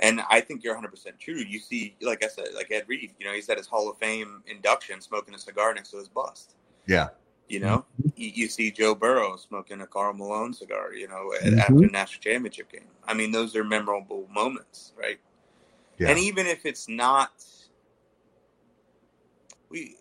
and 0.00 0.20
i 0.30 0.40
think 0.40 0.62
you're 0.64 0.74
100% 0.74 1.18
true 1.18 1.36
you 1.36 1.58
see 1.58 1.94
like 2.00 2.24
i 2.24 2.28
said 2.28 2.48
like 2.54 2.70
ed 2.70 2.84
reed 2.86 3.12
you 3.18 3.26
know 3.26 3.32
he's 3.32 3.48
at 3.48 3.58
his 3.58 3.66
hall 3.66 3.88
of 3.88 3.96
fame 3.98 4.42
induction 4.46 5.00
smoking 5.00 5.34
a 5.34 5.38
cigar 5.38 5.72
next 5.74 5.90
to 5.90 5.98
his 5.98 6.08
bust 6.08 6.54
Yeah. 6.86 7.08
you 7.48 7.60
know 7.60 7.84
you, 8.16 8.30
you 8.34 8.48
see 8.48 8.70
joe 8.70 8.94
burrow 8.94 9.36
smoking 9.36 9.80
a 9.82 9.86
carl 9.86 10.12
malone 10.14 10.52
cigar 10.52 10.94
you 10.94 11.08
know 11.08 11.32
Mhm. 11.42 11.58
after 11.58 11.84
a 11.84 11.90
national 11.90 12.22
championship 12.22 12.70
game 12.72 12.88
i 13.06 13.14
mean 13.14 13.30
those 13.32 13.54
are 13.56 13.64
memorable 13.64 14.26
moments 14.32 14.92
right 14.96 15.18
Yeah. 15.98 16.10
And 16.10 16.18
even 16.18 16.46
if 16.48 16.66
it's 16.66 16.88
not, 16.88 17.30
we, 19.70 19.96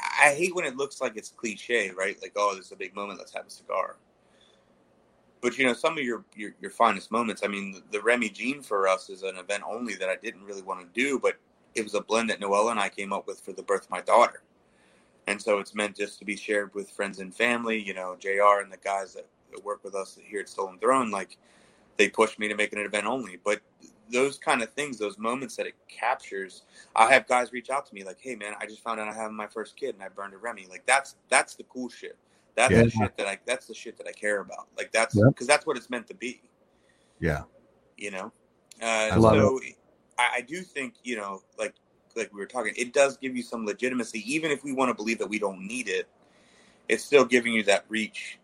I 0.00 0.34
hate 0.34 0.52
when 0.54 0.64
it 0.64 0.76
looks 0.76 1.00
like 1.00 1.16
it's 1.16 1.30
cliche, 1.30 1.90
right? 1.92 2.16
Like, 2.20 2.32
oh, 2.36 2.54
this 2.56 2.66
is 2.66 2.72
a 2.72 2.76
big 2.76 2.94
moment. 2.94 3.18
Let's 3.20 3.32
have 3.34 3.46
a 3.46 3.50
cigar. 3.50 3.96
But 5.40 5.56
you 5.58 5.66
know, 5.66 5.72
some 5.72 5.96
of 5.96 6.04
your 6.04 6.24
your, 6.34 6.54
your 6.60 6.70
finest 6.70 7.10
moments. 7.10 7.42
I 7.44 7.48
mean, 7.48 7.72
the, 7.72 7.98
the 7.98 8.02
Remy 8.02 8.30
Jean 8.30 8.62
for 8.62 8.88
us 8.88 9.08
is 9.08 9.22
an 9.22 9.36
event 9.36 9.62
only 9.66 9.94
that 9.96 10.08
I 10.08 10.16
didn't 10.16 10.44
really 10.44 10.62
want 10.62 10.80
to 10.80 11.00
do, 11.00 11.18
but 11.18 11.36
it 11.74 11.82
was 11.82 11.94
a 11.94 12.00
blend 12.00 12.30
that 12.30 12.40
Noella 12.40 12.72
and 12.72 12.80
I 12.80 12.88
came 12.88 13.12
up 13.12 13.26
with 13.26 13.40
for 13.40 13.52
the 13.52 13.62
birth 13.62 13.84
of 13.84 13.90
my 13.90 14.00
daughter. 14.00 14.42
And 15.26 15.40
so 15.40 15.58
it's 15.58 15.74
meant 15.74 15.96
just 15.96 16.18
to 16.20 16.24
be 16.24 16.36
shared 16.36 16.74
with 16.74 16.90
friends 16.90 17.18
and 17.18 17.34
family. 17.34 17.78
You 17.80 17.94
know, 17.94 18.16
JR 18.18 18.62
and 18.62 18.72
the 18.72 18.78
guys 18.82 19.14
that, 19.14 19.26
work 19.64 19.82
with 19.82 19.94
us 19.94 20.18
here 20.22 20.40
at 20.40 20.48
Stolen 20.48 20.78
Throne, 20.78 21.10
like 21.10 21.38
they 21.96 22.08
pushed 22.08 22.38
me 22.38 22.48
to 22.48 22.54
make 22.54 22.72
it 22.72 22.78
an 22.78 22.84
event 22.84 23.06
only. 23.06 23.38
But 23.42 23.60
those 24.10 24.38
kind 24.38 24.62
of 24.62 24.70
things, 24.72 24.98
those 24.98 25.18
moments 25.18 25.56
that 25.56 25.66
it 25.66 25.74
captures, 25.88 26.62
I 26.96 27.12
have 27.12 27.26
guys 27.26 27.52
reach 27.52 27.70
out 27.70 27.86
to 27.86 27.94
me 27.94 28.04
like, 28.04 28.18
"Hey, 28.20 28.34
man, 28.36 28.54
I 28.60 28.66
just 28.66 28.82
found 28.82 29.00
out 29.00 29.08
I 29.08 29.14
have 29.14 29.32
my 29.32 29.46
first 29.46 29.76
kid 29.76 29.94
and 29.94 30.02
I 30.02 30.08
burned 30.08 30.34
a 30.34 30.38
Remy." 30.38 30.66
Like 30.68 30.86
that's 30.86 31.16
that's 31.28 31.54
the 31.54 31.64
cool 31.64 31.88
shit. 31.88 32.16
That's 32.54 32.72
Yeah. 32.72 32.82
the 32.84 32.90
shit 32.90 33.16
that 33.16 33.26
I 33.26 33.38
that's 33.46 33.66
the 33.66 33.74
shit 33.74 33.96
that 33.98 34.06
I 34.06 34.12
care 34.12 34.40
about. 34.40 34.68
Like 34.76 34.90
that's 34.92 35.14
Yep. 35.14 35.26
because 35.28 35.46
that's 35.46 35.66
what 35.66 35.76
it's 35.76 35.90
meant 35.90 36.06
to 36.08 36.14
be 36.14 36.42
Yeah. 37.20 37.44
you 37.96 38.10
know. 38.10 38.32
Uh, 38.80 39.10
love 39.18 39.34
so 39.34 39.60
I, 40.18 40.36
I 40.36 40.40
do 40.40 40.62
think 40.62 40.94
you 41.04 41.16
know, 41.16 41.42
like 41.58 41.74
like 42.16 42.32
we 42.32 42.40
were 42.40 42.46
talking, 42.46 42.72
it 42.76 42.92
does 42.92 43.16
give 43.16 43.36
you 43.36 43.42
some 43.42 43.64
legitimacy, 43.64 44.22
even 44.32 44.50
if 44.50 44.64
we 44.64 44.72
want 44.72 44.88
to 44.90 44.94
believe 44.94 45.18
that 45.18 45.28
we 45.28 45.38
don't 45.38 45.60
need 45.66 45.88
it. 45.88 46.08
It's 46.88 47.04
still 47.04 47.24
giving 47.24 47.52
you 47.52 47.62
that 47.64 47.84
reach, 47.88 48.38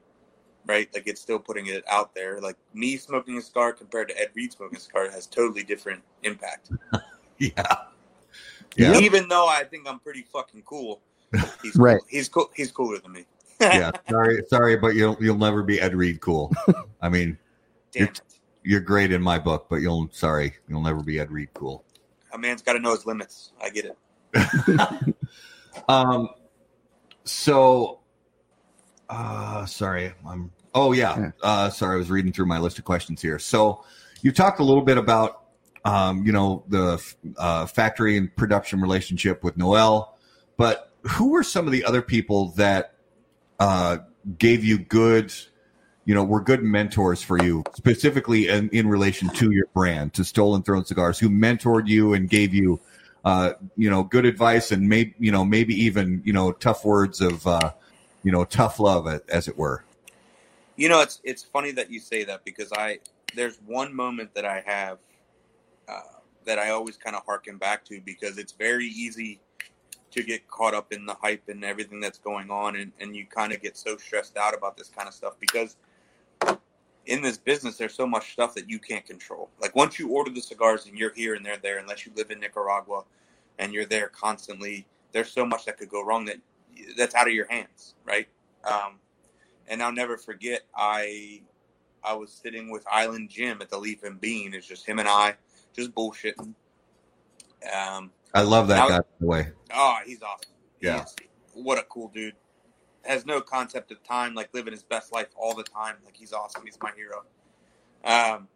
right? 0.67 0.89
Like 0.95 1.07
it's 1.07 1.21
still 1.21 1.39
putting 1.39 1.67
it 1.67 1.83
out 1.89 2.15
there. 2.15 2.41
Like 2.41 2.57
me 2.73 2.97
smoking 2.99 3.39
a 3.39 3.43
cigar 3.43 3.73
compared 3.73 4.09
to 4.09 4.21
Ed 4.21 4.29
Reed 4.35 4.53
smoking 4.53 4.77
a 4.77 4.81
cigar 4.81 5.11
has 5.11 5.27
totally 5.27 5.63
different 5.65 6.03
impact. 6.23 6.71
Yeah. 7.39 7.65
Yeah. 8.77 8.97
Even 8.99 9.29
though 9.29 9.49
I 9.49 9.65
think 9.65 9.89
I'm 9.89 9.99
pretty 9.99 10.23
fucking 10.23 10.63
cool, 10.63 11.01
he's 11.63 11.75
Right. 11.77 11.99
Cool. 11.99 12.07
He's 12.09 12.29
cool. 12.29 12.51
He's 12.55 12.71
cooler 12.71 12.99
than 13.01 13.11
me. 13.13 13.27
Yeah. 13.73 13.91
Sorry, 14.09 14.43
sorry, 14.49 14.77
but 14.77 14.95
you'll 14.95 15.17
you'll 15.21 15.39
never 15.39 15.63
be 15.63 15.81
Ed 15.81 15.95
Reed 15.95 16.21
cool. 16.21 16.53
I 17.01 17.09
mean, 17.09 17.39
Damn 17.93 18.09
it. 18.09 18.21
you're 18.63 18.81
great 18.81 19.13
in 19.13 19.23
my 19.23 19.39
book, 19.39 19.67
but 19.69 19.77
you'll 19.77 20.09
sorry, 20.13 20.55
you'll 20.69 20.83
never 20.83 21.03
be 21.03 21.19
Ed 21.19 21.31
Reed 21.31 21.49
cool. 21.55 21.85
A 22.33 22.39
man's 22.39 22.63
got 22.63 22.75
to 22.75 22.79
know 22.81 22.91
his 22.93 23.07
limits. 23.07 23.53
I 23.63 23.71
get 23.71 23.87
it. 23.87 25.15
Um 25.89 26.29
so 27.25 27.99
uh 29.11 29.67
sorry, 29.67 30.13
I'm 30.25 30.53
oh 30.73 30.93
yeah. 30.93 31.19
Yeah. 31.19 31.31
Uh 31.43 31.69
sorry, 31.71 31.95
I 31.95 31.99
was 31.99 32.11
reading 32.11 32.33
through 32.33 32.47
my 32.47 32.59
list 32.61 32.79
of 32.79 32.85
questions 32.85 33.21
here. 33.21 33.41
So 33.41 33.85
you 34.23 34.31
talked 34.31 34.61
a 34.61 34.65
little 34.65 34.83
bit 34.83 34.99
about 34.99 35.45
um, 35.85 36.25
you 36.25 36.33
know, 36.33 36.65
the 36.69 37.03
uh, 37.37 37.67
factory 37.67 38.17
and 38.17 38.35
production 38.37 38.81
relationship 38.81 39.45
with 39.45 39.57
Noel, 39.57 40.17
but 40.57 40.93
who 41.03 41.31
were 41.31 41.43
some 41.43 41.67
of 41.67 41.73
the 41.73 41.85
other 41.85 42.01
people 42.01 42.53
that 42.53 42.94
uh 43.61 43.99
gave 44.39 44.65
you 44.65 44.79
good 44.79 45.33
you 46.05 46.15
know, 46.15 46.23
were 46.23 46.41
good 46.41 46.63
mentors 46.63 47.23
for 47.23 47.43
you, 47.43 47.65
specifically 47.75 48.49
in, 48.49 48.69
in 48.71 48.89
relation 48.89 49.29
to 49.31 49.51
your 49.51 49.67
brand, 49.73 50.13
to 50.15 50.25
Stolen 50.25 50.63
Throne 50.63 50.85
Cigars, 50.85 51.19
who 51.19 51.31
mentored 51.31 51.89
you 51.89 52.13
and 52.13 52.29
gave 52.29 52.53
you, 52.53 52.81
uh, 53.25 53.55
you 53.77 53.89
know, 53.89 54.03
good 54.03 54.27
advice 54.27 54.71
and 54.71 54.89
maybe, 54.89 55.15
you 55.19 55.33
know, 55.33 55.45
maybe 55.45 55.75
even, 55.85 56.23
you 56.25 56.33
know, 56.33 56.53
tough 56.53 56.85
words 56.85 57.21
of, 57.21 57.47
uh, 57.47 57.73
you 58.23 58.31
know, 58.31 58.45
tough 58.45 58.79
love, 58.79 59.07
as 59.29 59.49
it 59.49 59.57
were. 59.57 59.83
You 60.77 60.89
know, 60.89 61.01
it's 61.01 61.21
it's 61.25 61.43
funny 61.43 61.71
that 61.73 61.91
you 61.91 62.01
say 62.01 62.25
that 62.25 62.45
because 62.45 62.73
I 62.73 62.99
there's 63.35 63.59
one 63.65 63.95
moment 63.95 64.35
that 64.35 64.45
I 64.45 64.63
have 64.67 64.99
uh, 65.89 66.01
that 66.45 66.59
I 66.59 66.71
always 66.71 66.97
kind 66.97 67.17
of 67.17 67.25
harken 67.25 67.59
back 67.59 67.85
to 67.87 68.01
because 68.01 68.39
it's 68.39 68.53
very 68.53 68.87
easy 68.87 69.41
to 70.15 70.23
get 70.23 70.49
caught 70.49 70.75
up 70.75 70.93
in 70.93 71.07
the 71.07 71.15
hype 71.15 71.49
and 71.49 71.65
everything 71.65 72.01
that's 72.01 72.19
going 72.19 72.51
on, 72.51 72.77
and 72.77 72.93
and 73.01 73.17
you 73.17 73.27
kind 73.27 73.53
of 73.53 73.63
get 73.63 73.77
so 73.77 73.97
stressed 73.97 74.37
out 74.37 74.57
about 74.57 74.77
this 74.77 74.89
kind 74.89 75.09
of 75.09 75.15
stuff 75.15 75.35
because 75.41 75.77
in 77.07 77.21
this 77.23 77.37
business 77.37 77.77
there's 77.77 77.95
so 77.95 78.07
much 78.07 78.33
stuff 78.33 78.55
that 78.55 78.69
you 78.69 78.79
can't 78.79 79.07
control. 79.07 79.51
Like 79.61 79.77
once 79.77 79.99
you 79.99 80.09
order 80.11 80.31
the 80.31 80.41
cigars 80.41 80.87
and 80.87 80.97
you're 80.99 81.13
here 81.13 81.35
and 81.35 81.45
they're 81.45 81.59
there, 81.59 81.79
unless 81.79 82.07
you 82.07 82.13
live 82.17 82.31
in 82.31 82.41
Nicaragua 82.41 83.05
and 83.59 83.73
you're 83.73 83.85
there 83.85 84.09
constantly, 84.09 84.87
there's 85.13 85.31
so 85.31 85.45
much 85.45 85.67
that 85.67 85.79
could 85.79 85.91
go 85.91 86.05
wrong 86.05 86.25
that 86.27 86.39
that's 86.97 87.15
out 87.15 87.27
of 87.29 87.35
your 87.35 87.47
hands, 87.49 87.95
right? 88.05 88.27
Um, 88.65 88.99
and 89.69 89.83
I'll 89.83 89.93
never 89.93 90.17
forget 90.17 90.63
I 90.77 91.43
I 92.03 92.15
was 92.15 92.31
sitting 92.31 92.71
with 92.71 92.85
Island 92.91 93.31
Jim 93.31 93.63
at 93.63 93.71
the 93.71 93.79
Leaf 93.79 94.03
and 94.03 94.21
Bean. 94.21 94.55
It's 94.55 94.67
just 94.67 94.87
him 94.87 94.99
and 94.99 95.09
I, 95.09 95.35
just 95.75 95.95
bullshitting. 95.95 96.55
Um, 97.75 98.11
I 98.35 98.43
love 98.43 98.69
that 98.69 98.89
guy, 98.89 98.99
by 98.99 99.05
the 99.21 99.27
way. 99.27 99.49
oh, 99.73 99.97
he's 100.05 100.23
awesome. 100.23 100.51
Yeah. 100.81 100.95
He's- 100.99 101.15
what 101.55 101.79
a 101.79 101.83
cool 101.85 102.09
dude. 102.13 102.35
Has 103.05 103.25
no 103.27 103.41
concept 103.41 103.93
of 103.93 104.03
time, 104.03 104.35
like 104.35 104.53
living 104.53 104.73
his 104.73 104.83
best 104.83 105.13
life 105.13 105.29
all 105.37 105.55
the 105.55 105.63
time. 105.63 105.97
Like 106.05 106.17
he's 106.17 106.33
awesome. 106.33 106.63
He's 106.65 106.79
my 106.83 106.91
hero. 106.97 107.23
Um, 108.05 108.49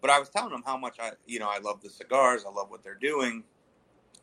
but 0.00 0.10
I 0.10 0.18
was 0.20 0.28
telling 0.28 0.52
him 0.54 0.62
how 0.64 0.76
much 0.76 0.98
I, 1.00 1.12
you 1.26 1.40
know, 1.40 1.48
I 1.48 1.58
love 1.58 1.80
the 1.82 1.90
cigars. 1.90 2.44
I 2.46 2.50
love 2.52 2.70
what 2.70 2.84
they're 2.84 2.94
doing. 2.94 3.42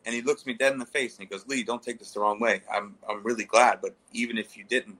And 0.06 0.14
he 0.14 0.22
looks 0.22 0.46
me 0.46 0.54
dead 0.54 0.72
in 0.72 0.78
the 0.78 0.86
face 0.86 1.18
and 1.18 1.26
he 1.26 1.26
goes, 1.26 1.46
"Lee, 1.48 1.64
don't 1.64 1.82
take 1.82 1.98
this 1.98 2.12
the 2.12 2.20
wrong 2.20 2.38
way. 2.40 2.62
I'm, 2.72 2.94
I'm 3.08 3.22
really 3.24 3.44
glad, 3.44 3.80
but 3.82 3.94
even 4.12 4.38
if 4.38 4.56
you 4.56 4.64
didn't, 4.64 4.98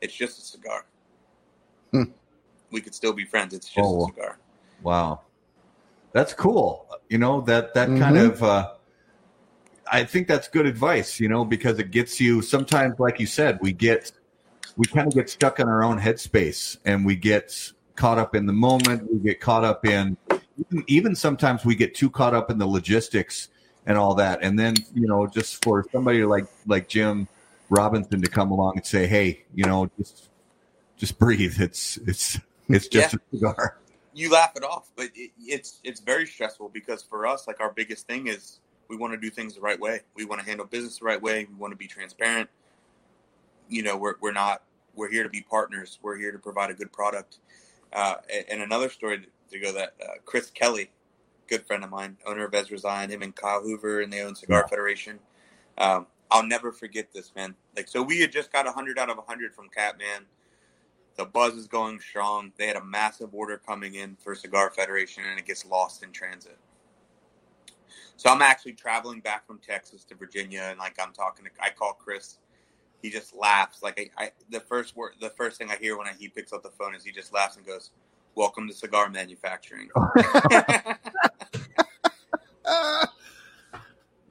it's 0.00 0.14
just 0.14 0.38
a 0.38 0.42
cigar. 0.42 0.86
Hmm. 1.92 2.04
We 2.70 2.80
could 2.80 2.94
still 2.94 3.12
be 3.12 3.26
friends. 3.26 3.52
It's 3.54 3.66
just 3.68 3.78
Oh. 3.86 4.04
a 4.04 4.06
cigar." 4.06 4.38
Wow. 4.82 5.20
That's 6.12 6.32
cool. 6.34 6.81
You 7.12 7.18
know, 7.18 7.42
that, 7.42 7.74
that 7.74 7.88
kind 7.98 8.16
Mhm. 8.16 8.24
of, 8.24 8.42
uh, 8.42 8.70
I 9.86 10.04
think 10.04 10.28
that's 10.28 10.48
good 10.48 10.64
advice, 10.64 11.20
you 11.20 11.28
know, 11.28 11.44
because 11.44 11.78
it 11.78 11.90
gets 11.90 12.18
you 12.18 12.40
sometimes, 12.40 12.98
like 12.98 13.20
you 13.20 13.26
said, 13.26 13.58
we 13.60 13.74
get, 13.74 14.12
we 14.78 14.86
kind 14.86 15.06
of 15.06 15.14
get 15.14 15.28
stuck 15.28 15.60
in 15.60 15.68
our 15.68 15.84
own 15.84 16.00
headspace 16.00 16.78
and 16.86 17.04
we 17.04 17.16
get 17.16 17.72
caught 17.96 18.16
up 18.16 18.34
in 18.34 18.46
the 18.46 18.54
moment. 18.54 19.12
We 19.12 19.18
get 19.18 19.40
caught 19.40 19.62
up 19.62 19.84
in, 19.84 20.16
even, 20.56 20.84
even 20.86 21.14
sometimes 21.14 21.66
we 21.66 21.74
get 21.74 21.94
too 21.94 22.08
caught 22.08 22.32
up 22.32 22.50
in 22.50 22.56
the 22.56 22.66
logistics 22.66 23.48
and 23.84 23.98
all 23.98 24.14
that. 24.14 24.38
And 24.40 24.58
then, 24.58 24.74
you 24.94 25.06
know, 25.06 25.26
just 25.26 25.62
for 25.62 25.84
somebody 25.92 26.24
like, 26.24 26.46
like 26.66 26.88
Jim 26.88 27.28
Robinson 27.68 28.22
to 28.22 28.30
come 28.30 28.52
along 28.52 28.76
and 28.76 28.86
say, 28.86 29.06
Hey, 29.06 29.44
you 29.54 29.66
know, 29.66 29.90
just, 29.98 30.30
just 30.96 31.18
breathe. 31.18 31.60
It's, 31.60 31.98
it's, 32.06 32.40
it's 32.70 32.88
just 32.88 33.12
a 33.12 33.20
cigar. 33.30 33.76
You 34.14 34.30
laugh 34.30 34.52
it 34.56 34.64
off, 34.64 34.90
but 34.96 35.06
it, 35.14 35.30
it's 35.38 35.80
it's 35.84 36.00
very 36.00 36.26
stressful 36.26 36.70
because 36.70 37.02
for 37.02 37.26
us, 37.26 37.46
like 37.46 37.60
our 37.60 37.72
biggest 37.72 38.06
thing 38.06 38.26
is 38.26 38.60
we 38.88 38.96
want 38.96 39.12
to 39.12 39.18
do 39.18 39.30
things 39.30 39.54
the 39.54 39.60
right 39.60 39.78
way. 39.78 40.00
We 40.14 40.24
want 40.24 40.40
to 40.40 40.46
handle 40.46 40.66
business 40.66 40.98
the 40.98 41.04
right 41.04 41.20
way. 41.20 41.46
We 41.50 41.54
want 41.54 41.72
to 41.72 41.76
be 41.76 41.86
transparent. 41.86 42.48
You 43.68 43.82
know, 43.82 43.96
we're 43.96 44.14
we're 44.20 44.32
not 44.32 44.62
we're 44.94 45.10
here 45.10 45.22
to 45.22 45.28
be 45.28 45.40
partners. 45.40 45.98
We're 46.02 46.18
here 46.18 46.32
to 46.32 46.38
provide 46.38 46.70
a 46.70 46.74
good 46.74 46.92
product. 46.92 47.38
Uh, 47.92 48.16
and, 48.50 48.62
another 48.62 48.88
story 48.88 49.26
to 49.50 49.58
go 49.58 49.72
that 49.72 49.94
uh, 50.02 50.14
Chris 50.24 50.50
Kelly, 50.50 50.90
good 51.46 51.66
friend 51.66 51.84
of 51.84 51.90
mine, 51.90 52.16
owner 52.26 52.46
of 52.46 52.54
Ezra 52.54 52.78
Zion, 52.78 53.10
him 53.10 53.22
and 53.22 53.34
Kyle 53.34 53.62
Hoover, 53.62 54.00
and 54.00 54.12
they 54.12 54.22
own 54.22 54.34
Cigar 54.34 54.66
Federation. 54.68 55.18
Um, 55.76 56.06
I'll 56.30 56.46
never 56.46 56.72
forget 56.72 57.12
this, 57.12 57.32
man. 57.36 57.54
Like, 57.76 57.88
so 57.88 58.02
we 58.02 58.20
had 58.20 58.32
just 58.32 58.50
got 58.50 58.64
100 58.64 58.98
out 58.98 59.10
of 59.10 59.18
100 59.18 59.54
from 59.54 59.68
Catman 59.68 60.24
the 61.16 61.24
buzz 61.26 61.54
is 61.54 61.68
going 61.68 62.00
strong. 62.00 62.52
They 62.58 62.66
had 62.68 62.76
a 62.76 62.84
massive 62.84 63.34
order 63.34 63.58
coming 63.58 63.94
in 63.96 64.16
for 64.16 64.34
Cigar 64.34 64.70
Federation, 64.70 65.24
and 65.30 65.38
it 65.38 65.46
gets 65.46 65.66
lost 65.66 66.02
in 66.04 66.12
transit. 66.12 66.58
So 68.16 68.30
I'm 68.30 68.42
actually 68.42 68.74
traveling 68.74 69.20
back 69.20 69.46
from 69.46 69.58
Texas 69.58 70.04
to 70.06 70.14
Virginia, 70.16 70.68
and 70.70 70.78
like 70.78 70.96
I'm 71.02 71.12
talking 71.12 71.44
to, 71.46 71.50
I 71.62 71.70
call 71.70 71.94
Chris. 71.94 72.38
He 73.02 73.10
just 73.10 73.34
laughs. 73.36 73.82
Like 73.82 74.12
I, 74.18 74.24
I 74.26 74.30
the 74.50 74.60
first 74.60 74.96
word, 74.96 75.12
the 75.20 75.30
first 75.30 75.58
thing 75.58 75.70
I 75.70 75.76
hear 75.76 75.98
when 75.98 76.06
I, 76.08 76.12
he 76.18 76.28
picks 76.28 76.52
up 76.52 76.62
the 76.62 76.70
phone 76.70 76.94
is 76.94 77.04
he 77.04 77.12
just 77.12 77.32
laughs 77.34 77.56
and 77.56 77.66
goes, 77.66 77.90
"Welcome 78.36 78.68
to 78.68 78.74
cigar 78.74 79.08
manufacturing." 79.10 79.90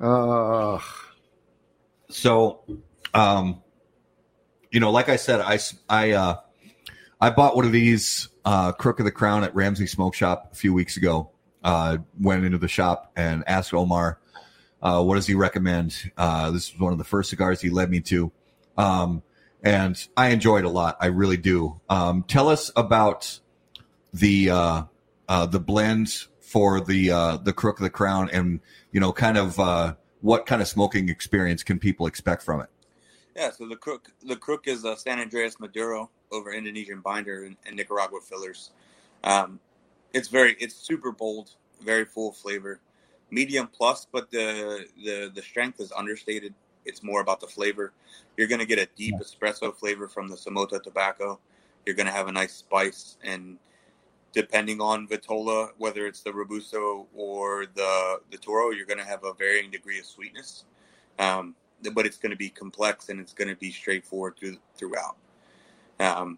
Uh, 0.02 0.80
So, 2.10 2.64
um, 3.14 3.62
you 4.72 4.80
know, 4.80 4.92
like 4.92 5.10
I 5.10 5.18
said, 5.18 5.42
I 5.42 5.60
I. 5.90 6.12
uh, 6.12 6.38
I 7.22 7.30
bought 7.30 7.56
one 7.56 7.66
of 7.66 7.72
these, 7.72 8.30
uh, 8.44 8.72
Crook 8.72 9.00
of 9.00 9.06
the 9.06 9.12
Crown 9.12 9.44
at 9.44 9.54
Ramsey 9.54 9.86
Smoke 9.86 10.16
Shop 10.16 10.50
a 10.52 10.56
few 10.56 10.74
weeks 10.74 10.98
ago. 10.98 11.30
Uh, 11.64 12.00
went 12.20 12.44
into 12.44 12.58
the 12.58 12.68
shop 12.68 13.12
and 13.16 13.44
asked 13.46 13.72
Omar, 13.76 14.20
uh, 14.82 15.04
what 15.04 15.14
does 15.14 15.28
he 15.28 15.36
recommend? 15.36 16.12
Uh, 16.18 16.50
this 16.50 16.74
was 16.74 16.82
one 16.82 16.92
of 16.92 16.98
the 16.98 17.04
first 17.04 17.30
cigars 17.30 17.62
he 17.62 17.70
led 17.70 17.92
me 17.92 18.00
to. 18.00 18.32
Um, 18.76 19.22
and 19.64 19.96
I 20.18 20.30
enjoyed 20.30 20.64
it 20.64 20.66
a 20.66 20.70
lot. 20.70 20.98
I 21.00 21.08
really 21.08 21.38
do. 21.38 21.80
Um, 21.88 22.24
tell 22.24 22.50
us 22.50 22.72
about 22.76 23.40
the, 24.12 24.50
uh, 24.50 24.84
uh, 25.30 25.46
the 25.46 25.60
blend 25.60 26.12
for 26.40 26.82
the, 26.82 27.40
the 27.44 27.54
Crook 27.54 27.78
of 27.78 27.84
the 27.84 27.92
Crown 27.92 28.32
and, 28.34 28.62
you 28.92 29.00
know, 29.00 29.14
kind 29.14 29.38
of, 29.38 29.96
what 30.22 30.46
kind 30.48 30.62
of 30.62 30.68
smoking 30.68 31.10
experience 31.10 31.64
can 31.64 31.78
people 31.78 32.08
expect 32.08 32.42
from 32.42 32.62
it? 32.62 32.70
Yeah, 33.36 33.52
so 33.52 33.68
the 33.68 33.76
crook 33.76 34.10
the 34.22 34.36
crook 34.36 34.68
is 34.68 34.84
a 34.84 34.96
San 34.96 35.20
Andreas 35.20 35.60
Maduro 35.60 36.12
over 36.32 36.52
Indonesian 36.54 37.02
binder 37.02 37.46
and, 37.46 37.58
and 37.66 37.76
Nicaragua 37.76 38.20
fillers. 38.22 38.72
Um, 39.24 39.60
it's 40.14 40.28
very 40.28 40.56
it's 40.60 40.76
super 40.76 41.12
bold, 41.12 41.52
very 41.84 42.06
full 42.06 42.32
flavor. 42.32 42.80
medium 43.30 43.68
plus, 43.68 44.08
but 44.12 44.30
the 44.32 44.86
the 45.04 45.32
the 45.34 45.42
strength 45.42 45.80
is 45.80 45.92
understated. 45.92 46.54
It's 46.86 47.04
more 47.04 47.22
about 47.22 47.40
the 47.40 47.48
flavor. 47.48 47.94
You're 48.38 48.48
going 48.48 48.60
to 48.60 48.66
get 48.66 48.80
a 48.80 48.88
deep 48.96 49.16
espresso 49.18 49.76
flavor 49.76 50.08
from 50.08 50.30
the 50.30 50.36
Somoto 50.36 50.82
tobacco. 50.82 51.40
You're 51.86 51.96
going 51.96 52.08
to 52.08 52.14
have 52.14 52.28
a 52.28 52.32
nice 52.32 52.54
spice, 52.54 53.18
and 53.24 53.58
depending 54.34 54.82
on 54.82 55.08
Vitola, 55.08 55.70
whether 55.78 56.08
it's 56.08 56.22
the 56.22 56.34
Robusto 56.34 57.08
or 57.16 57.66
the 57.76 58.22
the 58.32 58.38
Toro, 58.38 58.72
you're 58.72 58.86
going 58.86 59.00
to 59.00 59.06
have 59.06 59.24
a 59.24 59.34
varying 59.34 59.72
degree 59.72 60.00
of 60.00 60.06
sweetness. 60.06 60.66
Um, 61.20 61.56
but 61.94 62.06
it's 62.06 62.18
going 62.18 62.32
to 62.32 62.38
be 62.38 62.50
complex 62.50 63.10
and 63.10 63.20
it's 63.20 63.34
going 63.34 63.48
to 63.48 63.56
be 63.56 63.72
straightforward 63.72 64.38
through, 64.40 64.58
throughout. 64.76 65.16
Um, 66.02 66.38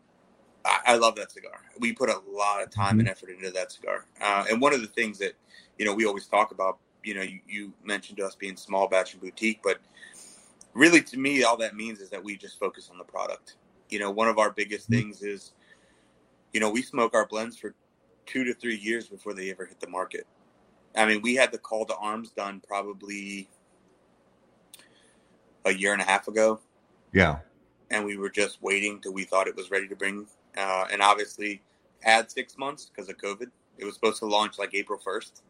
I, 0.66 0.80
I, 0.88 0.96
love 0.96 1.16
that 1.16 1.32
cigar. 1.32 1.62
We 1.80 1.94
put 1.94 2.10
a 2.10 2.20
lot 2.30 2.62
of 2.62 2.70
time 2.70 3.00
and 3.00 3.08
effort 3.08 3.30
into 3.30 3.52
that 3.52 3.72
cigar. 3.72 4.06
Uh, 4.22 4.46
and 4.50 4.62
one 4.62 4.74
of 4.74 4.82
the 4.82 4.88
things 4.88 5.18
that 5.20 5.34
you 5.78 5.86
know 5.86 5.94
we 5.94 6.06
always 6.06 6.28
talk 6.28 6.52
about, 6.52 6.80
you 7.04 7.14
know, 7.16 7.22
you, 7.22 7.40
you 7.48 7.74
mentioned 7.84 8.20
us 8.20 8.36
being 8.36 8.56
small 8.56 8.88
batch 8.88 9.14
and 9.14 9.22
boutique, 9.22 9.62
but 9.64 9.80
really 10.74 11.02
to 11.02 11.18
me, 11.18 11.44
all 11.44 11.58
that 11.58 11.76
means 11.76 12.00
is 12.00 12.10
that 12.10 12.24
we 12.24 12.38
just 12.38 12.60
focus 12.60 12.90
on 12.92 12.98
the 12.98 13.04
product. 13.04 13.56
You 13.90 14.00
know, 14.00 14.12
one 14.12 14.28
of 14.28 14.38
our 14.38 14.52
biggest 14.52 14.90
mm-hmm. 14.90 15.02
things 15.02 15.22
is, 15.22 15.52
you 16.54 16.60
know, 16.60 16.70
we 16.70 16.82
smoke 16.82 17.14
our 17.14 17.28
blends 17.28 17.58
for 17.58 17.76
two 18.26 18.44
to 18.44 18.54
three 18.54 18.78
years 18.78 19.08
before 19.08 19.34
they 19.34 19.52
ever 19.52 19.66
hit 19.66 19.80
the 19.80 19.90
market. 19.90 20.26
I 20.96 21.06
mean, 21.06 21.22
we 21.22 21.36
had 21.36 21.52
the 21.52 21.58
call 21.58 21.86
to 21.86 21.96
arms 21.96 22.32
done 22.32 22.62
probably 22.68 23.50
a 25.66 25.74
year 25.74 25.94
and 25.94 26.02
a 26.02 26.06
half 26.06 26.28
ago. 26.28 26.60
Yeah. 27.14 27.40
And 27.94 28.06
we 28.06 28.18
were 28.18 28.30
just 28.30 28.62
waiting 28.62 29.00
till 29.00 29.14
we 29.14 29.24
thought 29.24 29.48
it 29.48 29.56
was 29.56 29.72
ready 29.72 29.88
to 29.88 29.96
bring. 29.96 30.28
Uh, 30.58 30.86
and 30.92 31.02
obviously, 31.02 31.62
had 32.02 32.30
six 32.30 32.58
months 32.58 32.92
because 32.94 33.10
of 33.10 33.18
COVID. 33.18 33.50
It 33.78 33.86
was 33.86 33.94
supposed 33.96 34.20
to 34.20 34.26
launch 34.26 34.60
like 34.60 34.74
April 34.74 35.00
1st. 35.00 35.42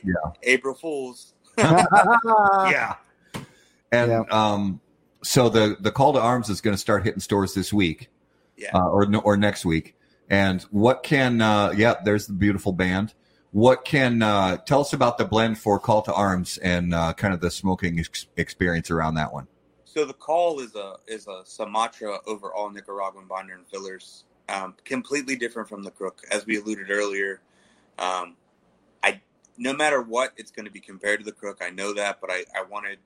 yeah. 0.04 0.32
April 0.42 0.74
Fools. 0.74 1.34
yeah. 1.58 2.94
And 3.92 4.10
yeah. 4.10 4.22
um, 4.30 4.80
so 5.22 5.48
the 5.48 5.76
the 5.78 5.92
call 5.92 6.14
to 6.14 6.20
arms 6.20 6.48
is 6.48 6.60
going 6.60 6.74
to 6.74 6.78
start 6.78 7.04
hitting 7.04 7.20
stores 7.20 7.54
this 7.54 7.72
week, 7.72 8.08
yeah, 8.56 8.70
uh, 8.74 8.88
or 8.88 9.06
or 9.16 9.36
next 9.36 9.64
week. 9.64 9.94
And 10.30 10.62
what 10.70 11.02
can 11.02 11.42
uh, 11.42 11.72
yeah, 11.76 11.96
there's 12.02 12.26
the 12.26 12.32
beautiful 12.32 12.72
band. 12.72 13.12
What 13.50 13.84
can 13.84 14.22
uh, 14.22 14.56
tell 14.56 14.80
us 14.80 14.94
about 14.94 15.18
the 15.18 15.26
blend 15.26 15.58
for 15.58 15.78
Call 15.78 16.00
to 16.02 16.14
Arms 16.14 16.56
and 16.56 16.94
uh, 16.94 17.12
kind 17.12 17.34
of 17.34 17.40
the 17.40 17.50
smoking 17.50 17.98
ex- 17.98 18.26
experience 18.38 18.90
around 18.90 19.14
that 19.16 19.34
one? 19.34 19.46
So 19.92 20.06
the 20.06 20.14
call 20.14 20.60
is 20.60 20.74
a 20.74 20.94
is 21.06 21.28
a 21.28 21.42
Sumatra 21.44 22.18
over 22.26 22.50
all 22.50 22.70
Nicaraguan 22.70 23.26
binder 23.26 23.52
and 23.52 23.66
fillers, 23.66 24.24
um, 24.48 24.74
completely 24.86 25.36
different 25.36 25.68
from 25.68 25.82
the 25.82 25.90
Crook, 25.90 26.22
as 26.30 26.46
we 26.46 26.56
alluded 26.56 26.90
earlier. 26.90 27.42
Um, 27.98 28.36
I 29.02 29.20
no 29.58 29.74
matter 29.74 30.00
what, 30.00 30.32
it's 30.38 30.50
going 30.50 30.64
to 30.64 30.72
be 30.72 30.80
compared 30.80 31.18
to 31.18 31.26
the 31.26 31.32
Crook. 31.32 31.58
I 31.60 31.68
know 31.68 31.92
that, 31.92 32.22
but 32.22 32.30
I, 32.30 32.44
I 32.58 32.62
wanted 32.62 33.00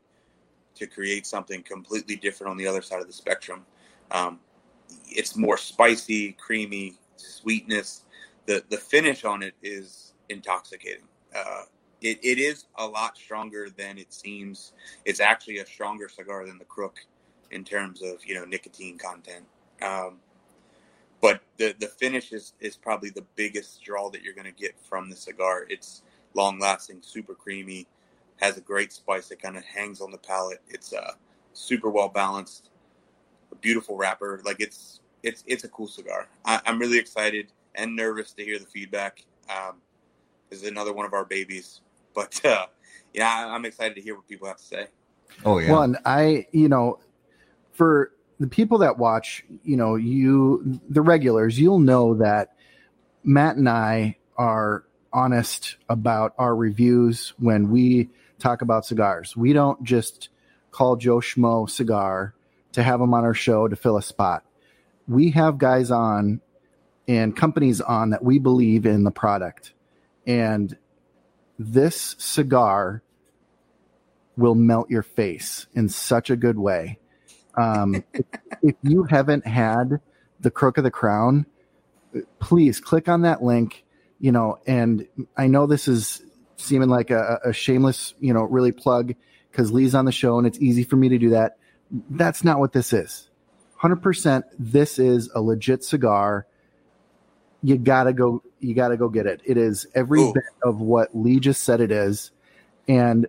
to 0.76 0.86
create 0.86 1.26
something 1.26 1.60
completely 1.64 2.14
different 2.14 2.52
on 2.52 2.56
the 2.56 2.68
other 2.68 2.82
side 2.82 3.00
of 3.00 3.08
the 3.08 3.12
spectrum. 3.12 3.66
Um, 4.12 4.38
it's 5.08 5.36
more 5.36 5.58
spicy, 5.58 6.34
creamy, 6.34 6.94
sweetness. 7.16 8.04
The 8.46 8.62
the 8.70 8.76
finish 8.76 9.24
on 9.24 9.42
it 9.42 9.54
is 9.60 10.12
intoxicating. 10.28 11.08
Uh, 11.34 11.62
it, 12.00 12.18
it 12.22 12.38
is 12.38 12.66
a 12.76 12.86
lot 12.86 13.16
stronger 13.16 13.68
than 13.70 13.98
it 13.98 14.12
seems. 14.12 14.72
It's 15.04 15.20
actually 15.20 15.58
a 15.58 15.66
stronger 15.66 16.08
cigar 16.08 16.46
than 16.46 16.58
the 16.58 16.64
Crook 16.64 16.98
in 17.50 17.64
terms 17.64 18.02
of 18.02 18.24
you 18.24 18.34
know 18.34 18.44
nicotine 18.44 18.98
content. 18.98 19.44
Um, 19.82 20.18
but 21.20 21.40
the 21.56 21.74
the 21.78 21.88
finish 21.88 22.32
is, 22.32 22.52
is 22.60 22.76
probably 22.76 23.10
the 23.10 23.24
biggest 23.34 23.82
draw 23.82 24.10
that 24.10 24.22
you're 24.22 24.34
going 24.34 24.46
to 24.46 24.52
get 24.52 24.78
from 24.78 25.10
the 25.10 25.16
cigar. 25.16 25.66
It's 25.68 26.02
long 26.34 26.58
lasting, 26.58 26.98
super 27.00 27.34
creamy, 27.34 27.86
has 28.36 28.56
a 28.58 28.60
great 28.60 28.92
spice 28.92 29.28
that 29.28 29.40
kind 29.40 29.56
of 29.56 29.64
hangs 29.64 30.00
on 30.00 30.10
the 30.10 30.18
palate. 30.18 30.60
It's 30.68 30.92
uh, 30.92 31.12
super 31.52 31.90
well 31.90 32.08
balanced, 32.08 32.70
a 33.52 33.56
beautiful 33.56 33.96
wrapper. 33.96 34.42
Like 34.44 34.60
it's 34.60 35.00
it's 35.22 35.42
it's 35.46 35.64
a 35.64 35.68
cool 35.68 35.88
cigar. 35.88 36.28
I, 36.44 36.60
am 36.66 36.78
really 36.78 36.98
excited 36.98 37.52
and 37.74 37.96
nervous 37.96 38.32
to 38.32 38.44
hear 38.44 38.58
the 38.58 38.66
feedback. 38.66 39.24
Um, 39.48 39.76
is 40.50 40.64
another 40.64 40.92
one 40.92 41.06
of 41.06 41.12
our 41.12 41.24
babies. 41.24 41.80
But 42.16 42.44
uh, 42.44 42.66
yeah, 43.12 43.46
I'm 43.46 43.64
excited 43.66 43.94
to 43.94 44.00
hear 44.00 44.16
what 44.16 44.26
people 44.26 44.48
have 44.48 44.56
to 44.56 44.64
say. 44.64 44.86
Oh 45.44 45.58
yeah. 45.58 45.70
One, 45.70 45.98
I 46.04 46.46
you 46.50 46.68
know, 46.68 46.98
for 47.72 48.10
the 48.40 48.46
people 48.46 48.78
that 48.78 48.98
watch, 48.98 49.44
you 49.62 49.76
know, 49.76 49.94
you 49.96 50.80
the 50.88 51.02
regulars, 51.02 51.60
you'll 51.60 51.78
know 51.78 52.14
that 52.14 52.56
Matt 53.22 53.56
and 53.56 53.68
I 53.68 54.16
are 54.36 54.84
honest 55.12 55.76
about 55.88 56.34
our 56.38 56.56
reviews 56.56 57.34
when 57.38 57.70
we 57.70 58.10
talk 58.38 58.62
about 58.62 58.86
cigars. 58.86 59.36
We 59.36 59.52
don't 59.52 59.82
just 59.84 60.30
call 60.70 60.96
Joe 60.96 61.18
Schmo 61.18 61.68
cigar 61.68 62.34
to 62.72 62.82
have 62.82 63.00
him 63.00 63.14
on 63.14 63.24
our 63.24 63.34
show 63.34 63.68
to 63.68 63.76
fill 63.76 63.96
a 63.96 64.02
spot. 64.02 64.44
We 65.06 65.30
have 65.30 65.58
guys 65.58 65.90
on 65.90 66.40
and 67.08 67.36
companies 67.36 67.80
on 67.80 68.10
that 68.10 68.24
we 68.24 68.38
believe 68.38 68.84
in 68.84 69.04
the 69.04 69.10
product 69.10 69.72
and 70.26 70.76
this 71.58 72.16
cigar 72.18 73.02
will 74.36 74.54
melt 74.54 74.90
your 74.90 75.02
face 75.02 75.66
in 75.74 75.88
such 75.88 76.30
a 76.30 76.36
good 76.36 76.58
way. 76.58 76.98
Um, 77.56 78.04
if, 78.12 78.26
if 78.62 78.74
you 78.82 79.04
haven't 79.04 79.46
had 79.46 80.00
the 80.40 80.50
Crook 80.50 80.78
of 80.78 80.84
the 80.84 80.90
Crown, 80.90 81.46
please 82.38 82.80
click 82.80 83.08
on 83.08 83.22
that 83.22 83.42
link. 83.42 83.84
You 84.18 84.32
know, 84.32 84.58
and 84.66 85.06
I 85.36 85.46
know 85.46 85.66
this 85.66 85.88
is 85.88 86.22
seeming 86.56 86.88
like 86.88 87.10
a, 87.10 87.40
a 87.44 87.52
shameless, 87.52 88.14
you 88.18 88.32
know, 88.32 88.42
really 88.42 88.72
plug 88.72 89.14
because 89.50 89.72
Lee's 89.72 89.94
on 89.94 90.04
the 90.04 90.12
show 90.12 90.38
and 90.38 90.46
it's 90.46 90.58
easy 90.58 90.84
for 90.84 90.96
me 90.96 91.08
to 91.10 91.18
do 91.18 91.30
that. 91.30 91.58
That's 92.10 92.42
not 92.42 92.58
what 92.58 92.72
this 92.72 92.92
is. 92.92 93.28
100% 93.80 94.42
this 94.58 94.98
is 94.98 95.30
a 95.34 95.40
legit 95.40 95.84
cigar 95.84 96.46
you 97.62 97.76
gotta 97.76 98.12
go 98.12 98.42
you 98.60 98.74
gotta 98.74 98.96
go 98.96 99.08
get 99.08 99.26
it. 99.26 99.40
It 99.44 99.56
is 99.56 99.86
every 99.94 100.20
Ooh. 100.20 100.32
bit 100.32 100.44
of 100.62 100.80
what 100.80 101.16
lee 101.16 101.40
just 101.40 101.64
said 101.64 101.80
it 101.80 101.90
is. 101.90 102.30
And 102.88 103.26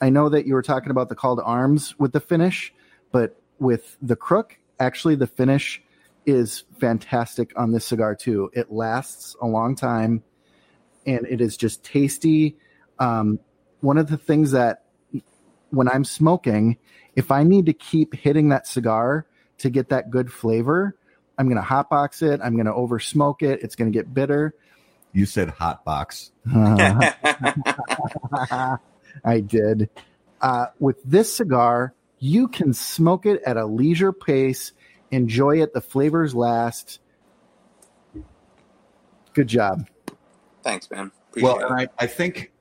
i 0.00 0.10
know 0.10 0.28
that 0.28 0.46
you 0.46 0.54
were 0.54 0.62
talking 0.62 0.90
about 0.90 1.08
the 1.08 1.14
call 1.16 1.36
to 1.36 1.42
arms 1.42 1.98
with 1.98 2.12
the 2.12 2.20
finish 2.20 2.72
but 3.10 3.40
with 3.58 3.96
the 4.00 4.14
crook 4.14 4.56
actually 4.78 5.16
the 5.16 5.26
finish 5.26 5.82
is 6.24 6.64
fantastic 6.78 7.52
on 7.58 7.72
this 7.72 7.86
cigar 7.86 8.14
too. 8.14 8.50
It 8.52 8.70
lasts 8.70 9.34
a 9.40 9.46
long 9.46 9.74
time 9.74 10.22
and 11.06 11.26
it 11.26 11.40
is 11.40 11.56
just 11.56 11.82
tasty. 11.82 12.58
Um, 12.98 13.40
one 13.80 13.96
of 13.96 14.08
the 14.08 14.18
things 14.18 14.52
that 14.52 14.84
when 15.70 15.88
i'm 15.88 16.04
smoking 16.04 16.76
if 17.14 17.30
i 17.30 17.42
need 17.42 17.66
to 17.66 17.72
keep 17.72 18.14
hitting 18.14 18.48
that 18.48 18.66
cigar 18.66 19.26
to 19.58 19.68
get 19.70 19.90
that 19.90 20.10
good 20.10 20.32
flavor 20.32 20.96
I'm 21.38 21.48
going 21.48 21.62
to 21.62 21.66
hotbox 21.66 22.22
it. 22.22 22.40
I'm 22.42 22.54
going 22.54 22.66
to 22.66 22.74
over 22.74 22.98
smoke 22.98 23.42
it. 23.42 23.62
It's 23.62 23.76
going 23.76 23.90
to 23.90 23.96
get 23.96 24.12
bitter. 24.12 24.54
You 25.12 25.24
said 25.24 25.48
hotbox. 25.48 26.30
Uh, 26.52 27.12
I 29.24 29.40
did. 29.40 29.88
Uh, 30.40 30.66
with 30.78 31.02
this 31.04 31.34
cigar, 31.34 31.94
you 32.18 32.48
can 32.48 32.72
smoke 32.72 33.24
it 33.24 33.40
at 33.46 33.56
a 33.56 33.64
leisure 33.64 34.12
pace, 34.12 34.72
enjoy 35.10 35.62
it. 35.62 35.72
The 35.72 35.80
flavors 35.80 36.34
last. 36.34 37.00
Good 39.32 39.46
job. 39.46 39.88
Thanks, 40.62 40.90
man. 40.90 41.12
Appreciate 41.30 41.48
well, 41.48 41.64
and 41.64 41.80
I, 41.80 41.88
I 41.98 42.06
think 42.06 42.52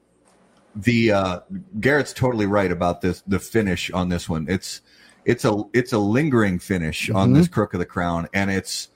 the 0.75 1.11
uh, 1.11 1.39
Garrett's 1.79 2.13
totally 2.13 2.45
right 2.45 2.71
about 2.71 3.01
this. 3.01 3.23
The 3.27 3.39
finish 3.39 3.91
on 3.91 4.09
this 4.09 4.29
one, 4.29 4.45
it's 4.47 4.81
it's 5.27 5.43
a 5.43 5.63
it's 5.73 5.93
a 5.93 5.99
lingering 5.99 6.57
finish 6.57 7.07
mm-hmm. 7.07 7.17
on 7.17 7.33
this 7.33 7.47
crook 7.47 7.73
of 7.73 7.79
the 7.79 7.85
crown, 7.85 8.29
and 8.33 8.49
it's 8.49 8.87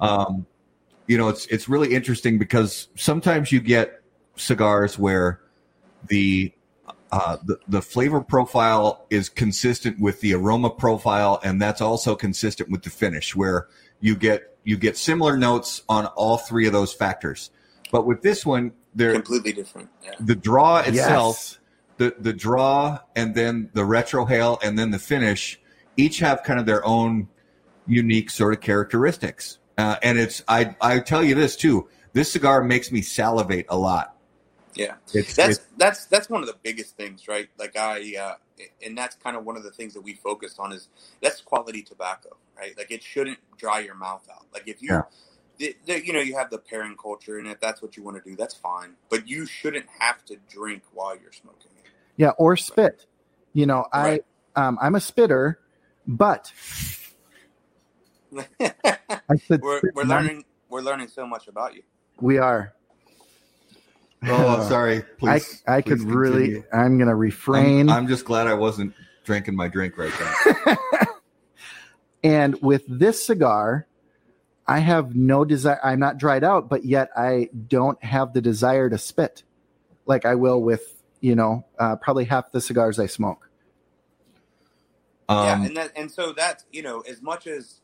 um, 0.00 0.46
you 1.06 1.18
know, 1.18 1.28
it's 1.28 1.46
it's 1.46 1.68
really 1.68 1.94
interesting 1.94 2.38
because 2.38 2.88
sometimes 2.96 3.52
you 3.52 3.60
get 3.60 4.02
cigars 4.36 4.98
where 4.98 5.40
the 6.06 6.52
uh, 7.12 7.36
the, 7.44 7.58
the 7.68 7.82
flavor 7.82 8.20
profile 8.22 9.06
is 9.10 9.28
consistent 9.28 10.00
with 10.00 10.20
the 10.20 10.34
aroma 10.34 10.70
profile, 10.70 11.38
and 11.44 11.60
that's 11.60 11.82
also 11.82 12.16
consistent 12.16 12.70
with 12.70 12.82
the 12.82 12.90
finish, 12.90 13.36
where 13.36 13.68
you 14.00 14.16
get 14.16 14.56
you 14.64 14.78
get 14.78 14.96
similar 14.96 15.36
notes 15.36 15.82
on 15.88 16.06
all 16.06 16.38
three 16.38 16.66
of 16.66 16.72
those 16.72 16.94
factors. 16.94 17.50
But 17.92 18.06
with 18.06 18.22
this 18.22 18.44
one, 18.44 18.72
they're 18.94 19.12
completely 19.12 19.52
different. 19.52 19.90
Yeah. 20.02 20.12
The 20.18 20.34
draw 20.34 20.78
itself 20.78 21.36
yes 21.36 21.57
the 21.98 22.14
the 22.18 22.32
draw 22.32 22.98
and 23.14 23.34
then 23.34 23.70
the 23.74 23.82
retrohale 23.82 24.58
and 24.62 24.78
then 24.78 24.90
the 24.90 24.98
finish 24.98 25.60
each 25.96 26.20
have 26.20 26.42
kind 26.42 26.58
of 26.58 26.66
their 26.66 26.84
own 26.86 27.28
unique 27.86 28.30
sort 28.30 28.54
of 28.54 28.60
characteristics. 28.60 29.58
Uh, 29.76 29.96
and 30.02 30.18
it's 30.18 30.42
I 30.48 30.74
I 30.80 31.00
tell 31.00 31.22
you 31.22 31.34
this 31.34 31.56
too. 31.56 31.88
This 32.12 32.32
cigar 32.32 32.64
makes 32.64 32.90
me 32.90 33.02
salivate 33.02 33.66
a 33.68 33.76
lot. 33.76 34.14
Yeah, 34.74 34.94
it's, 35.12 35.34
that's 35.34 35.58
it's, 35.58 35.66
that's 35.76 36.06
that's 36.06 36.30
one 36.30 36.40
of 36.40 36.46
the 36.46 36.56
biggest 36.62 36.96
things, 36.96 37.26
right? 37.26 37.48
Like 37.58 37.76
I, 37.76 38.14
uh, 38.20 38.34
and 38.84 38.96
that's 38.96 39.16
kind 39.16 39.36
of 39.36 39.44
one 39.44 39.56
of 39.56 39.64
the 39.64 39.70
things 39.70 39.94
that 39.94 40.02
we 40.02 40.14
focus 40.14 40.56
on 40.58 40.72
is 40.72 40.88
that's 41.20 41.40
quality 41.40 41.82
tobacco, 41.82 42.36
right? 42.56 42.76
Like 42.76 42.90
it 42.90 43.02
shouldn't 43.02 43.38
dry 43.56 43.80
your 43.80 43.96
mouth 43.96 44.26
out. 44.32 44.46
Like 44.52 44.68
if 44.68 44.80
you, 44.80 44.90
yeah. 44.90 45.02
the, 45.58 45.76
the, 45.86 46.06
you 46.06 46.12
know, 46.12 46.20
you 46.20 46.36
have 46.36 46.50
the 46.50 46.58
pairing 46.58 46.96
culture, 46.96 47.38
and 47.38 47.48
if 47.48 47.58
that's 47.60 47.82
what 47.82 47.96
you 47.96 48.04
want 48.04 48.22
to 48.22 48.30
do, 48.30 48.36
that's 48.36 48.54
fine. 48.54 48.94
But 49.08 49.28
you 49.28 49.46
shouldn't 49.46 49.86
have 49.98 50.24
to 50.26 50.36
drink 50.48 50.82
while 50.92 51.16
you're 51.16 51.32
smoking. 51.32 51.72
Yeah, 52.18 52.30
or 52.30 52.56
spit. 52.56 53.06
You 53.54 53.64
know, 53.64 53.86
Right. 53.94 54.22
I 54.54 54.66
um, 54.66 54.78
I'm 54.82 54.94
a 54.94 55.00
spitter, 55.00 55.60
but 56.06 56.52
I 58.60 59.36
said 59.46 59.62
we're 59.62 59.78
spit 59.78 59.94
we're 59.94 60.02
learning 60.04 60.44
we're 60.68 60.82
learning 60.82 61.08
so 61.08 61.26
much 61.26 61.48
about 61.48 61.74
you. 61.74 61.82
We 62.20 62.36
are. 62.36 62.74
Oh, 64.24 64.62
sorry. 64.68 65.02
Please, 65.18 65.62
I 65.66 65.76
I 65.76 65.82
could 65.82 65.98
please 65.98 66.04
really. 66.04 66.64
I'm 66.72 66.98
gonna 66.98 67.14
refrain. 67.16 67.88
I'm, 67.88 67.96
I'm 67.96 68.08
just 68.08 68.24
glad 68.24 68.46
I 68.46 68.54
wasn't 68.54 68.92
drinking 69.24 69.54
my 69.56 69.68
drink 69.68 69.96
right 69.96 70.12
now. 70.66 70.76
and 72.24 72.60
with 72.60 72.82
this 72.88 73.24
cigar, 73.24 73.86
I 74.66 74.80
have 74.80 75.14
no 75.14 75.44
desire. 75.44 75.78
I'm 75.84 76.00
not 76.00 76.18
dried 76.18 76.42
out, 76.44 76.68
but 76.68 76.84
yet 76.84 77.10
I 77.16 77.48
don't 77.68 78.02
have 78.02 78.32
the 78.34 78.40
desire 78.40 78.90
to 78.90 78.98
spit, 78.98 79.44
like 80.04 80.24
I 80.26 80.34
will 80.34 80.60
with 80.60 80.97
you 81.20 81.34
know 81.36 81.64
uh, 81.78 81.96
probably 81.96 82.24
half 82.24 82.52
the 82.52 82.60
cigars 82.60 82.98
I 82.98 83.06
smoke. 83.06 83.50
Um, 85.28 85.44
yeah, 85.44 85.64
and 85.64 85.76
that, 85.76 85.92
and 85.96 86.10
so 86.10 86.32
that's 86.32 86.64
you 86.72 86.82
know 86.82 87.00
as 87.02 87.22
much 87.22 87.46
as 87.46 87.80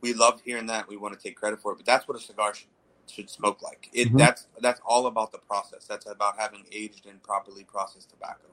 we 0.00 0.14
love 0.14 0.42
hearing 0.44 0.66
that, 0.66 0.88
we 0.88 0.96
want 0.96 1.14
to 1.18 1.20
take 1.20 1.36
credit 1.36 1.60
for 1.60 1.72
it, 1.72 1.76
but 1.76 1.86
that's 1.86 2.08
what 2.08 2.16
a 2.16 2.20
cigar 2.20 2.54
should, 2.54 2.68
should 3.10 3.30
smoke 3.30 3.62
like. 3.62 3.90
It 3.92 4.10
Mhm. 4.10 4.18
that's 4.18 4.48
that's 4.60 4.80
all 4.86 5.06
about 5.06 5.32
the 5.32 5.38
process. 5.38 5.86
That's 5.86 6.06
about 6.06 6.38
having 6.38 6.66
aged 6.72 7.06
and 7.06 7.22
properly 7.22 7.64
processed 7.64 8.10
tobacco. 8.10 8.48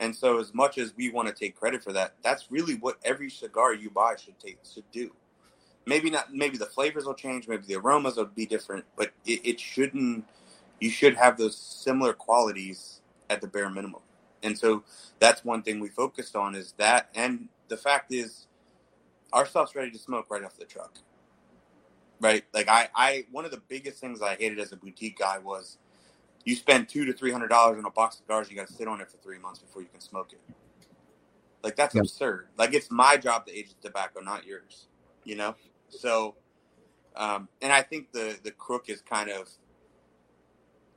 And 0.00 0.16
so, 0.16 0.40
as 0.40 0.54
much 0.54 0.78
as 0.78 0.94
we 0.96 1.10
want 1.10 1.28
to 1.28 1.34
take 1.34 1.56
credit 1.56 1.84
for 1.84 1.92
that, 1.94 2.14
that's 2.22 2.50
really 2.50 2.76
what 2.76 2.98
every 3.04 3.30
cigar 3.30 3.74
you 3.74 3.90
buy 3.90 4.16
should 4.16 4.40
take 4.40 4.58
should 4.72 4.90
do. 4.92 5.14
Maybe 5.86 6.10
not. 6.10 6.34
Maybe 6.34 6.58
the 6.58 6.66
flavors 6.66 7.06
will 7.06 7.14
change. 7.14 7.48
Maybe 7.48 7.66
the 7.66 7.76
aromas 7.76 8.16
will 8.16 8.26
be 8.26 8.46
different, 8.46 8.86
but 8.96 9.12
it, 9.26 9.40
it 9.44 9.60
shouldn't. 9.60 10.26
You 10.80 10.90
should 10.90 11.16
have 11.16 11.38
those 11.38 11.56
similar 11.58 12.14
qualities 12.14 13.01
at 13.32 13.42
the 13.42 13.48
bare 13.48 13.70
minimum. 13.70 14.02
And 14.42 14.58
so 14.58 14.84
that's 15.20 15.44
one 15.44 15.62
thing 15.62 15.80
we 15.80 15.88
focused 15.88 16.36
on 16.36 16.54
is 16.54 16.74
that. 16.78 17.10
And 17.14 17.48
the 17.68 17.78
fact 17.78 18.12
is, 18.12 18.48
our 19.32 19.46
stuff's 19.46 19.74
ready 19.76 19.90
to 19.92 19.98
smoke 19.98 20.26
right 20.30 20.44
off 20.44 20.58
the 20.58 20.66
truck. 20.66 20.98
Right? 22.20 22.44
Like 22.54 22.68
I, 22.68 22.88
I 22.94 23.26
one 23.32 23.44
of 23.44 23.50
the 23.52 23.62
biggest 23.68 24.00
things 24.00 24.22
I 24.22 24.36
hated 24.36 24.60
as 24.60 24.72
a 24.72 24.76
boutique 24.76 25.18
guy 25.18 25.38
was 25.38 25.78
you 26.44 26.56
spend 26.56 26.88
two 26.88 27.04
to 27.06 27.12
three 27.12 27.32
hundred 27.32 27.48
dollars 27.48 27.78
on 27.78 27.86
a 27.86 27.90
box 27.90 28.16
of 28.16 28.20
cigars, 28.22 28.50
you 28.50 28.56
got 28.56 28.68
to 28.68 28.72
sit 28.72 28.88
on 28.88 29.00
it 29.00 29.10
for 29.10 29.18
three 29.18 29.38
months 29.38 29.60
before 29.60 29.82
you 29.82 29.88
can 29.88 30.00
smoke 30.00 30.32
it. 30.32 30.40
Like 31.62 31.76
that's 31.76 31.94
Yep. 31.94 32.04
absurd. 32.04 32.48
Like 32.58 32.74
it's 32.74 32.90
my 32.90 33.16
job 33.16 33.46
to 33.46 33.56
age 33.56 33.70
the 33.80 33.88
tobacco, 33.88 34.20
not 34.20 34.46
yours. 34.46 34.88
You 35.24 35.36
know. 35.36 35.56
So, 35.88 36.36
um, 37.16 37.48
and 37.62 37.72
I 37.72 37.82
think 37.82 38.12
the 38.12 38.38
the 38.42 38.52
crook 38.52 38.88
is 38.88 39.02
kind 39.02 39.30
of 39.30 39.48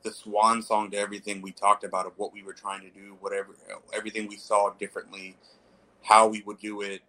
the 0.05 0.13
swan 0.13 0.61
song 0.61 0.91
to 0.91 0.97
everything 0.97 1.41
we 1.41 1.51
talked 1.51 1.83
about 1.83 2.05
of 2.05 2.13
what 2.17 2.33
we 2.33 2.43
were 2.43 2.53
trying 2.53 2.81
to 2.81 2.89
do, 2.89 3.17
whatever 3.19 3.55
everything 3.93 4.27
we 4.29 4.37
saw 4.37 4.71
differently, 4.79 5.35
how 6.03 6.27
we 6.27 6.41
would 6.43 6.59
do 6.59 6.81
it, 6.81 7.01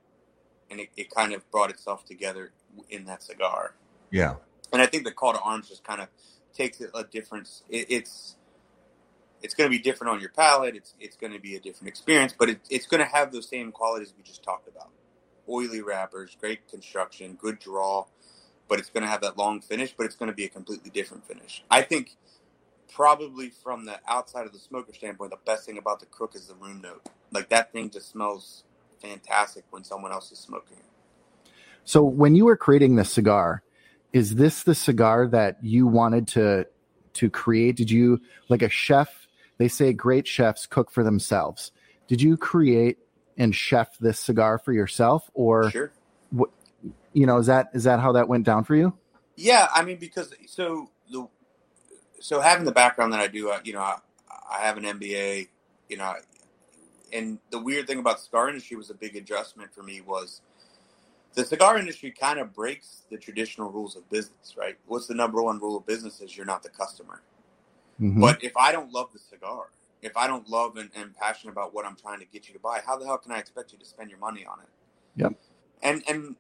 and 0.71 0.81
it, 0.81 0.89
it 0.97 1.11
kind 1.11 1.33
of 1.33 1.49
brought 1.53 1.71
itself 1.71 2.05
together 2.05 2.53
in 2.91 3.05
that 3.07 3.23
cigar 3.23 3.75
yeah. 4.11 4.35
and 4.73 4.83
I 4.83 4.87
think 4.87 5.05
the 5.05 5.13
call 5.13 5.33
to 5.33 5.41
arms 5.41 5.69
just 5.69 5.85
kind 5.85 6.01
of 6.01 6.09
takes 6.55 6.81
it 6.81 6.91
a 6.95 7.05
difference. 7.05 7.63
It, 7.69 7.87
it's 7.91 8.37
it's 9.43 9.55
going 9.55 9.71
to 9.71 9.77
be 9.77 9.83
different 9.83 10.13
on 10.13 10.21
your 10.21 10.31
palate. 10.31 10.77
It's 10.77 10.95
it's 11.01 11.17
going 11.17 11.33
to 11.33 11.39
be 11.41 11.57
a 11.57 11.61
different 11.61 11.89
experience, 11.89 12.35
but 12.39 12.49
it, 12.51 12.61
it's 12.71 12.87
going 12.87 13.03
to 13.03 13.11
have 13.11 13.33
those 13.33 13.49
same 13.49 13.73
qualities 13.73 14.15
we 14.17 14.23
just 14.23 14.43
talked 14.43 14.69
about: 14.69 14.91
oily 15.49 15.83
wrappers, 15.83 16.37
great 16.41 16.69
construction, 16.69 17.35
good 17.41 17.59
draw. 17.59 18.07
But 18.69 18.81
it's 18.81 18.91
going 18.91 19.05
to 19.05 19.09
have 19.09 19.21
that 19.21 19.39
long 19.39 19.61
finish, 19.61 19.95
but 19.97 20.07
it's 20.07 20.17
going 20.17 20.31
to 20.31 20.35
be 20.35 20.45
a 20.45 20.49
completely 20.49 20.91
different 20.91 21.25
finish. 21.25 21.63
I 21.71 21.83
think 21.83 22.17
probably 22.93 23.51
from 23.51 23.85
the 23.85 23.99
outside 24.09 24.47
of 24.47 24.53
the 24.53 24.59
smoker 24.59 24.93
standpoint, 24.93 25.31
the 25.31 25.39
best 25.45 25.67
thing 25.67 25.79
about 25.79 26.01
the 26.01 26.07
crook 26.07 26.35
is 26.35 26.47
the 26.47 26.55
room 26.55 26.81
note. 26.83 27.09
Like 27.33 27.49
that 27.51 27.73
thing 27.73 27.91
just 27.91 28.11
smells 28.11 28.65
fantastic 29.01 29.65
when 29.71 29.85
someone 29.85 30.13
else 30.13 30.33
is 30.33 30.39
smoking 30.39 30.79
it. 30.79 30.85
So 31.85 32.03
when 32.03 32.35
you 32.35 32.47
were 32.47 32.57
creating 32.57 32.97
this 32.97 33.13
cigar, 33.13 33.63
is 34.13 34.35
this 34.35 34.63
the 34.63 34.75
cigar 34.75 35.29
that 35.29 35.59
you 35.63 35.87
wanted 35.87 36.29
to 36.29 36.67
to 37.15 37.31
create? 37.31 37.77
Did 37.77 37.91
you 37.91 38.21
like 38.49 38.63
a 38.63 38.69
chef? 38.69 39.29
They 39.59 39.69
say 39.69 39.93
great 39.93 40.27
chefs 40.27 40.67
cook 40.67 40.91
for 40.91 41.03
themselves. 41.03 41.73
Did 42.09 42.21
you 42.21 42.37
create 42.37 42.99
and 43.39 43.55
chef 43.55 43.97
this 43.99 44.19
cigar 44.19 44.59
for 44.59 44.73
yourself, 44.73 45.31
or 45.35 45.71
Sure. 45.71 45.93
you 47.13 47.27
know, 47.27 47.39
is 47.39 47.47
that 47.47 47.69
is 47.75 47.85
that 47.85 48.01
how 48.01 48.13
that 48.13 48.29
went 48.29 48.45
down 48.45 48.65
for 48.65 48.75
you? 48.75 48.97
Yeah, 49.37 49.69
I 49.73 49.85
mean 49.85 49.99
because 49.99 50.33
so 50.47 50.91
the 51.11 51.29
so 52.21 52.41
having 52.41 52.65
the 52.65 52.73
background 52.73 53.13
that 53.13 53.21
I 53.21 53.27
do, 53.27 53.51
uh, 53.51 53.61
you 53.65 53.73
know, 53.73 53.81
I, 53.81 53.97
I 54.51 54.61
have 54.61 54.77
an 54.77 54.85
MBA, 54.85 55.49
you 55.89 55.97
know, 55.97 56.15
and 57.13 57.39
the 57.51 57.59
weird 57.59 57.87
thing 57.87 57.99
about 57.99 58.17
the 58.19 58.23
cigar 58.25 58.49
industry 58.49 58.77
was 58.77 58.91
a 58.91 58.95
big 58.95 59.17
adjustment 59.17 59.73
for 59.73 59.83
me 59.83 60.01
was 60.01 60.41
the 61.35 61.45
cigar 61.45 61.79
industry 61.79 62.11
kind 62.11 62.39
of 62.39 62.55
breaks 62.55 63.03
the 63.11 63.17
traditional 63.17 63.71
rules 63.71 63.95
of 63.97 64.09
business, 64.11 64.55
right? 64.57 64.77
What's 64.87 65.07
the 65.07 65.15
number 65.15 65.43
one 65.43 65.59
rule 65.59 65.77
of 65.77 65.87
business 65.87 66.21
is 66.21 66.37
you're 66.37 66.47
not 66.47 66.63
the 66.63 66.71
customer. 66.71 67.21
Mhm. 68.01 68.21
But 68.21 68.43
if 68.43 68.57
I 68.57 68.73
don't 68.73 68.93
love 68.93 69.13
the 69.13 69.19
cigar, 69.19 69.71
if 70.03 70.17
I 70.17 70.27
don't 70.27 70.49
love 70.49 70.77
and, 70.77 70.91
and 70.95 71.15
passionate 71.15 71.53
about 71.53 71.75
what 71.75 71.85
I'm 71.85 71.97
trying 71.97 72.21
to 72.21 72.27
get 72.27 72.49
you 72.49 72.55
to 72.55 72.61
buy, 72.61 72.81
how 72.85 72.97
the 72.97 73.05
hell 73.05 73.19
can 73.19 73.33
I 73.33 73.39
expect 73.39 73.73
you 73.73 73.79
to 73.79 73.85
spend 73.85 74.11
your 74.11 74.19
money 74.19 74.45
on 74.47 74.61
it? 74.61 74.69
Yep. 75.17 75.35
And 75.83 76.03
and 76.09 76.37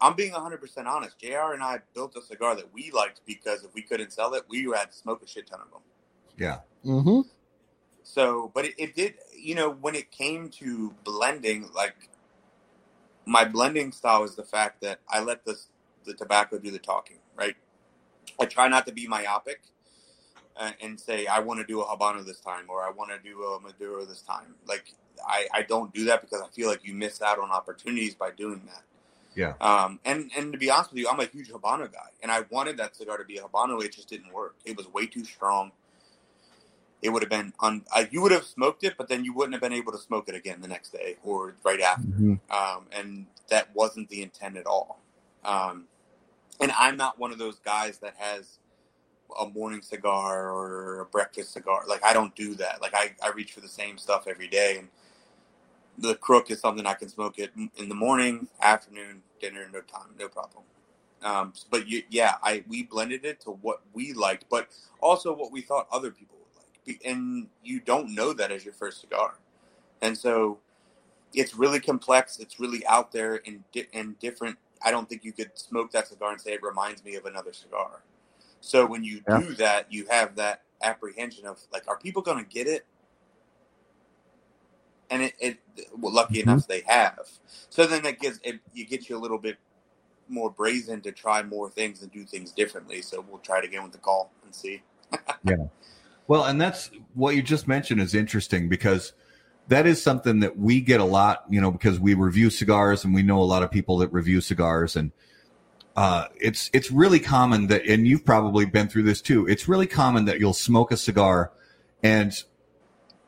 I'm 0.00 0.14
being 0.14 0.32
100% 0.32 0.86
honest. 0.86 1.18
JR 1.18 1.52
and 1.52 1.62
I 1.62 1.78
built 1.94 2.16
a 2.16 2.22
cigar 2.22 2.54
that 2.56 2.72
we 2.72 2.90
liked 2.90 3.20
because 3.26 3.64
if 3.64 3.72
we 3.74 3.82
couldn't 3.82 4.12
sell 4.12 4.34
it, 4.34 4.44
we 4.48 4.62
had 4.74 4.90
to 4.90 4.96
smoke 4.96 5.22
a 5.22 5.26
shit 5.26 5.46
ton 5.46 5.60
of 5.60 5.70
them. 5.70 5.80
Yeah. 6.36 6.58
Mm-hmm. 6.84 7.28
So, 8.02 8.50
but 8.54 8.66
it, 8.66 8.74
it 8.76 8.94
did, 8.94 9.14
you 9.36 9.54
know, 9.54 9.70
when 9.70 9.94
it 9.94 10.10
came 10.10 10.48
to 10.50 10.94
blending, 11.04 11.70
like 11.74 12.08
my 13.26 13.44
blending 13.44 13.92
style 13.92 14.24
is 14.24 14.34
the 14.34 14.44
fact 14.44 14.82
that 14.82 15.00
I 15.08 15.20
let 15.20 15.44
the 15.44 15.58
the 16.04 16.12
tobacco 16.12 16.58
do 16.58 16.70
the 16.70 16.78
talking, 16.78 17.16
right? 17.34 17.56
I 18.38 18.44
try 18.44 18.68
not 18.68 18.86
to 18.86 18.92
be 18.92 19.06
myopic 19.06 19.62
uh, 20.56 20.72
and 20.82 20.98
say 20.98 21.26
I 21.26 21.40
want 21.40 21.60
to 21.60 21.66
do 21.66 21.80
a 21.80 21.84
habano 21.84 22.24
this 22.24 22.40
time 22.40 22.64
or 22.68 22.82
I 22.82 22.90
want 22.90 23.10
to 23.10 23.18
do 23.18 23.42
a 23.42 23.60
maduro 23.60 24.04
this 24.04 24.22
time. 24.22 24.54
Like 24.66 24.92
I, 25.26 25.46
I 25.52 25.62
don't 25.62 25.92
do 25.94 26.04
that 26.06 26.20
because 26.20 26.42
I 26.42 26.48
feel 26.48 26.68
like 26.68 26.84
you 26.84 26.94
miss 26.94 27.22
out 27.22 27.38
on 27.38 27.50
opportunities 27.50 28.14
by 28.14 28.30
doing 28.32 28.62
that. 28.66 28.82
Yeah. 29.34 29.54
Um, 29.60 30.00
and 30.04 30.30
and 30.36 30.52
to 30.52 30.58
be 30.58 30.70
honest 30.70 30.90
with 30.90 31.00
you, 31.00 31.08
I'm 31.08 31.20
a 31.20 31.24
huge 31.26 31.50
habano 31.50 31.90
guy, 31.92 32.10
and 32.22 32.30
I 32.30 32.44
wanted 32.50 32.76
that 32.78 32.96
cigar 32.96 33.18
to 33.18 33.24
be 33.24 33.38
a 33.38 33.42
habano. 33.42 33.82
It 33.84 33.92
just 33.92 34.08
didn't 34.08 34.32
work. 34.32 34.54
It 34.64 34.76
was 34.76 34.86
way 34.92 35.06
too 35.06 35.24
strong. 35.24 35.72
It 37.02 37.10
would 37.10 37.22
have 37.22 37.30
been 37.30 37.52
un, 37.60 37.84
uh, 37.94 38.04
you 38.10 38.22
would 38.22 38.32
have 38.32 38.44
smoked 38.44 38.82
it, 38.84 38.94
but 38.96 39.08
then 39.08 39.24
you 39.24 39.34
wouldn't 39.34 39.52
have 39.52 39.60
been 39.60 39.72
able 39.74 39.92
to 39.92 39.98
smoke 39.98 40.28
it 40.28 40.34
again 40.34 40.60
the 40.62 40.68
next 40.68 40.90
day 40.90 41.16
or 41.22 41.54
right 41.62 41.80
after 41.80 42.06
Mhm. 42.08 42.40
um, 42.50 42.86
and 42.92 43.26
that 43.48 43.74
wasn't 43.74 44.08
the 44.08 44.22
intent 44.22 44.56
at 44.56 44.66
all. 44.66 45.00
Um, 45.44 45.86
and 46.60 46.72
I'm 46.72 46.96
not 46.96 47.18
one 47.18 47.30
of 47.32 47.38
those 47.38 47.58
guys 47.58 47.98
that 47.98 48.14
has 48.16 48.58
a 49.38 49.46
morning 49.46 49.82
cigar 49.82 50.50
or 50.50 51.00
a 51.00 51.04
breakfast 51.06 51.52
cigar. 51.52 51.82
Like 51.86 52.02
I 52.04 52.12
don't 52.14 52.34
do 52.34 52.54
that. 52.54 52.80
Like 52.80 52.94
I, 52.94 53.14
I 53.22 53.30
reach 53.30 53.52
for 53.52 53.60
the 53.60 53.68
same 53.68 53.98
stuff 53.98 54.26
every 54.26 54.48
day, 54.48 54.78
and 54.78 54.88
the 55.98 56.16
crook 56.16 56.50
is 56.50 56.60
something 56.60 56.86
I 56.86 56.94
can 56.94 57.08
smoke 57.08 57.38
it 57.38 57.52
in 57.76 57.88
the 57.88 57.94
morning, 57.94 58.48
afternoon, 58.62 59.22
dinner, 59.40 59.68
no 59.72 59.80
time, 59.82 60.08
no 60.18 60.28
problem. 60.28 60.64
Um, 61.22 61.54
but 61.70 61.88
you, 61.88 62.02
yeah, 62.10 62.36
I 62.42 62.64
we 62.68 62.84
blended 62.84 63.24
it 63.24 63.40
to 63.42 63.50
what 63.50 63.82
we 63.94 64.12
liked, 64.12 64.46
but 64.50 64.68
also 65.00 65.34
what 65.34 65.52
we 65.52 65.62
thought 65.62 65.88
other 65.92 66.10
people 66.10 66.38
would 66.38 66.62
like. 66.62 67.00
And 67.04 67.48
you 67.64 67.80
don't 67.80 68.14
know 68.14 68.32
that 68.34 68.52
as 68.52 68.64
your 68.64 68.74
first 68.74 69.00
cigar, 69.00 69.36
and 70.02 70.16
so 70.18 70.58
it's 71.34 71.54
really 71.56 71.80
complex. 71.80 72.38
It's 72.38 72.60
really 72.60 72.86
out 72.86 73.12
there 73.12 73.40
and 73.46 73.64
di- 73.72 73.88
and 73.94 74.18
different. 74.18 74.58
I 74.84 74.90
don't 74.90 75.08
think 75.08 75.24
you 75.24 75.32
could 75.32 75.52
smoke 75.58 75.92
that 75.92 76.08
cigar 76.08 76.32
and 76.32 76.40
say 76.40 76.52
it 76.54 76.62
reminds 76.62 77.04
me 77.04 77.16
of 77.16 77.26
another 77.26 77.52
cigar. 77.52 78.02
So 78.60 78.86
when 78.86 79.04
you 79.04 79.22
Yeah. 79.28 79.42
do 79.42 79.54
that, 79.56 79.92
you 79.92 80.06
have 80.10 80.36
that 80.36 80.62
apprehension 80.82 81.46
of 81.46 81.60
like, 81.72 81.88
are 81.88 81.98
people 81.98 82.22
going 82.22 82.44
to 82.44 82.50
get 82.50 82.66
it? 82.68 82.86
And 85.14 85.22
it, 85.22 85.34
it 85.38 85.58
well, 85.96 86.12
lucky 86.12 86.40
Mhm. 86.40 86.42
enough 86.42 86.66
they 86.66 86.82
have. 86.86 87.20
So 87.70 87.86
then 87.86 88.02
that 88.02 88.18
gives 88.18 88.40
it, 88.42 88.58
you 88.72 88.84
get 88.84 89.08
you 89.08 89.16
a 89.16 89.20
little 89.20 89.38
bit 89.38 89.58
more 90.28 90.50
brazen 90.50 91.00
to 91.02 91.12
try 91.12 91.42
more 91.44 91.70
things 91.70 92.02
and 92.02 92.10
do 92.10 92.24
things 92.24 92.50
differently. 92.50 93.00
So 93.00 93.24
we'll 93.28 93.38
try 93.38 93.58
it 93.58 93.64
again 93.64 93.84
with 93.84 93.92
the 93.92 93.98
call 93.98 94.32
and 94.44 94.54
see. 94.54 94.82
Yeah. 95.44 95.66
Well, 96.26 96.44
and 96.44 96.58
that's 96.58 96.90
what 97.12 97.36
you 97.36 97.42
just 97.42 97.68
mentioned 97.68 98.00
is 98.00 98.14
interesting 98.14 98.68
because 98.70 99.12
that 99.68 99.86
is 99.86 100.02
something 100.02 100.40
that 100.40 100.58
we 100.58 100.80
get 100.80 100.98
a 101.00 101.04
lot, 101.04 101.44
you 101.50 101.60
know, 101.60 101.70
because 101.70 102.00
we 102.00 102.14
review 102.14 102.48
cigars 102.48 103.04
and 103.04 103.14
we 103.14 103.22
know 103.22 103.40
a 103.40 103.44
lot 103.44 103.62
of 103.62 103.70
people 103.70 103.98
that 103.98 104.10
review 104.12 104.40
cigars 104.40 104.96
and 104.96 105.12
uh, 105.96 106.26
it's 106.40 106.70
it's 106.72 106.90
really 106.90 107.20
common 107.20 107.68
that 107.68 107.84
and 107.86 108.08
you've 108.08 108.24
probably 108.24 108.64
been 108.64 108.88
through 108.88 109.04
this 109.04 109.20
too. 109.20 109.46
It's 109.46 109.68
really 109.68 109.86
common 109.86 110.24
that 110.24 110.40
you'll 110.40 110.54
smoke 110.54 110.90
a 110.90 110.96
cigar 110.96 111.52
and 112.02 112.32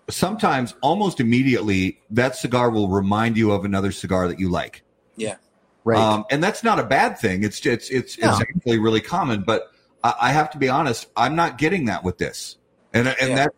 sometimes 0.09 0.75
almost 0.83 1.21
immediately 1.21 2.01
that 2.11 2.37
cigar 2.37 2.71
will 2.71 2.89
remind 2.89 3.37
you 3.37 3.53
of 3.53 3.65
another 3.65 3.93
cigar 3.93 4.29
that 4.29 4.39
you 4.39 4.49
like. 4.49 4.83
Yeah. 5.17 5.37
Right. 5.85 5.99
Um, 5.99 6.25
and 6.31 6.43
that's 6.43 6.65
not 6.65 6.79
a 6.79 6.85
bad 6.85 7.19
thing. 7.19 7.45
It's 7.45 7.65
it's 7.65 7.91
it's, 7.91 8.19
No. 8.19 8.31
it's 8.33 8.41
actually 8.41 8.79
really 8.79 9.01
common. 9.01 9.43
But 9.43 9.71
I, 10.03 10.15
I 10.23 10.33
have 10.33 10.51
to 10.51 10.59
be 10.59 10.69
honest, 10.69 11.07
I'm 11.17 11.37
not 11.37 11.59
getting 11.59 11.87
that 11.87 12.05
with 12.05 12.19
this. 12.19 12.57
And 12.93 13.09
and 13.09 13.17
Yeah. 13.31 13.35
that 13.37 13.55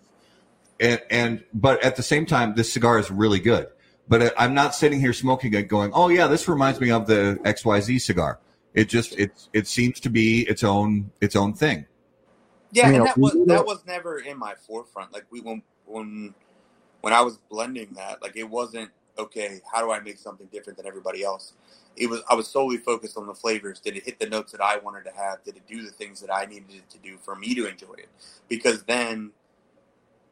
and 0.81 1.03
and 1.11 1.45
but 1.55 1.83
at 1.83 1.97
the 1.97 2.03
same 2.03 2.27
time, 2.27 2.55
this 2.55 2.73
cigar 2.73 2.99
is 2.99 3.11
really 3.11 3.41
good. 3.41 3.69
But 4.09 4.33
I'm 4.39 4.55
not 4.55 4.75
sitting 4.75 5.01
here 5.01 5.13
smoking 5.13 5.53
it, 5.53 5.69
going, 5.69 5.91
"Oh 5.93 6.09
yeah, 6.09 6.29
this 6.29 6.49
reminds 6.49 6.81
me 6.81 6.91
of 6.91 7.07
the 7.07 7.39
XYZ 7.45 8.01
cigar." 8.01 8.39
It 8.73 8.89
just 8.89 9.13
it 9.19 9.33
it 9.53 9.67
seems 9.67 10.01
to 10.01 10.09
be 10.11 10.43
its 10.49 10.65
own 10.65 11.11
its 11.21 11.37
own 11.37 11.53
thing. 11.53 11.87
Yeah, 12.73 12.87
You 12.87 12.93
know, 12.93 12.99
and 12.99 13.07
that 13.09 13.19
was 13.19 13.37
that 13.47 13.67
was 13.67 13.85
never 13.87 14.19
in 14.19 14.39
my 14.39 14.55
forefront. 14.67 15.13
Like 15.13 15.27
we 15.31 15.41
when 15.41 15.63
when 15.89 16.35
when 17.03 17.15
I 17.15 17.23
was 17.23 17.39
blending 17.51 17.91
that, 17.97 18.23
like 18.23 18.37
it 18.37 18.51
wasn't 18.51 18.91
okay. 19.19 19.63
How 19.73 19.83
do 19.83 19.93
I 19.93 20.01
make 20.01 20.19
something 20.19 20.49
different 20.53 20.79
than 20.79 20.87
everybody 20.89 21.25
else? 21.25 21.55
It 21.97 22.11
was 22.11 22.23
I 22.31 22.37
was 22.37 22.49
solely 22.49 22.79
focused 22.79 23.19
on 23.19 23.27
the 23.29 23.35
flavors. 23.35 23.81
Did 23.81 23.97
it 23.97 24.05
hit 24.05 24.21
the 24.21 24.29
notes 24.29 24.53
that 24.53 24.63
I 24.63 24.79
wanted 24.79 25.05
to 25.07 25.13
have? 25.13 25.45
Did 25.45 25.57
it 25.57 25.69
do 25.69 25.85
the 25.85 25.93
things 25.93 26.21
that 26.23 26.33
I 26.35 26.47
needed 26.47 26.71
it 26.75 26.91
to 26.91 26.99
do 26.99 27.19
for 27.19 27.37
me 27.37 27.55
to 27.57 27.69
enjoy 27.69 27.95
it? 27.99 28.11
Because 28.49 28.85
then 28.85 29.33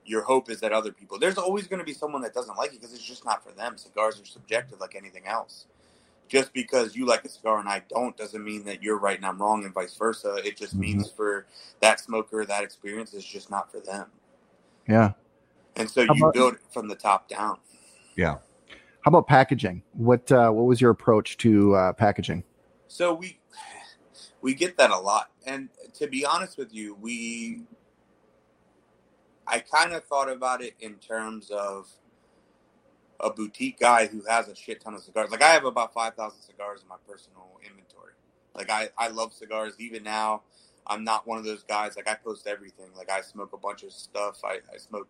your 0.07 0.23
hope 0.23 0.51
is 0.51 0.61
that 0.61 0.73
other 0.73 0.93
people. 0.93 1.19
There's 1.19 1.39
always 1.39 1.67
going 1.69 1.81
to 1.81 1.85
be 1.87 1.95
someone 1.95 2.23
that 2.23 2.35
doesn't 2.35 2.57
like 2.59 2.73
it 2.75 2.81
because 2.81 2.95
it's 2.95 3.05
just 3.05 3.25
not 3.25 3.45
for 3.45 3.53
them. 3.53 3.79
Cigars 3.79 4.21
are 4.21 4.27
subjective, 4.27 4.81
like 4.81 4.97
anything 4.97 5.27
else. 5.27 5.67
Just 6.29 6.53
because 6.55 6.97
you 6.97 7.07
like 7.07 7.25
a 7.25 7.29
cigar 7.29 7.61
and 7.61 7.69
I 7.69 7.83
don't 7.89 8.17
doesn't 8.17 8.45
mean 8.45 8.65
that 8.65 8.83
you're 8.83 8.99
right 8.99 9.17
and 9.17 9.27
I'm 9.27 9.41
wrong, 9.43 9.65
and 9.65 9.75
vice 9.75 9.97
versa. 9.97 10.37
It 10.45 10.57
just 10.57 10.77
Mhm. 10.77 10.81
means 10.81 11.11
for 11.11 11.47
that 11.81 12.01
smoker, 12.01 12.45
that 12.47 12.65
experience 12.65 13.15
is 13.15 13.25
just 13.25 13.51
not 13.51 13.71
for 13.71 13.81
them. 13.81 14.11
Yeah. 14.89 15.13
And 15.77 15.91
so 15.91 16.07
How 16.07 16.15
you 16.15 16.23
about- 16.25 16.35
build 16.35 16.55
it 16.55 16.61
from 16.73 16.89
the 16.89 16.95
top 16.97 17.29
down. 17.29 17.59
Yeah. 18.17 18.37
How 19.03 19.09
about 19.11 19.27
packaging? 19.29 19.83
What 19.93 20.31
uh, 20.33 20.51
what 20.51 20.65
was 20.65 20.81
your 20.81 20.91
approach 20.91 21.37
to 21.39 21.75
uh, 21.75 21.93
packaging? 21.93 22.43
So 22.89 23.15
we 23.15 23.39
we 24.41 24.53
get 24.55 24.77
that 24.79 24.91
a 24.91 24.99
lot, 24.99 25.31
and 25.47 25.69
to 25.95 26.09
be 26.09 26.25
honest 26.27 26.59
with 26.59 26.75
you, 26.75 26.97
we 27.01 27.63
I 29.47 29.61
kind 29.61 29.93
of 29.93 30.05
thought 30.07 30.29
about 30.31 30.61
it 30.63 30.75
in 30.81 30.95
terms 30.97 31.51
of 31.51 31.89
a 33.21 33.31
boutique 33.31 33.79
guy 33.79 34.07
who 34.07 34.23
has 34.29 34.49
a 34.49 34.57
shit 34.57 34.81
ton 34.81 34.95
of 34.95 35.03
cigars. 35.03 35.31
Like 35.31 35.43
I 35.43 35.51
have 35.51 35.65
about 35.65 35.95
five 35.95 36.15
thousand 36.15 36.43
cigars 36.43 36.83
in 36.83 36.89
my 36.89 36.97
personal 37.09 37.61
inventory. 37.65 38.13
Like 38.57 38.71
I 38.71 38.89
I 38.99 39.09
love 39.09 39.33
cigars. 39.33 39.75
Even 39.79 40.03
now, 40.03 40.43
I'm 40.87 41.05
not 41.05 41.29
one 41.29 41.39
of 41.39 41.45
those 41.45 41.63
guys. 41.63 41.95
Like 41.95 42.09
I 42.09 42.15
post 42.15 42.49
everything. 42.49 42.91
Like 42.97 43.11
I 43.11 43.21
smoke 43.21 43.53
a 43.53 43.59
bunch 43.59 43.85
of 43.85 43.93
stuff. 43.93 44.41
I, 44.45 44.59
I 44.75 44.79
smoke 44.79 45.09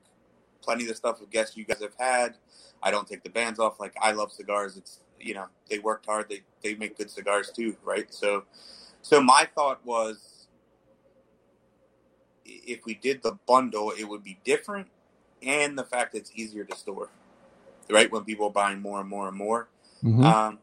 plenty 0.67 0.85
of 0.85 0.91
the 0.91 0.97
stuff 0.97 1.23
of 1.23 1.31
guests 1.31 1.57
you 1.57 1.65
guys 1.65 1.81
have 1.81 1.95
had. 1.99 2.37
I 2.83 2.91
don't 2.93 3.09
take 3.09 3.25
the 3.25 3.31
bands 3.31 3.61
off. 3.61 3.81
Like 3.81 3.95
I 4.03 4.13
love 4.13 4.33
cigars. 4.33 4.77
It's 4.77 5.01
you 5.21 5.35
know 5.35 5.47
they 5.71 5.79
worked 5.81 6.07
hard. 6.07 6.29
They 6.29 6.43
they 6.63 6.75
make 6.77 6.99
good 6.99 7.11
cigars 7.11 7.53
too, 7.53 7.77
right? 7.85 8.13
So 8.13 8.45
so 9.03 9.23
my 9.23 9.49
thought 9.55 9.85
was 9.87 10.49
if 12.47 12.85
we 12.85 12.95
did 12.95 13.23
the 13.23 13.39
bundle, 13.47 13.93
it 13.99 14.05
would 14.05 14.25
be 14.25 14.39
different, 14.45 14.89
and 15.43 15.79
the 15.79 15.85
fact 15.85 16.13
that 16.13 16.19
it's 16.19 16.33
easier 16.35 16.65
to 16.65 16.77
store, 16.77 17.11
right? 17.91 18.13
When 18.13 18.25
people 18.25 18.49
are 18.49 18.53
buying 18.53 18.83
more 18.83 19.01
and 19.01 19.09
more 19.09 19.29
and 19.29 19.37
more. 19.39 19.69
Mhm. 20.05 20.25
Um, 20.25 20.59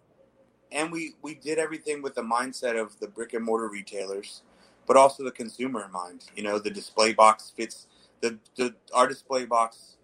and 0.71 0.91
we 0.91 1.15
we 1.23 1.35
did 1.35 1.59
everything 1.59 2.01
with 2.03 2.15
the 2.15 2.23
mindset 2.23 2.79
of 2.79 2.99
the 2.99 3.07
brick 3.07 3.33
and 3.33 3.45
mortar 3.45 3.69
retailers, 3.69 4.43
but 4.87 4.97
also 4.97 5.23
the 5.23 5.31
consumer 5.31 5.85
in 5.85 5.91
mind. 5.91 6.25
You 6.35 6.43
know, 6.43 6.59
the 6.59 6.71
display 6.71 7.13
box 7.13 7.51
fits 7.55 7.87
the, 8.23 8.39
the 8.55 8.73
our 8.93 9.07
display 9.07 9.45
box. 9.45 9.97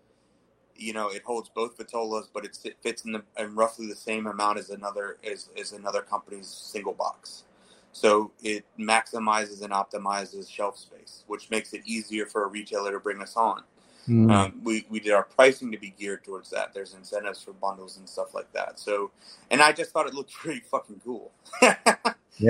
You 0.76 0.94
know, 0.94 1.10
it 1.10 1.24
holds 1.24 1.50
both 1.50 1.78
vitolas, 1.78 2.28
but 2.34 2.46
it 2.46 2.58
fits 2.82 3.04
in, 3.04 3.12
the, 3.12 3.24
in 3.38 3.54
roughly 3.54 3.88
the 3.88 3.96
same 3.96 4.28
amount 4.28 4.60
as 4.60 4.70
another 4.70 5.18
as, 5.30 5.50
as 5.60 5.74
another 5.74 6.02
company's 6.02 6.48
single 6.48 6.94
box. 6.94 7.44
So 7.92 8.32
it 8.42 8.66
maximizes 8.80 9.62
and 9.62 9.74
optimizes 9.74 10.50
shelf 10.50 10.78
space, 10.78 11.24
which 11.28 11.50
makes 11.50 11.74
it 11.74 11.82
easier 11.86 12.26
for 12.26 12.46
a 12.46 12.48
retailer 12.48 12.94
to 12.94 13.00
bring 13.00 13.22
us 13.22 13.36
on. 13.36 13.64
Mm. 14.08 14.32
Um, 14.32 14.62
we, 14.64 14.86
we 14.90 15.00
did 15.00 15.12
our 15.12 15.24
pricing 15.24 15.72
to 15.72 15.78
be 15.78 15.94
geared 16.00 16.24
towards 16.24 16.50
that. 16.52 16.74
There's 16.74 16.94
incentives 16.94 17.44
for 17.44 17.52
bundles 17.52 17.98
and 17.98 18.08
stuff 18.08 18.34
like 18.34 18.52
that. 18.54 18.80
So, 18.80 19.12
and 19.52 19.62
I 19.62 19.74
just 19.74 19.92
thought 19.92 20.08
it 20.08 20.14
looked 20.14 20.32
pretty 20.34 20.62
fucking 20.62 21.02
cool. 21.04 21.32
yeah, 21.62 21.76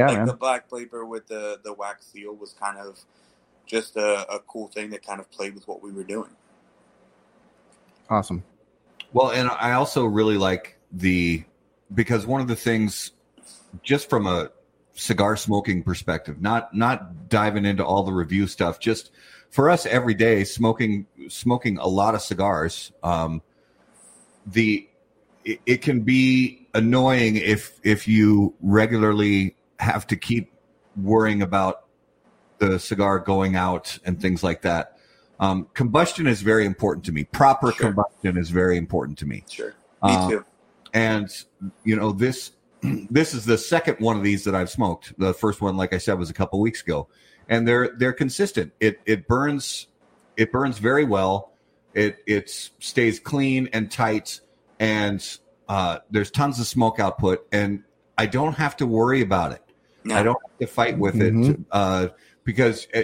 like 0.07 0.17
man. 0.17 0.27
the 0.27 0.35
black 0.35 0.69
paper 0.69 1.05
with 1.05 1.27
the, 1.27 1.59
the 1.63 1.73
wax 1.73 2.05
seal 2.05 2.35
was 2.35 2.53
kind 2.53 2.77
of 2.77 2.99
just 3.69 3.95
a, 3.95 4.29
a 4.29 4.39
cool 4.39 4.67
thing 4.67 4.89
that 4.89 5.05
kind 5.05 5.19
of 5.19 5.29
played 5.31 5.53
with 5.53 5.67
what 5.67 5.81
we 5.81 5.91
were 5.91 6.03
doing. 6.03 6.31
Awesome. 8.09 8.43
Well, 9.13 9.31
and 9.31 9.49
I 9.49 9.73
also 9.73 10.05
really 10.05 10.37
like 10.37 10.77
the 10.91 11.43
because 11.93 12.25
one 12.25 12.41
of 12.41 12.47
the 12.47 12.55
things, 12.55 13.11
just 13.83 14.09
from 14.09 14.27
a 14.27 14.51
cigar 14.93 15.37
smoking 15.37 15.83
perspective, 15.83 16.41
not 16.41 16.73
not 16.73 17.29
diving 17.29 17.65
into 17.65 17.85
all 17.85 18.03
the 18.03 18.11
review 18.11 18.47
stuff, 18.47 18.79
just 18.79 19.11
for 19.51 19.69
us 19.69 19.85
every 19.85 20.15
day 20.15 20.43
smoking 20.43 21.05
smoking 21.27 21.77
a 21.77 21.87
lot 21.87 22.15
of 22.15 22.21
cigars. 22.21 22.91
Um, 23.03 23.41
the 24.45 24.87
it, 25.45 25.61
it 25.65 25.81
can 25.81 26.01
be 26.01 26.67
annoying 26.73 27.35
if 27.35 27.79
if 27.83 28.07
you 28.07 28.55
regularly 28.61 29.55
have 29.79 30.07
to 30.07 30.15
keep 30.15 30.51
worrying 30.95 31.41
about 31.41 31.85
the 32.59 32.79
cigar 32.79 33.19
going 33.19 33.55
out 33.55 33.97
and 34.05 34.21
things 34.21 34.43
like 34.43 34.61
that. 34.63 34.97
Um, 35.39 35.67
combustion 35.73 36.27
is 36.27 36.41
very 36.41 36.65
important 36.65 37.05
to 37.05 37.11
me. 37.11 37.23
Proper 37.23 37.71
Sure. 37.71 37.87
combustion 37.87 38.37
is 38.37 38.49
very 38.49 38.77
important 38.77 39.17
to 39.19 39.25
me. 39.25 39.43
Sure. 39.49 39.69
Me 39.69 39.73
Uh, 40.15 40.29
too. 40.29 40.45
And 40.93 41.29
you 41.83 41.95
know 41.95 42.11
this 42.11 42.51
this 42.81 43.33
is 43.33 43.45
the 43.45 43.57
second 43.57 43.97
one 43.99 44.17
of 44.17 44.23
these 44.23 44.43
that 44.45 44.55
I've 44.55 44.69
smoked. 44.69 45.13
The 45.17 45.33
first 45.33 45.61
one, 45.61 45.77
like 45.77 45.93
I 45.93 45.97
said, 45.97 46.17
was 46.17 46.29
a 46.29 46.33
couple 46.33 46.59
weeks 46.59 46.81
ago, 46.81 47.07
and 47.47 47.67
they're 47.67 47.91
they're 47.97 48.13
consistent. 48.13 48.73
It 48.79 48.99
it 49.05 49.27
burns 49.27 49.87
it 50.35 50.51
burns 50.51 50.77
very 50.79 51.03
well. 51.05 51.51
It 51.93 52.17
it 52.25 52.49
stays 52.79 53.19
clean 53.19 53.69
and 53.73 53.91
tight, 53.91 54.39
and 54.79 55.23
uh, 55.67 55.99
there's 56.09 56.31
tons 56.31 56.59
of 56.59 56.65
smoke 56.67 56.99
output, 56.99 57.45
and 57.51 57.83
I 58.17 58.25
don't 58.25 58.53
have 58.53 58.75
to 58.77 58.85
worry 58.87 59.21
about 59.21 59.51
it. 59.53 59.63
No. 60.03 60.15
I 60.15 60.23
don't 60.23 60.37
have 60.49 60.57
to 60.59 60.67
fight 60.67 60.97
with 60.97 61.21
it 61.21 61.33
Mhm. 61.33 61.65
uh, 61.71 62.07
because, 62.49 62.87
uh, 62.95 63.03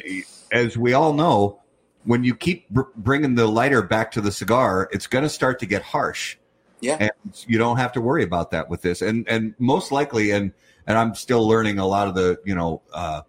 as 0.51 0.75
we 0.75 0.93
all 0.93 1.13
know, 1.13 1.61
when 2.03 2.23
you 2.23 2.35
keep 2.35 2.67
br- 2.71 2.81
bringing 2.95 3.35
the 3.35 3.45
lighter 3.45 3.83
back 3.83 4.09
to 4.13 4.21
the 4.21 4.31
cigar, 4.31 4.89
it's 4.91 5.05
going 5.05 5.21
to 5.21 5.29
start 5.29 5.59
to 5.59 5.67
get 5.67 5.83
harsh. 5.83 6.37
Yeah. 6.81 6.97
and 6.99 7.11
you 7.45 7.59
don't 7.59 7.77
have 7.77 7.91
to 7.91 8.01
worry 8.01 8.23
about 8.23 8.49
that 8.51 8.69
with 8.69 8.81
this. 8.81 9.03
And 9.03 9.29
and 9.29 9.53
most 9.59 9.91
likely, 9.91 10.31
and 10.31 10.51
and 10.87 10.97
I'm 10.97 11.13
still 11.13 11.47
learning 11.47 11.77
a 11.77 11.85
lot 11.85 12.07
of 12.07 12.15
the 12.15 12.39
you 12.43 12.55
know 12.55 12.81
uh, 12.91 13.21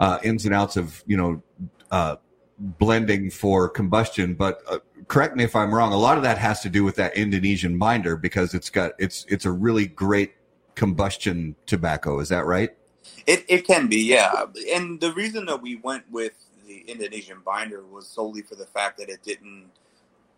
uh, 0.00 0.18
ins 0.24 0.46
and 0.46 0.54
outs 0.54 0.76
of 0.76 1.04
you 1.06 1.16
know 1.16 1.42
uh, 1.92 2.16
blending 2.58 3.30
for 3.30 3.68
combustion. 3.68 4.34
But 4.34 4.62
uh, 4.68 4.78
correct 5.06 5.36
me 5.36 5.44
if 5.44 5.54
I'm 5.54 5.72
wrong. 5.72 5.92
A 5.92 5.96
lot 5.96 6.16
of 6.16 6.24
that 6.24 6.38
has 6.38 6.60
to 6.62 6.68
do 6.68 6.82
with 6.82 6.96
that 6.96 7.16
Indonesian 7.16 7.78
binder 7.78 8.16
because 8.16 8.52
it's 8.52 8.68
got 8.68 8.92
it's 8.98 9.26
it's 9.28 9.44
a 9.44 9.52
really 9.52 9.86
great 9.86 10.34
combustion 10.74 11.54
tobacco. 11.66 12.18
Is 12.18 12.30
that 12.30 12.46
right? 12.46 12.70
It, 13.26 13.44
it 13.48 13.66
can 13.66 13.86
be, 13.88 13.98
yeah. 13.98 14.44
And 14.72 15.00
the 15.00 15.12
reason 15.12 15.46
that 15.46 15.60
we 15.60 15.76
went 15.76 16.10
with 16.10 16.32
the 16.66 16.78
Indonesian 16.88 17.38
binder 17.44 17.84
was 17.84 18.06
solely 18.08 18.42
for 18.42 18.54
the 18.54 18.66
fact 18.66 18.98
that 18.98 19.08
it 19.08 19.22
didn't 19.22 19.70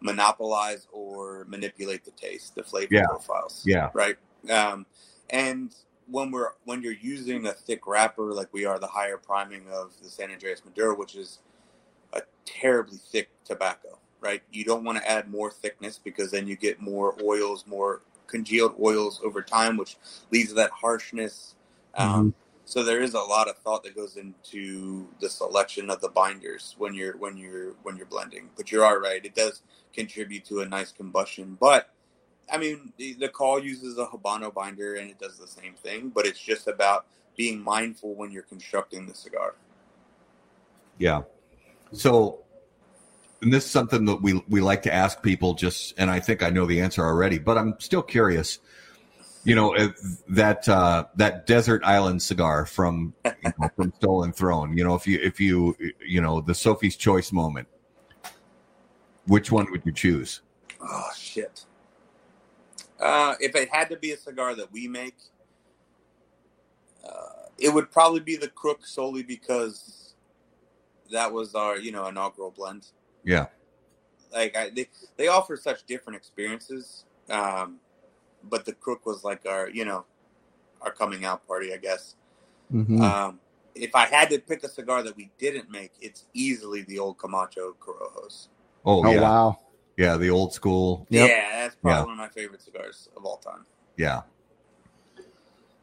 monopolize 0.00 0.86
or 0.92 1.46
manipulate 1.48 2.04
the 2.04 2.10
taste, 2.12 2.54
the 2.54 2.62
flavor 2.62 2.94
Yeah. 2.94 3.06
profiles. 3.06 3.62
Yeah. 3.66 3.90
Right. 3.94 4.16
Um, 4.50 4.86
and 5.30 5.74
when 6.08 6.30
we're 6.30 6.50
when 6.64 6.82
you're 6.82 6.92
using 6.92 7.46
a 7.46 7.52
thick 7.52 7.86
wrapper 7.86 8.32
like 8.32 8.52
we 8.52 8.64
are, 8.64 8.78
the 8.78 8.86
higher 8.86 9.16
priming 9.16 9.68
of 9.72 9.92
the 10.02 10.08
San 10.08 10.30
Andreas 10.30 10.64
Maduro, 10.64 10.96
which 10.96 11.16
is 11.16 11.40
a 12.12 12.22
terribly 12.44 12.98
thick 12.98 13.28
tobacco, 13.44 13.98
right? 14.20 14.42
You 14.52 14.64
don't 14.64 14.84
want 14.84 14.98
to 14.98 15.10
add 15.10 15.28
more 15.28 15.50
thickness 15.50 15.98
because 16.02 16.30
then 16.30 16.46
you 16.46 16.56
get 16.56 16.80
more 16.80 17.16
oils, 17.22 17.64
more 17.66 18.02
congealed 18.26 18.74
oils 18.80 19.20
over 19.24 19.42
time, 19.42 19.76
which 19.76 19.96
leads 20.30 20.50
to 20.50 20.54
that 20.56 20.70
harshness. 20.70 21.54
Um, 21.94 22.34
so 22.66 22.82
there 22.82 23.00
is 23.00 23.14
a 23.14 23.20
lot 23.20 23.48
of 23.48 23.56
thought 23.58 23.84
that 23.84 23.94
goes 23.94 24.16
into 24.16 25.06
the 25.20 25.30
selection 25.30 25.88
of 25.88 26.00
the 26.00 26.08
binders 26.08 26.74
when 26.78 26.94
you're 26.94 27.16
when 27.16 27.36
you're 27.36 27.74
when 27.84 27.96
you're 27.96 28.06
blending. 28.06 28.50
But 28.56 28.72
you're 28.72 28.84
all 28.84 28.98
right; 28.98 29.24
it 29.24 29.36
does 29.36 29.62
contribute 29.94 30.44
to 30.46 30.60
a 30.60 30.66
nice 30.66 30.90
combustion. 30.90 31.56
But 31.60 31.88
I 32.52 32.58
mean, 32.58 32.92
the, 32.96 33.14
the 33.14 33.28
call 33.28 33.62
uses 33.62 33.98
a 33.98 34.06
Habano 34.06 34.52
binder, 34.52 34.96
and 34.96 35.08
it 35.08 35.20
does 35.20 35.38
the 35.38 35.46
same 35.46 35.74
thing. 35.74 36.08
But 36.08 36.26
it's 36.26 36.40
just 36.40 36.66
about 36.66 37.06
being 37.36 37.62
mindful 37.62 38.16
when 38.16 38.32
you're 38.32 38.42
constructing 38.42 39.06
the 39.06 39.14
cigar. 39.14 39.54
Yeah. 40.98 41.22
So, 41.92 42.40
and 43.42 43.52
this 43.52 43.64
is 43.64 43.70
something 43.70 44.06
that 44.06 44.22
we 44.22 44.42
we 44.48 44.60
like 44.60 44.82
to 44.82 44.92
ask 44.92 45.22
people. 45.22 45.54
Just, 45.54 45.94
and 45.98 46.10
I 46.10 46.18
think 46.18 46.42
I 46.42 46.50
know 46.50 46.66
the 46.66 46.80
answer 46.80 47.04
already, 47.04 47.38
but 47.38 47.56
I'm 47.56 47.78
still 47.78 48.02
curious. 48.02 48.58
You 49.46 49.54
know 49.54 49.92
that 50.28 50.68
uh, 50.68 51.06
that 51.14 51.46
desert 51.46 51.82
island 51.84 52.20
cigar 52.20 52.66
from 52.66 53.14
you 53.24 53.52
know, 53.58 53.68
from 53.76 53.92
Stolen 53.96 54.32
Throne. 54.32 54.76
You 54.76 54.84
know, 54.84 54.94
if 54.94 55.06
you 55.06 55.20
if 55.22 55.40
you 55.40 55.76
you 56.04 56.20
know 56.20 56.40
the 56.40 56.54
Sophie's 56.54 56.96
Choice 56.96 57.32
moment, 57.32 57.68
which 59.26 59.52
one 59.52 59.70
would 59.70 59.86
you 59.86 59.92
choose? 59.92 60.42
Oh 60.80 61.10
shit! 61.16 61.64
Uh, 62.98 63.34
if 63.40 63.54
it 63.54 63.68
had 63.68 63.88
to 63.90 63.96
be 63.96 64.10
a 64.10 64.16
cigar 64.16 64.54
that 64.56 64.72
we 64.72 64.88
make, 64.88 65.16
Uh, 67.06 67.46
it 67.58 67.72
would 67.72 67.90
probably 67.90 68.20
be 68.20 68.36
the 68.36 68.48
Crook 68.48 68.84
solely 68.84 69.22
because 69.22 70.14
that 71.12 71.32
was 71.32 71.54
our 71.54 71.78
you 71.78 71.92
know 71.92 72.08
inaugural 72.08 72.50
blend. 72.50 72.88
Yeah. 73.24 73.46
Like 74.32 74.56
I, 74.56 74.70
they 74.70 74.88
they 75.16 75.28
offer 75.28 75.56
such 75.56 75.84
different 75.86 76.16
experiences, 76.16 77.04
um, 77.30 77.78
but 78.48 78.64
the 78.64 78.72
Crook 78.72 79.06
was 79.06 79.24
like 79.24 79.46
our 79.46 79.68
you 79.70 79.84
know 79.84 80.04
our 80.82 80.92
coming 80.92 81.24
out 81.24 81.46
party, 81.46 81.72
I 81.72 81.78
guess. 81.78 82.14
Mhm. 82.72 83.00
Um, 83.00 83.40
if 83.74 83.94
I 83.94 84.06
had 84.06 84.30
to 84.30 84.38
pick 84.38 84.64
a 84.64 84.68
cigar 84.68 85.02
that 85.02 85.16
we 85.16 85.30
didn't 85.38 85.70
make, 85.70 85.92
it's 86.00 86.24
easily 86.34 86.82
the 86.82 86.98
old 86.98 87.18
Camacho 87.18 87.74
Corojos. 87.80 88.48
Oh, 88.84 89.04
oh 89.06 89.10
yeah. 89.10 89.20
wow. 89.20 89.58
Yeah. 89.96 90.16
The 90.16 90.30
old 90.30 90.52
school. 90.52 91.06
Yep. 91.10 91.28
Yeah, 91.28 91.60
that's 91.62 91.76
probably 91.76 91.98
Yeah. 91.98 92.04
one 92.04 92.12
of 92.12 92.18
my 92.18 92.28
favorite 92.28 92.62
cigars 92.62 93.08
of 93.16 93.24
all 93.24 93.36
time. 93.38 93.66
Yeah. 93.96 94.22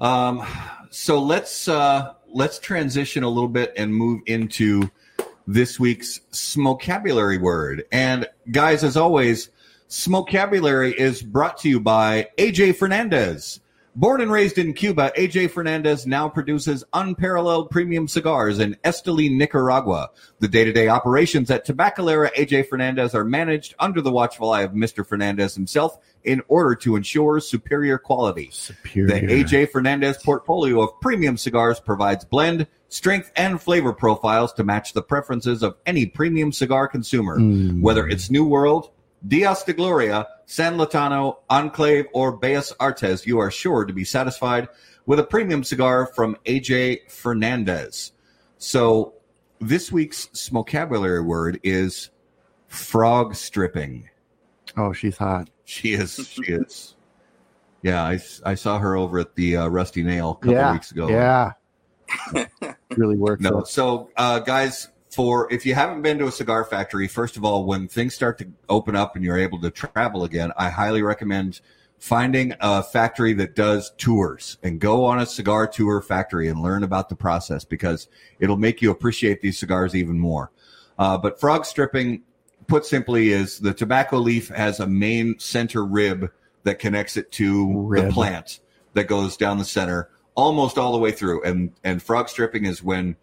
Um, 0.01 0.45
so 0.89 1.21
let's 1.21 1.67
uh, 1.67 2.13
let's 2.27 2.59
transition 2.59 3.23
a 3.23 3.29
little 3.29 3.49
bit 3.49 3.73
and 3.77 3.93
move 3.93 4.21
into 4.25 4.89
this 5.47 5.79
week's 5.79 6.19
smokabulary 6.31 7.37
word. 7.37 7.85
And 7.91 8.27
guys, 8.51 8.83
as 8.83 8.97
always, 8.97 9.49
smokabulary 9.93 10.91
is 10.91 11.21
brought 11.21 11.55
to 11.59 11.69
you 11.69 11.79
by 11.79 12.27
AJ 12.39 12.75
Fernandez. 12.77 13.59
Born 13.95 14.21
and 14.21 14.31
raised 14.31 14.57
in 14.57 14.73
Cuba, 14.73 15.11
AJ 15.15 15.51
Fernandez 15.51 16.07
now 16.07 16.27
produces 16.27 16.83
unparalleled 16.93 17.69
premium 17.69 18.07
cigars 18.07 18.57
in 18.57 18.75
Esteli, 18.83 19.29
Nicaragua. 19.29 20.09
The 20.39 20.47
day-to-day 20.47 20.87
operations 20.87 21.51
at 21.51 21.67
Tabacalera 21.67 22.33
AJ 22.33 22.69
Fernandez 22.69 23.13
are 23.13 23.23
managed 23.23 23.75
under 23.77 24.01
the 24.01 24.11
watchful 24.11 24.51
eye 24.51 24.63
of 24.63 24.71
Mr. 24.71 25.05
Fernandez 25.05 25.53
himself 25.53 25.99
in 26.23 26.41
order 26.47 26.73
to 26.73 26.95
ensure 26.95 27.39
superior 27.39 27.99
quality. 27.99 28.49
Superior. 28.51 29.07
The 29.07 29.27
AJ 29.27 29.69
Fernandez 29.69 30.17
portfolio 30.17 30.81
of 30.81 30.99
premium 31.01 31.37
cigars 31.37 31.79
provides 31.79 32.25
blend, 32.25 32.65
strength, 32.89 33.31
and 33.35 33.61
flavor 33.61 33.93
profiles 33.93 34.53
to 34.53 34.63
match 34.63 34.93
the 34.93 35.03
preferences 35.03 35.61
of 35.61 35.77
any 35.85 36.07
premium 36.07 36.51
cigar 36.51 36.87
consumer. 36.87 37.37
Mm. 37.37 37.81
Whether 37.81 38.07
it's 38.07 38.31
New 38.31 38.45
World, 38.45 38.89
Dias 39.25 39.63
de 39.63 39.73
Gloria, 39.73 40.27
San 40.45 40.77
Lotano, 40.77 41.37
Enclave, 41.49 42.05
or 42.13 42.37
Bellas 42.37 42.73
Artes, 42.79 43.25
you 43.25 43.39
are 43.39 43.49
sure 43.49 43.85
to 43.85 43.93
be 43.93 44.03
satisfied 44.03 44.67
with 45.05 45.19
a 45.19 45.23
premium 45.23 45.63
cigar 45.63 46.07
from 46.07 46.35
AJ 46.45 47.09
Fernandez. 47.09 48.11
So 48.57 49.13
this 49.59 49.91
week's 49.91 50.29
smokabulary 50.33 51.21
word 51.21 51.59
is 51.63 52.09
frog 52.67 53.35
stripping. 53.35 54.09
Oh, 54.75 54.93
she's 54.93 55.17
hot. 55.17 55.49
She 55.63 55.93
is. 55.93 56.15
She 56.27 56.51
is. 56.51 56.95
Yeah, 57.81 58.03
I, 58.03 58.19
I 58.45 58.55
saw 58.55 58.79
her 58.79 58.95
over 58.95 59.19
at 59.19 59.35
the 59.35 59.57
uh, 59.57 59.67
Rusty 59.67 60.03
Nail 60.03 60.31
a 60.31 60.35
couple 60.35 60.53
yeah. 60.53 60.71
weeks 60.73 60.91
ago. 60.91 61.09
Yeah. 61.09 61.51
really 62.97 63.17
worked. 63.17 63.41
No, 63.41 63.59
out. 63.59 63.67
so 63.67 64.09
uh, 64.15 64.39
guys, 64.39 64.87
for 65.13 65.51
if 65.51 65.65
you 65.65 65.75
haven't 65.75 66.01
been 66.01 66.17
to 66.19 66.27
a 66.27 66.31
cigar 66.31 66.65
factory, 66.65 67.07
first 67.07 67.37
of 67.37 67.45
all, 67.45 67.65
when 67.65 67.87
things 67.87 68.15
start 68.15 68.37
to 68.39 68.47
open 68.67 68.95
up 68.95 69.15
and 69.15 69.23
you're 69.23 69.37
able 69.37 69.59
to 69.61 69.69
travel 69.71 70.23
again, 70.23 70.51
I 70.57 70.69
highly 70.69 71.01
recommend 71.01 71.61
finding 71.99 72.53
a 72.59 72.83
factory 72.83 73.31
that 73.33 73.55
does 73.55 73.93
tours 73.97 74.57
and 74.63 74.79
go 74.79 75.05
on 75.05 75.19
a 75.19 75.25
cigar 75.25 75.67
tour 75.67 76.01
factory 76.01 76.49
and 76.49 76.61
learn 76.61 76.83
about 76.83 77.09
the 77.09 77.15
process 77.15 77.63
because 77.63 78.07
it'll 78.39 78.57
make 78.57 78.81
you 78.81 78.91
appreciate 78.91 79.41
these 79.41 79.57
cigars 79.57 79.95
even 79.95 80.19
more. 80.19 80.51
Uh, 80.99 81.17
but 81.17 81.39
frog 81.39 81.65
stripping, 81.65 82.21
put 82.67 82.85
simply, 82.85 83.29
is 83.29 83.59
the 83.59 83.73
tobacco 83.73 84.17
leaf 84.17 84.49
has 84.49 84.79
a 84.79 84.87
main 84.87 85.39
center 85.39 85.85
rib 85.85 86.29
that 86.63 86.79
connects 86.79 87.17
it 87.17 87.31
to 87.31 87.81
Rib. 87.83 88.07
the 88.07 88.11
plant 88.11 88.59
that 88.93 89.05
goes 89.05 89.37
down 89.37 89.57
the 89.57 89.65
center 89.65 90.09
almost 90.35 90.77
all 90.77 90.91
the 90.91 90.97
way 90.97 91.11
through. 91.11 91.43
And 91.43 91.71
and 91.83 92.01
frog 92.01 92.29
stripping 92.29 92.65
is 92.65 92.83
when 92.83 93.15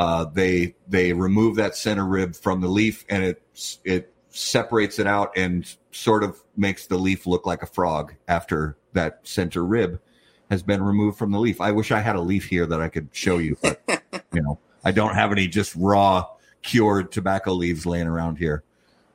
uh, 0.00 0.24
they 0.24 0.74
they 0.88 1.12
remove 1.12 1.56
that 1.56 1.76
center 1.76 2.06
rib 2.06 2.34
from 2.34 2.62
the 2.62 2.68
leaf 2.68 3.04
and 3.10 3.22
it 3.22 3.42
it 3.84 4.14
separates 4.30 4.98
it 4.98 5.06
out 5.06 5.30
and 5.36 5.76
sort 5.92 6.24
of 6.24 6.40
makes 6.56 6.86
the 6.86 6.96
leaf 6.96 7.26
look 7.26 7.44
like 7.44 7.62
a 7.62 7.66
frog 7.66 8.14
after 8.26 8.78
that 8.94 9.20
center 9.24 9.62
rib 9.62 10.00
has 10.48 10.62
been 10.62 10.82
removed 10.82 11.18
from 11.18 11.32
the 11.32 11.38
leaf. 11.38 11.60
I 11.60 11.72
wish 11.72 11.92
I 11.92 12.00
had 12.00 12.16
a 12.16 12.20
leaf 12.22 12.46
here 12.46 12.64
that 12.64 12.80
I 12.80 12.88
could 12.88 13.10
show 13.12 13.36
you, 13.36 13.58
but 13.60 13.82
you 14.32 14.40
know 14.40 14.58
I 14.82 14.90
don't 14.90 15.14
have 15.14 15.32
any 15.32 15.46
just 15.46 15.76
raw 15.76 16.24
cured 16.62 17.12
tobacco 17.12 17.52
leaves 17.52 17.84
laying 17.84 18.06
around 18.06 18.36
here. 18.38 18.64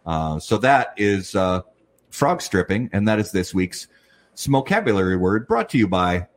Uh, 0.06 0.38
so 0.38 0.60
that 0.60 0.94
is 0.98 1.34
uh, 1.34 1.62
frog 2.12 2.44
stripping, 2.44 2.92
and 2.94 3.08
that 3.08 3.18
is 3.18 3.32
this 3.32 3.56
week's 3.56 3.88
smokabulary 4.36 5.18
word 5.18 5.48
brought 5.48 5.68
to 5.70 5.80
you 5.80 5.88
by 5.88 6.28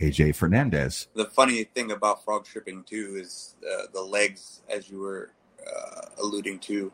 AJ 0.00 0.34
Fernandez. 0.36 1.08
The 1.14 1.26
funny 1.26 1.64
thing 1.64 1.90
about 1.90 2.24
frog 2.24 2.46
stripping 2.46 2.84
too 2.84 3.16
is 3.20 3.56
uh, 3.62 3.84
the 3.92 4.02
legs, 4.02 4.62
as 4.68 4.88
you 4.90 4.98
were 5.00 5.30
uh, 5.66 6.06
alluding 6.22 6.58
to. 6.60 6.92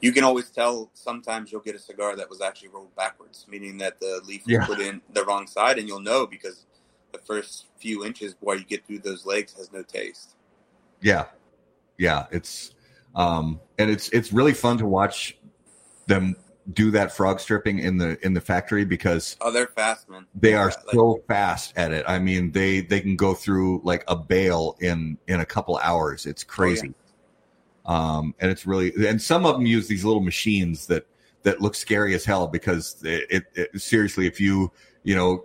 You 0.00 0.12
can 0.12 0.24
always 0.24 0.50
tell. 0.50 0.90
Sometimes 0.94 1.52
you'll 1.52 1.60
get 1.60 1.74
a 1.74 1.78
cigar 1.78 2.16
that 2.16 2.28
was 2.28 2.40
actually 2.40 2.68
rolled 2.68 2.94
backwards, 2.96 3.46
meaning 3.48 3.78
that 3.78 4.00
the 4.00 4.20
leaf 4.26 4.42
was 4.46 4.52
Yeah. 4.52 4.66
put 4.66 4.80
in 4.80 5.02
the 5.12 5.24
wrong 5.24 5.46
side, 5.46 5.78
and 5.78 5.86
you'll 5.88 6.00
know 6.00 6.26
because 6.26 6.66
the 7.12 7.18
first 7.18 7.66
few 7.78 8.04
inches 8.04 8.34
while 8.40 8.56
you 8.56 8.64
get 8.64 8.86
through 8.86 9.00
those 9.00 9.26
legs 9.26 9.52
has 9.54 9.72
no 9.72 9.82
taste. 9.82 10.36
Yeah, 11.02 11.26
yeah, 11.98 12.26
it's 12.30 12.74
um, 13.14 13.60
and 13.78 13.90
it's 13.90 14.08
it's 14.10 14.32
really 14.32 14.54
fun 14.54 14.78
to 14.78 14.86
watch 14.86 15.36
them 16.06 16.36
do 16.72 16.90
that 16.90 17.12
frog 17.12 17.40
stripping 17.40 17.78
in 17.78 17.96
the 17.96 18.18
in 18.24 18.34
the 18.34 18.40
factory 18.40 18.84
because 18.84 19.36
Oh, 19.40 19.50
they're 19.50 19.66
fast, 19.68 20.08
man. 20.08 20.26
they 20.34 20.54
are 20.54 20.66
Like, 20.68 20.94
so 20.94 21.22
fast 21.26 21.72
at 21.76 21.92
it. 21.92 22.04
I 22.06 22.18
mean, 22.18 22.52
they 22.52 22.80
they 22.80 23.00
can 23.00 23.16
go 23.16 23.34
through 23.34 23.80
like 23.84 24.04
a 24.08 24.16
bale 24.16 24.76
in 24.80 25.18
in 25.26 25.40
a 25.40 25.46
couple 25.46 25.76
hours. 25.78 26.26
It's 26.26 26.44
crazy. 26.44 26.94
Um, 27.86 28.34
and 28.40 28.50
it's 28.50 28.66
really 28.66 28.92
and 29.08 29.20
some 29.20 29.46
of 29.46 29.54
them 29.56 29.66
use 29.66 29.88
these 29.88 30.04
little 30.04 30.22
machines 30.22 30.86
that 30.86 31.06
that 31.42 31.60
look 31.60 31.74
scary 31.74 32.14
as 32.14 32.24
hell 32.24 32.46
because 32.46 33.02
it, 33.02 33.26
it, 33.30 33.44
it 33.54 33.80
seriously 33.80 34.26
if 34.26 34.38
you 34.40 34.70
you 35.02 35.16
know 35.16 35.44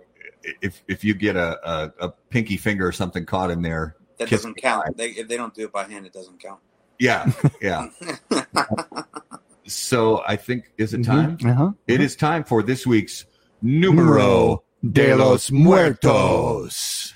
if 0.60 0.82
if 0.86 1.02
you 1.02 1.14
get 1.14 1.34
a, 1.36 1.58
a, 1.68 1.92
a 2.00 2.08
pinky 2.30 2.56
finger 2.58 2.86
or 2.86 2.92
something 2.92 3.24
caught 3.24 3.50
in 3.50 3.62
there 3.62 3.96
that 4.18 4.28
doesn't 4.30 4.54
count. 4.58 4.96
They, 4.96 5.10
if 5.10 5.28
they 5.28 5.36
don't 5.36 5.52
do 5.54 5.64
it 5.64 5.72
by 5.72 5.84
hand, 5.84 6.06
it 6.06 6.12
doesn't 6.12 6.38
count. 6.40 6.60
yeah 6.98 7.30
yeah 7.60 7.88
so 9.66 10.22
i 10.26 10.36
think 10.36 10.72
is 10.78 10.94
it 10.94 11.04
time 11.04 11.36
Mhm. 11.38 11.50
Uh-huh. 11.50 11.72
It 11.86 12.00
is 12.00 12.16
time 12.16 12.44
for 12.44 12.62
this 12.62 12.86
week's 12.86 13.24
numero 13.62 14.62
de 14.92 15.14
los 15.14 15.50
Muertos. 15.50 17.12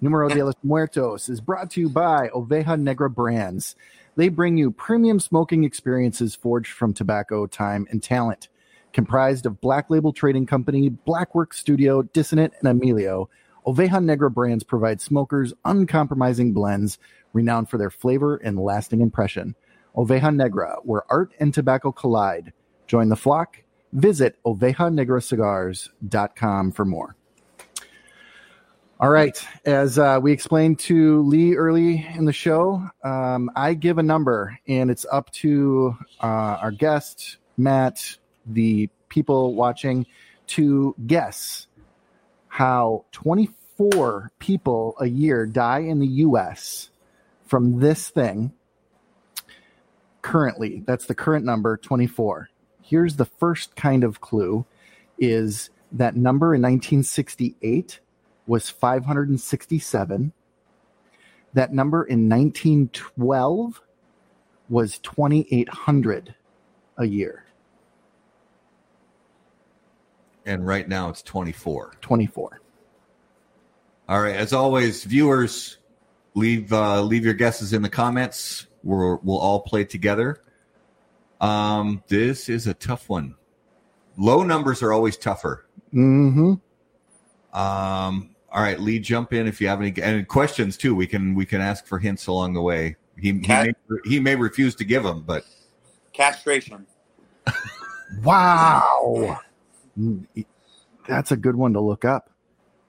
Numero 0.00 0.28
de 0.28 0.42
los 0.44 0.54
Muertos 0.62 1.28
is 1.28 1.40
brought 1.40 1.70
to 1.70 1.80
you 1.80 1.88
by 1.88 2.28
Oveja 2.34 2.78
Negra 2.80 3.10
Brands. 3.10 3.74
They 4.16 4.28
bring 4.28 4.56
you 4.56 4.70
premium 4.70 5.20
smoking 5.20 5.64
experiences 5.64 6.34
forged 6.34 6.72
from 6.72 6.94
tobacco, 6.94 7.46
time, 7.46 7.86
and 7.90 8.02
talent. 8.02 8.48
Comprised 8.92 9.44
of 9.44 9.60
Black 9.60 9.90
Label 9.90 10.12
Trading 10.12 10.46
Company, 10.46 10.88
Blackwork 10.88 11.52
Studio, 11.52 12.02
Dissonant, 12.02 12.54
and 12.60 12.68
Emilio, 12.68 13.28
Oveja 13.66 14.02
Negra 14.02 14.30
Brands 14.30 14.64
provide 14.64 15.00
smokers 15.00 15.52
uncompromising 15.64 16.52
blends 16.52 16.98
renowned 17.32 17.68
for 17.68 17.76
their 17.76 17.90
flavor 17.90 18.36
and 18.36 18.58
lasting 18.58 19.00
impression. 19.02 19.54
Oveja 19.96 20.34
Negra, 20.34 20.76
where 20.82 21.04
art 21.10 21.32
and 21.40 21.54
tobacco 21.54 21.92
collide. 21.92 22.52
Join 22.86 23.08
the 23.08 23.16
flock. 23.16 23.62
Visit 23.92 24.36
ovejanegracigars.com 24.44 26.72
for 26.72 26.84
more. 26.84 27.16
All 28.98 29.10
right. 29.10 29.38
As 29.64 29.98
uh, 29.98 30.18
we 30.22 30.32
explained 30.32 30.78
to 30.80 31.22
Lee 31.22 31.54
early 31.54 32.06
in 32.14 32.24
the 32.24 32.32
show, 32.32 32.88
um, 33.04 33.50
I 33.54 33.74
give 33.74 33.98
a 33.98 34.02
number, 34.02 34.58
and 34.66 34.90
it's 34.90 35.04
up 35.10 35.30
to 35.32 35.94
uh, 36.22 36.56
our 36.62 36.70
guest, 36.70 37.36
Matt, 37.58 38.16
the 38.46 38.88
people 39.10 39.54
watching, 39.54 40.06
to 40.48 40.94
guess 41.06 41.66
how 42.48 43.04
24 43.12 44.30
people 44.38 44.96
a 44.98 45.06
year 45.06 45.44
die 45.44 45.80
in 45.80 45.98
the 45.98 46.06
U.S. 46.06 46.88
from 47.44 47.80
this 47.80 48.08
thing 48.08 48.54
currently. 50.26 50.82
That's 50.84 51.06
the 51.06 51.14
current 51.14 51.44
number, 51.44 51.76
24. 51.76 52.50
Here's 52.82 53.14
the 53.14 53.24
first 53.24 53.76
kind 53.76 54.02
of 54.02 54.20
clue 54.20 54.66
is 55.18 55.70
that 55.92 56.16
number 56.16 56.52
in 56.52 56.62
1968 56.62 58.00
was 58.48 58.68
567. 58.68 60.32
That 61.54 61.72
number 61.72 62.02
in 62.02 62.28
1912 62.28 63.80
was 64.68 64.98
2,800 64.98 66.34
a 66.98 67.04
year. 67.04 67.44
and 70.48 70.64
right 70.64 70.88
now 70.88 71.08
it's 71.08 71.22
24 71.22 71.94
24. 72.00 72.60
all 74.08 74.22
right 74.22 74.36
as 74.36 74.52
always 74.52 75.02
viewers 75.02 75.78
leave 76.34 76.72
uh 76.72 77.02
leave 77.02 77.24
your 77.24 77.34
guesses 77.34 77.72
in 77.72 77.82
the 77.82 77.88
comments 77.88 78.68
we'll 78.86 79.20
we'll 79.22 79.38
all 79.38 79.60
play 79.60 79.84
together 79.84 80.42
um 81.40 82.02
this 82.08 82.48
is 82.48 82.66
a 82.66 82.74
tough 82.74 83.08
one 83.08 83.34
low 84.16 84.42
numbers 84.42 84.82
are 84.82 84.92
always 84.92 85.16
tougher 85.16 85.66
Mm-hmm. 85.94 86.54
um 87.58 88.30
all 88.52 88.62
right, 88.62 88.80
Lee, 88.80 89.00
jump 89.00 89.34
in 89.34 89.46
if 89.46 89.60
you 89.60 89.68
have 89.68 89.82
any 89.82 89.92
and 90.00 90.26
questions 90.26 90.78
too. 90.78 90.94
We 90.94 91.06
can 91.06 91.34
we 91.34 91.44
can 91.44 91.60
ask 91.60 91.86
for 91.86 91.98
hints 91.98 92.26
along 92.26 92.54
the 92.54 92.62
way. 92.62 92.96
He 93.18 93.32
he 93.32 93.32
may, 93.32 93.72
he 94.06 94.18
may 94.20 94.34
refuse 94.34 94.74
to 94.76 94.84
give 94.84 95.02
them, 95.02 95.22
but 95.22 95.44
Castration. 96.14 96.86
Wow. 98.22 99.40
That's 101.06 101.32
a 101.32 101.36
good 101.36 101.56
one 101.56 101.74
to 101.74 101.80
look 101.80 102.04
up. 102.06 102.30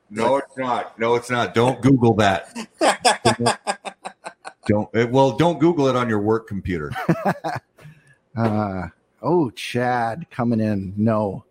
no, 0.10 0.38
it's 0.38 0.56
not. 0.58 0.98
No, 0.98 1.16
it's 1.16 1.30
not. 1.30 1.54
Don't 1.54 1.82
Google 1.82 2.14
that. 2.16 2.56
Don't 4.68 4.90
eh, 4.96 5.06
well, 5.06 5.38
don't 5.38 5.60
Google 5.60 5.88
it 5.88 5.96
on 5.96 6.10
your 6.10 6.22
work 6.22 6.48
computer. 6.48 6.92
Uh, 8.36 8.90
oh, 9.24 9.50
Chad 9.50 10.30
coming 10.30 10.60
in. 10.60 10.94
No, 10.96 11.44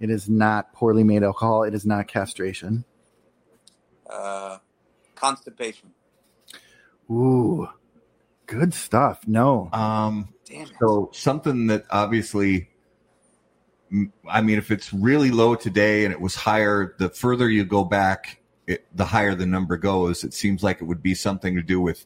it 0.00 0.10
is 0.10 0.28
not 0.28 0.70
poorly 0.74 1.02
made 1.02 1.22
alcohol. 1.22 1.62
It 1.62 1.72
is 1.72 1.86
not 1.86 2.08
castration. 2.08 2.84
uh, 4.10 4.58
constipation. 5.14 5.92
Ooh, 7.10 7.68
good 8.44 8.74
stuff. 8.74 9.26
No. 9.26 9.70
Um, 9.72 10.28
Damn 10.44 10.66
it. 10.66 10.72
So 10.78 11.08
something 11.14 11.68
that 11.68 11.84
obviously, 11.90 12.68
I 14.28 14.42
mean, 14.42 14.58
if 14.58 14.70
it's 14.70 14.92
really 14.92 15.30
low 15.30 15.54
today 15.54 16.04
and 16.04 16.12
it 16.12 16.20
was 16.20 16.34
higher, 16.34 16.94
the 16.98 17.08
further 17.08 17.48
you 17.48 17.64
go 17.64 17.82
back, 17.82 18.42
it, 18.66 18.84
the 18.94 19.06
higher 19.06 19.34
the 19.34 19.46
number 19.46 19.78
goes. 19.78 20.22
It 20.22 20.34
seems 20.34 20.62
like 20.62 20.82
it 20.82 20.84
would 20.84 21.02
be 21.02 21.14
something 21.14 21.54
to 21.54 21.62
do 21.62 21.80
with 21.80 22.04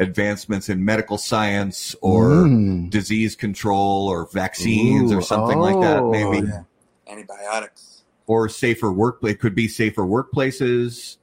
advancements 0.00 0.68
in 0.68 0.84
medical 0.84 1.16
science 1.18 1.94
or 2.00 2.28
Mm. 2.30 2.90
disease 2.90 3.36
control 3.36 4.08
or 4.08 4.26
vaccines 4.32 5.12
or 5.12 5.18
Ooh, 5.18 5.22
something 5.22 5.58
like 5.60 5.80
that, 5.82 6.00
oh, 6.02 6.10
maybe, 6.10 6.46
yeah. 6.48 6.62
Antibiotics. 7.08 8.02
or 8.26 8.48
safer 8.48 8.90
work. 8.90 9.18
It 9.22 9.38
could 9.40 9.54
be 9.54 9.68
safer 9.68 10.02
workplaces. 10.02 11.16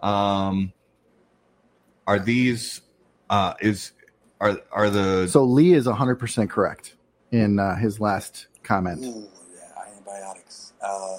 Um, 0.00 0.72
are 2.06 2.18
these? 2.18 2.80
Uh, 3.30 3.54
is 3.60 3.92
are 4.40 4.58
are 4.72 4.90
the 4.90 5.28
So 5.28 5.44
Lee 5.44 5.72
is 5.74 5.86
100% 5.86 6.50
correct 6.50 6.96
in 7.30 7.58
uh, 7.58 7.76
his 7.76 8.00
last 8.00 8.48
comment. 8.62 9.04
Ooh, 9.04 9.28
yeah, 9.54 9.82
antibiotics. 9.92 10.72
Uh, 10.82 11.18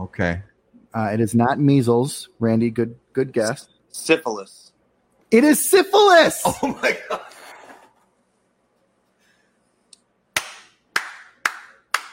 okay? 0.00 0.42
Uh, 0.94 1.10
it 1.12 1.20
is 1.20 1.34
not 1.34 1.60
measles. 1.60 2.28
Randy, 2.40 2.70
good 2.70 2.96
good 3.12 3.32
guess. 3.32 3.68
syphilis. 3.90 4.71
It 5.32 5.44
is 5.44 5.68
syphilis. 5.68 6.42
Oh 6.62 6.78
my 6.82 6.96
god. 7.08 7.20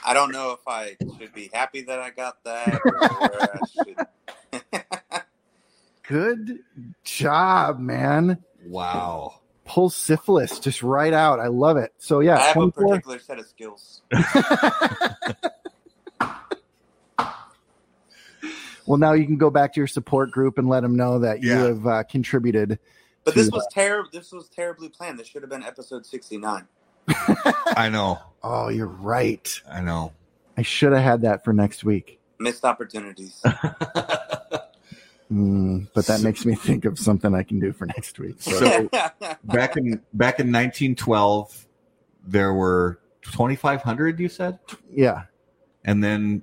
I 0.06 0.14
don't 0.14 0.32
know 0.32 0.54
if 0.54 0.62
I 0.66 0.96
should 1.20 1.34
be 1.34 1.52
happy 1.54 1.82
that 1.84 2.00
I 2.00 2.10
got 2.10 2.44
that 2.46 2.80
or 2.84 4.08
I. 4.64 5.22
Good 6.08 6.60
job, 7.04 7.80
man. 7.80 8.44
Wow. 8.66 9.42
Pull 9.66 9.92
syphilis 9.92 10.58
just 10.58 10.82
right 10.82 11.14
out. 11.14 11.40
I 11.40 11.48
love 11.48 11.78
it. 11.78 11.94
So 12.00 12.22
yeah, 12.22 12.38
I 12.38 12.44
have 12.46 12.58
a 12.58 12.72
particular 12.72 13.20
set 13.20 13.38
of 13.38 13.46
skills. 13.46 14.02
well, 18.88 18.98
now 18.98 19.14
you 19.14 19.26
can 19.26 19.38
go 19.38 19.52
back 19.52 19.74
to 19.74 19.80
your 19.80 19.88
support 19.88 20.32
group 20.32 20.58
and 20.58 20.70
let 20.70 20.80
them 20.80 20.96
know 20.96 21.20
that 21.20 21.44
you 21.44 21.52
have 21.52 21.86
uh, 21.86 22.04
contributed. 22.04 22.80
But 23.30 23.36
this 23.36 23.52
was 23.52 23.68
terrible. 23.72 24.10
This 24.12 24.32
was 24.32 24.50
terribly 24.50 24.90
planned. 24.90 25.20
This 25.20 25.28
should 25.28 25.42
have 25.44 25.50
been 25.50 25.64
episode 25.64 26.06
sixty-nine. 26.06 26.68
I 27.76 27.90
know. 27.90 28.20
Oh, 28.44 28.70
you're 28.70 28.88
right. 28.88 29.62
I 29.70 29.82
know. 29.82 30.14
I 30.58 30.62
should 30.62 30.92
have 30.94 31.04
had 31.04 31.22
that 31.22 31.44
for 31.44 31.54
next 31.54 31.84
week. 31.84 32.20
Missed 32.40 32.66
opportunities. 32.66 33.42
Mm, 35.32 35.88
but 35.94 36.08
that 36.08 36.22
makes 36.22 36.44
me 36.44 36.56
think 36.56 36.86
of 36.86 36.98
something 36.98 37.36
I 37.36 37.44
can 37.44 37.60
do 37.60 37.72
for 37.72 37.86
next 37.86 38.18
week. 38.18 38.38
So, 38.40 38.52
So 38.52 38.90
back 39.44 39.78
in 39.78 40.02
back 40.14 40.40
in 40.40 40.48
1912, 40.48 41.68
there 42.26 42.52
were 42.54 43.00
2,500. 43.22 44.20
You 44.20 44.28
said, 44.28 44.58
yeah. 44.92 45.26
and 45.86 46.04
then 46.04 46.42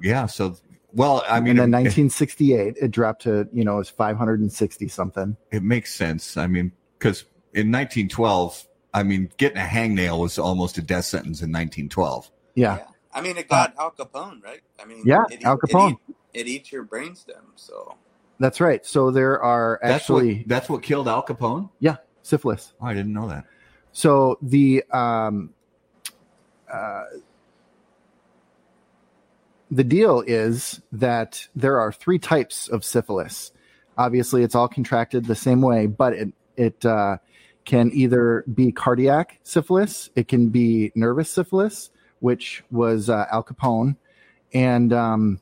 yeah. 0.00 0.26
So 0.26 0.56
well, 0.94 1.24
I 1.28 1.40
mean, 1.40 1.58
and 1.58 1.58
then 1.58 1.80
it, 1.80 1.92
1968, 1.94 2.76
it 2.80 2.90
dropped 2.90 3.22
to, 3.22 3.48
you 3.52 3.64
know, 3.64 3.74
it 3.74 3.78
was 3.78 3.90
560 3.90 4.88
something. 4.88 5.36
it 5.50 5.62
makes 5.62 5.94
sense. 5.94 6.36
I 6.36 6.46
mean, 6.46 6.72
because 6.98 7.22
in 7.54 7.70
1912, 7.72 8.66
I 8.94 9.02
mean, 9.02 9.30
getting 9.38 9.58
a 9.58 9.60
hangnail 9.66 10.20
was 10.20 10.38
almost 10.38 10.78
a 10.78 10.82
death 10.82 11.06
sentence 11.06 11.40
in 11.40 11.50
1912. 11.50 12.30
Yeah. 12.54 12.76
Yeah. 12.76 12.84
I 13.14 13.20
mean, 13.20 13.36
it 13.36 13.48
got 13.48 13.74
Al 13.78 13.90
Capone, 13.92 14.42
right? 14.42 14.60
I 14.80 14.84
mean, 14.86 15.02
Yeah, 15.04 15.22
it, 15.30 15.44
Al 15.44 15.58
Capone. 15.58 15.96
It, 16.32 16.40
it 16.40 16.46
eats 16.48 16.72
your 16.72 16.84
brainstem. 16.84 17.42
So 17.56 17.96
That's 18.38 18.60
right. 18.60 18.84
So 18.86 19.10
there 19.10 19.42
are 19.42 19.78
That's 19.82 20.02
actually, 20.02 20.38
what 20.38 20.48
that's 20.48 20.68
what 20.68 20.82
killed 20.82 21.08
Al 21.08 21.22
Capone. 21.22 21.70
yeah, 21.78 21.96
syphilis. 22.22 22.72
Oh, 22.80 22.86
I 22.86 22.94
didn't 22.94 23.12
know 23.12 23.28
that. 23.28 23.44
So 23.92 24.38
the 24.40 24.82
um, 24.90 25.50
uh, 26.72 27.04
the 29.72 29.84
deal 29.84 30.22
is 30.26 30.82
that 30.92 31.48
there 31.56 31.80
are 31.80 31.90
three 31.90 32.18
types 32.18 32.68
of 32.68 32.84
syphilis. 32.84 33.52
Obviously, 33.96 34.42
it's 34.42 34.54
all 34.54 34.68
contracted 34.68 35.24
the 35.24 35.34
same 35.34 35.62
way, 35.62 35.86
but 35.86 36.12
it 36.12 36.28
it 36.56 36.84
uh, 36.84 37.16
can 37.64 37.90
either 37.94 38.44
be 38.52 38.70
cardiac 38.70 39.38
syphilis, 39.44 40.10
it 40.14 40.28
can 40.28 40.50
be 40.50 40.92
nervous 40.94 41.30
syphilis, 41.30 41.90
which 42.20 42.62
was 42.70 43.08
uh, 43.08 43.26
Al 43.32 43.42
Capone, 43.42 43.96
and 44.52 44.92
um, 44.92 45.40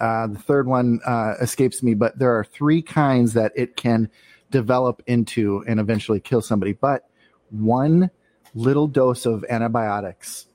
uh, 0.00 0.26
the 0.26 0.38
third 0.38 0.66
one 0.66 1.00
uh, 1.06 1.34
escapes 1.40 1.82
me. 1.82 1.94
But 1.94 2.18
there 2.18 2.36
are 2.38 2.44
three 2.44 2.82
kinds 2.82 3.32
that 3.32 3.52
it 3.56 3.74
can 3.76 4.10
develop 4.50 5.02
into 5.06 5.64
and 5.66 5.80
eventually 5.80 6.20
kill 6.20 6.42
somebody. 6.42 6.72
But 6.74 7.08
one 7.50 8.10
little 8.54 8.86
dose 8.86 9.24
of 9.24 9.44
antibiotics 9.48 10.46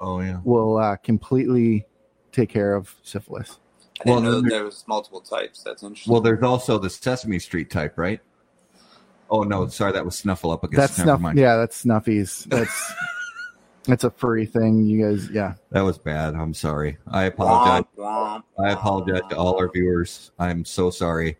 Oh 0.00 0.20
yeah. 0.20 0.40
will 0.44 0.76
uh, 0.78 0.96
completely 0.96 1.86
take 2.32 2.48
care 2.48 2.74
of 2.74 2.94
syphilis. 3.02 3.58
I 4.00 4.04
didn't 4.04 4.12
Well, 4.14 4.20
know 4.22 4.30
then 4.32 4.42
there- 4.42 4.50
there 4.58 4.64
was 4.64 4.84
multiple 4.88 5.20
types. 5.20 5.62
That's 5.62 5.82
interesting. 5.82 6.12
Well, 6.12 6.22
there's 6.22 6.42
also 6.42 6.78
the 6.78 6.88
Sesame 6.90 7.38
Street 7.38 7.70
type, 7.70 7.98
right? 7.98 8.20
Oh 9.30 9.42
no, 9.42 9.66
sorry, 9.68 9.92
that 9.92 10.04
was 10.04 10.20
Snuffleupagus. 10.20 10.72
That's 10.74 10.98
Never 10.98 11.06
snuff. 11.08 11.20
mind. 11.20 11.38
Yeah, 11.38 11.56
that's 11.56 11.84
snuffies. 11.84 12.44
That's 12.48 12.92
that's 13.84 14.04
a 14.04 14.10
furry 14.10 14.44
thing. 14.46 14.84
You 14.86 15.06
guys, 15.08 15.30
yeah. 15.30 15.54
That 15.70 15.82
was 15.82 15.98
bad. 15.98 16.34
I'm 16.34 16.52
sorry. 16.54 16.98
I 17.06 17.24
apologize. 17.24 17.84
Womp, 17.96 18.42
womp, 18.58 18.64
I 18.64 18.72
apologize 18.72 19.20
to 19.30 19.36
all 19.36 19.56
our 19.58 19.70
viewers. 19.70 20.32
I'm 20.38 20.64
so 20.64 20.90
sorry, 20.90 21.38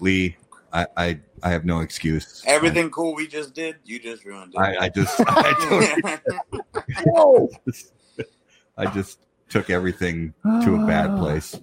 Lee. 0.00 0.36
I 0.72 0.86
I, 0.96 1.20
I 1.42 1.50
have 1.50 1.64
no 1.64 1.80
excuse. 1.80 2.42
Everything 2.46 2.90
cool 2.90 3.14
we 3.14 3.26
just 3.26 3.54
did, 3.54 3.76
you 3.84 3.98
just 3.98 4.24
ruined 4.26 4.54
it. 4.54 4.58
I, 4.58 4.84
I 4.84 4.88
just 4.90 5.14
I, 5.26 6.18
don't, 7.04 7.52
I 8.76 8.86
just 8.86 9.18
took 9.50 9.68
everything 9.68 10.32
to 10.62 10.76
a 10.76 10.86
bad 10.86 11.18
place. 11.18 11.58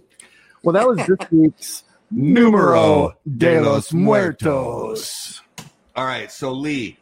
Well, 0.63 0.73
that 0.73 0.87
was 0.87 0.97
this 0.97 1.17
week's 1.31 1.83
Numero 2.11 3.13
de 3.37 3.59
los 3.59 3.91
Muertos. 3.93 5.41
All 5.95 6.05
right, 6.05 6.31
so 6.31 6.51
Lee, 6.51 6.97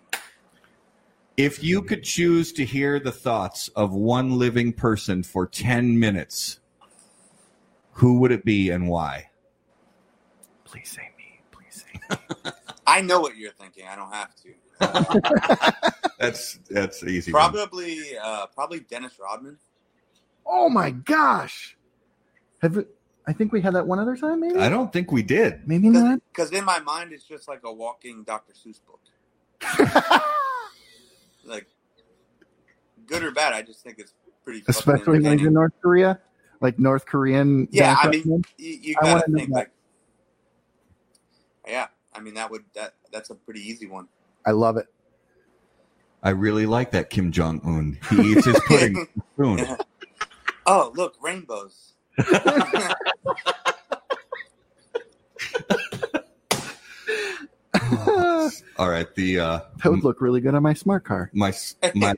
if 1.38 1.63
you 1.63 1.81
could 1.81 2.03
choose 2.03 2.53
to 2.53 2.63
hear 2.63 2.99
the 2.99 3.11
thoughts 3.11 3.67
of 3.69 3.93
one 3.93 4.38
living 4.38 4.71
person 4.71 5.21
for 5.21 5.45
10 5.45 5.99
minutes, 5.99 6.59
who 7.93 8.19
would 8.19 8.31
it 8.31 8.45
be 8.45 8.69
and 8.69 8.88
why? 8.88 9.29
Please 10.63 10.89
say 10.89 11.09
me. 11.17 11.39
Please 11.51 11.86
say 11.86 11.99
me. 12.09 12.51
I 12.88 13.01
know 13.01 13.19
what 13.19 13.36
you're 13.36 13.51
thinking. 13.51 13.86
I 13.88 13.95
don't 13.95 14.13
have 14.13 14.33
to. 14.38 14.53
That's 16.19 16.59
that's 16.69 17.01
an 17.01 17.09
easy. 17.09 17.31
one. 17.31 17.51
probably, 17.51 18.17
uh, 18.21 18.45
probably 18.47 18.79
Dennis 18.79 19.13
Rodman. 19.19 19.57
Oh 20.45 20.69
my 20.69 20.91
gosh! 20.91 21.75
Have 22.61 22.77
it, 22.77 22.87
I 23.27 23.33
think 23.33 23.51
we 23.51 23.61
had 23.61 23.73
that 23.75 23.87
one 23.87 23.99
other 23.99 24.15
time? 24.15 24.41
Maybe. 24.41 24.59
I 24.59 24.69
don't 24.69 24.93
think 24.93 25.11
we 25.11 25.23
did. 25.23 25.67
Maybe 25.67 25.89
not. 25.89 26.19
Because 26.31 26.51
in 26.51 26.63
my 26.63 26.79
mind, 26.79 27.11
it's 27.11 27.23
just 27.23 27.47
like 27.47 27.61
a 27.63 27.73
walking 27.73 28.23
Dr. 28.23 28.53
Seuss 28.53 28.79
book. 28.85 29.01
Like, 31.45 31.67
good 33.05 33.23
or 33.23 33.31
bad, 33.31 33.53
I 33.53 33.61
just 33.61 33.83
think 33.83 33.99
it's 33.99 34.13
pretty. 34.43 34.61
fucking 34.61 34.75
Especially 34.75 35.19
when 35.19 35.37
you're 35.39 35.49
in. 35.49 35.53
North 35.53 35.73
Korea, 35.81 36.19
like 36.59 36.79
North 36.79 37.05
Korean. 37.05 37.67
Yeah, 37.71 37.95
I 38.01 38.09
mean, 38.09 38.43
you, 38.57 38.79
you 38.81 38.95
I 39.01 39.05
gotta 39.05 39.31
think 39.31 39.49
that. 39.49 39.55
like, 39.55 39.71
yeah. 41.67 41.87
I 42.15 42.19
mean, 42.19 42.33
that 42.35 42.49
would 42.49 42.63
that 42.73 42.95
that's 43.11 43.29
a 43.29 43.35
pretty 43.35 43.59
easy 43.59 43.85
one. 43.87 44.07
I 44.45 44.51
love 44.51 44.77
it. 44.77 44.87
I 46.23 46.31
really 46.31 46.65
like 46.65 46.91
that 46.91 47.09
Kim 47.11 47.31
Jong 47.31 47.61
Un. 47.63 47.99
He 48.09 48.31
eats 48.31 48.45
his 48.45 48.59
pudding 48.65 48.95
with 48.95 49.09
spoon. 49.33 49.77
Oh, 50.66 50.91
look, 50.95 51.16
rainbows. 51.22 51.93
All 58.78 58.89
right, 58.89 59.13
the 59.16 59.39
uh, 59.39 59.59
That 59.84 59.89
would 59.91 60.03
look 60.03 60.22
really 60.22 60.41
good 60.41 60.55
on 60.55 60.63
my 60.63 60.74
smart 60.74 61.03
car. 61.03 61.30
my 61.34 61.53
my. 61.95 62.13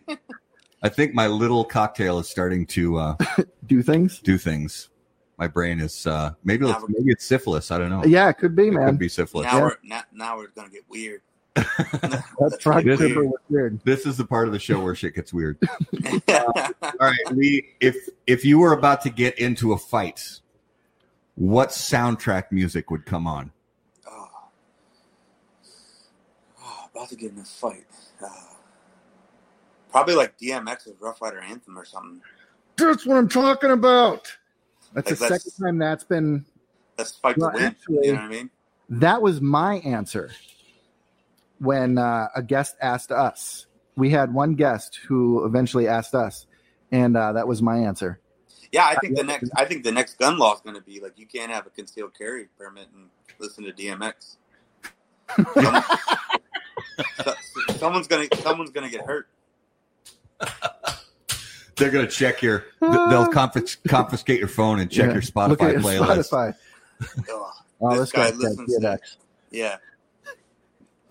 I 0.83 0.89
think 0.89 1.13
my 1.13 1.27
little 1.27 1.63
cocktail 1.65 2.19
is 2.19 2.29
starting 2.29 2.65
to 2.67 2.97
uh, 2.97 3.15
Do 3.67 3.81
things. 3.81 4.19
do 4.19 4.37
things. 4.37 4.89
My 5.37 5.47
brain 5.47 5.79
is 5.79 6.05
uh, 6.07 6.31
maybe 6.43 6.67
it's, 6.69 6.79
maybe 6.87 7.11
it's 7.11 7.25
syphilis. 7.25 7.71
I 7.71 7.77
don't 7.77 7.89
know. 7.89 8.03
Yeah, 8.05 8.29
it 8.29 8.37
could 8.37 8.55
be, 8.55 8.67
it 8.67 8.73
man. 8.73 8.87
could 8.87 8.99
be 8.99 9.09
syphilis. 9.09 9.45
Now 9.45 9.57
Yeah. 9.57 9.63
we're 9.63 9.77
now, 9.83 10.01
now 10.13 10.37
we're 10.37 10.47
gonna 10.49 10.69
get 10.69 10.83
weird. 10.89 11.21
That 12.39 12.57
frog 12.61 12.83
This 12.85 13.01
is- 13.01 13.15
was 13.15 13.31
weird. 13.49 13.79
This 13.83 14.05
is 14.05 14.17
the 14.17 14.25
part 14.25 14.47
of 14.47 14.53
the 14.53 14.59
show 14.59 14.79
where 14.83 14.93
shit 14.95 15.15
gets 15.15 15.33
weird. 15.33 15.57
All 16.29 16.93
right, 16.99 17.17
Lee. 17.31 17.69
If 17.79 17.95
if 18.27 18.45
you 18.45 18.59
were 18.59 18.73
about 18.73 19.01
to 19.01 19.09
get 19.09 19.37
into 19.39 19.73
a 19.73 19.77
fight, 19.77 20.39
what 21.35 21.69
soundtrack 21.69 22.51
music 22.51 22.91
would 22.91 23.05
come 23.05 23.25
on? 23.27 23.51
oh. 24.07 24.27
Oh, 26.61 26.89
about 26.93 27.09
to 27.09 27.15
get 27.15 27.31
in 27.31 27.39
a 27.39 27.45
fight. 27.45 27.85
Uh, 28.23 28.27
probably 29.91 30.15
like 30.15 30.37
DMX's 30.37 30.93
Rough 30.99 31.21
Rider 31.21 31.39
Anthem 31.39 31.77
or 31.77 31.85
something. 31.85 32.21
That's 32.77 33.05
what 33.05 33.17
I'm 33.17 33.29
talking 33.29 33.71
about. 33.71 34.31
That's 34.93 35.09
Like, 35.11 35.17
the 35.19 35.25
that's- 35.25 35.43
second 35.43 35.65
time 35.65 35.77
that's 35.79 36.03
been. 36.03 36.45
Let's 36.97 37.11
fight 37.15 37.37
Well, 37.37 37.51
to 37.51 37.55
win. 37.55 37.63
actually- 37.65 38.07
you 38.07 38.13
know 38.13 38.19
what 38.19 38.25
I 38.25 38.27
mean? 38.29 38.49
That 38.89 39.21
was 39.21 39.41
my 39.41 39.75
answer 39.79 40.31
when 41.59 41.97
uh, 41.97 42.27
a 42.35 42.41
guest 42.43 42.75
asked 42.81 43.11
us. 43.11 43.65
We 43.95 44.09
had 44.11 44.33
one 44.33 44.53
guest 44.55 44.99
who 45.07 45.43
eventually 45.45 45.87
asked 45.87 46.13
us, 46.13 46.45
and 46.91 47.17
uh, 47.17 47.33
that 47.33 47.47
was 47.47 47.61
my 47.61 47.77
answer. 47.77 48.19
Yeah, 48.71 48.85
I 48.85 48.95
think 48.95 49.15
the 49.15 49.23
next 49.23 49.49
I 49.55 49.65
think 49.65 49.83
the 49.83 49.91
next 49.91 50.19
gun 50.19 50.37
law 50.37 50.53
is 50.53 50.61
going 50.61 50.75
to 50.75 50.81
be 50.81 50.99
like 50.99 51.13
you 51.17 51.25
can't 51.25 51.51
have 51.51 51.65
a 51.65 51.69
concealed 51.69 52.13
carry 52.17 52.47
permit 52.59 52.87
and 52.93 53.09
listen 53.39 53.63
to 53.63 53.71
DMX. 53.71 54.35
Someone- 55.53 55.83
so- 57.23 57.33
someone's 57.77 58.07
gonna 58.07 58.27
someone's 58.41 58.71
gonna 58.71 58.89
get 58.89 59.05
hurt. 59.05 59.27
They're 61.75 61.91
gonna 61.91 62.07
check 62.07 62.41
your. 62.41 62.65
They'll 62.81 63.27
confis- 63.27 63.77
confiscate 63.87 64.39
your 64.39 64.47
phone 64.47 64.79
and 64.79 64.89
check 64.89 65.07
Yeah. 65.07 65.13
your 65.13 65.47
Look 65.47 65.59
Spotify 65.59 65.75
at 65.75 65.81
playlist. 65.81 66.29
Spotify. 66.31 66.55
Oh, 67.79 67.91
This 67.91 67.99
this, 67.99 68.11
guy 68.11 68.31
guy 68.31 68.37
listens 68.37 68.75
to- 68.75 68.81
DMX. 68.81 68.99
Yeah. 69.51 69.77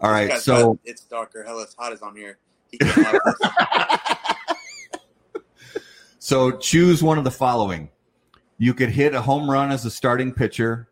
All 0.01 0.11
right, 0.11 0.39
so 0.39 0.79
it's 0.85 1.05
darker. 1.05 1.43
Hell, 1.43 1.59
it's 1.61 1.75
hot 1.75 1.93
as 1.93 2.03
on 2.03 2.15
here. 2.15 2.39
He 2.71 2.79
can't 2.79 2.93
have 2.93 3.21
this. 3.25 5.43
so 6.19 6.53
choose 6.53 7.03
one 7.03 7.17
of 7.17 7.25
the 7.25 7.31
following. 7.31 7.89
You 8.59 8.75
could 8.75 8.91
hit 8.91 9.15
a 9.15 9.21
home 9.21 9.51
run 9.51 9.71
as 9.71 9.85
a 9.85 9.91
starting 9.91 10.33
pitcher. 10.33 10.89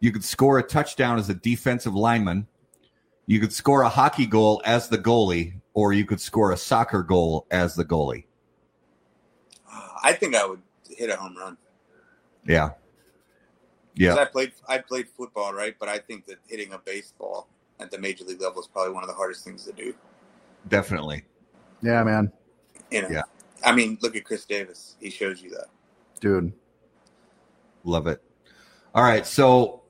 You 0.00 0.12
could 0.12 0.24
score 0.24 0.58
a 0.58 0.62
touchdown 0.62 1.18
as 1.18 1.28
a 1.28 1.34
defensive 1.34 1.94
lineman. 1.94 2.46
You 3.26 3.40
could 3.40 3.52
score 3.52 3.82
a 3.82 3.88
hockey 3.88 4.26
goal 4.26 4.60
as 4.64 4.88
the 4.88 4.98
goalie, 4.98 5.60
or 5.72 5.92
you 5.92 6.04
could 6.04 6.20
score 6.20 6.52
a 6.52 6.56
soccer 6.56 7.02
goal 7.02 7.46
as 7.50 7.74
the 7.74 7.84
goalie. 7.84 8.24
Ah, 9.68 9.98
I 10.04 10.12
think 10.12 10.36
I 10.36 10.44
would 10.44 10.60
hit 10.88 11.10
a 11.10 11.16
home 11.16 11.36
run. 11.36 11.56
Yeah. 12.46 12.70
Yeah. 13.94 14.14
I 14.14 14.24
played 14.26 14.52
I 14.68 14.78
played 14.78 15.08
football, 15.08 15.54
right? 15.54 15.74
But 15.78 15.88
I 15.88 15.98
think 15.98 16.26
that 16.26 16.38
hitting 16.46 16.72
a 16.72 16.78
baseball 16.78 17.48
at 17.80 17.90
the 17.90 17.98
major 17.98 18.24
league 18.24 18.40
level 18.40 18.60
is 18.60 18.66
probably 18.68 18.92
one 18.92 19.02
of 19.02 19.08
the 19.08 19.14
hardest 19.14 19.44
things 19.44 19.64
to 19.64 19.72
do. 19.72 19.94
Definitely. 20.68 21.24
Yeah, 21.82 22.02
man, 22.02 22.32
You 22.90 23.02
know? 23.02 23.08
Yeah. 23.10 23.22
I 23.64 23.74
mean, 23.74 23.98
look 24.02 24.16
at 24.16 24.24
Chris 24.24 24.44
Davis. 24.44 24.96
He 25.00 25.10
shows 25.10 25.42
you 25.42 25.50
that. 25.50 25.66
dude. 26.20 26.52
Love 27.84 28.06
it. 28.06 28.22
All 28.94 29.02
right. 29.02 29.26
So, 29.26 29.82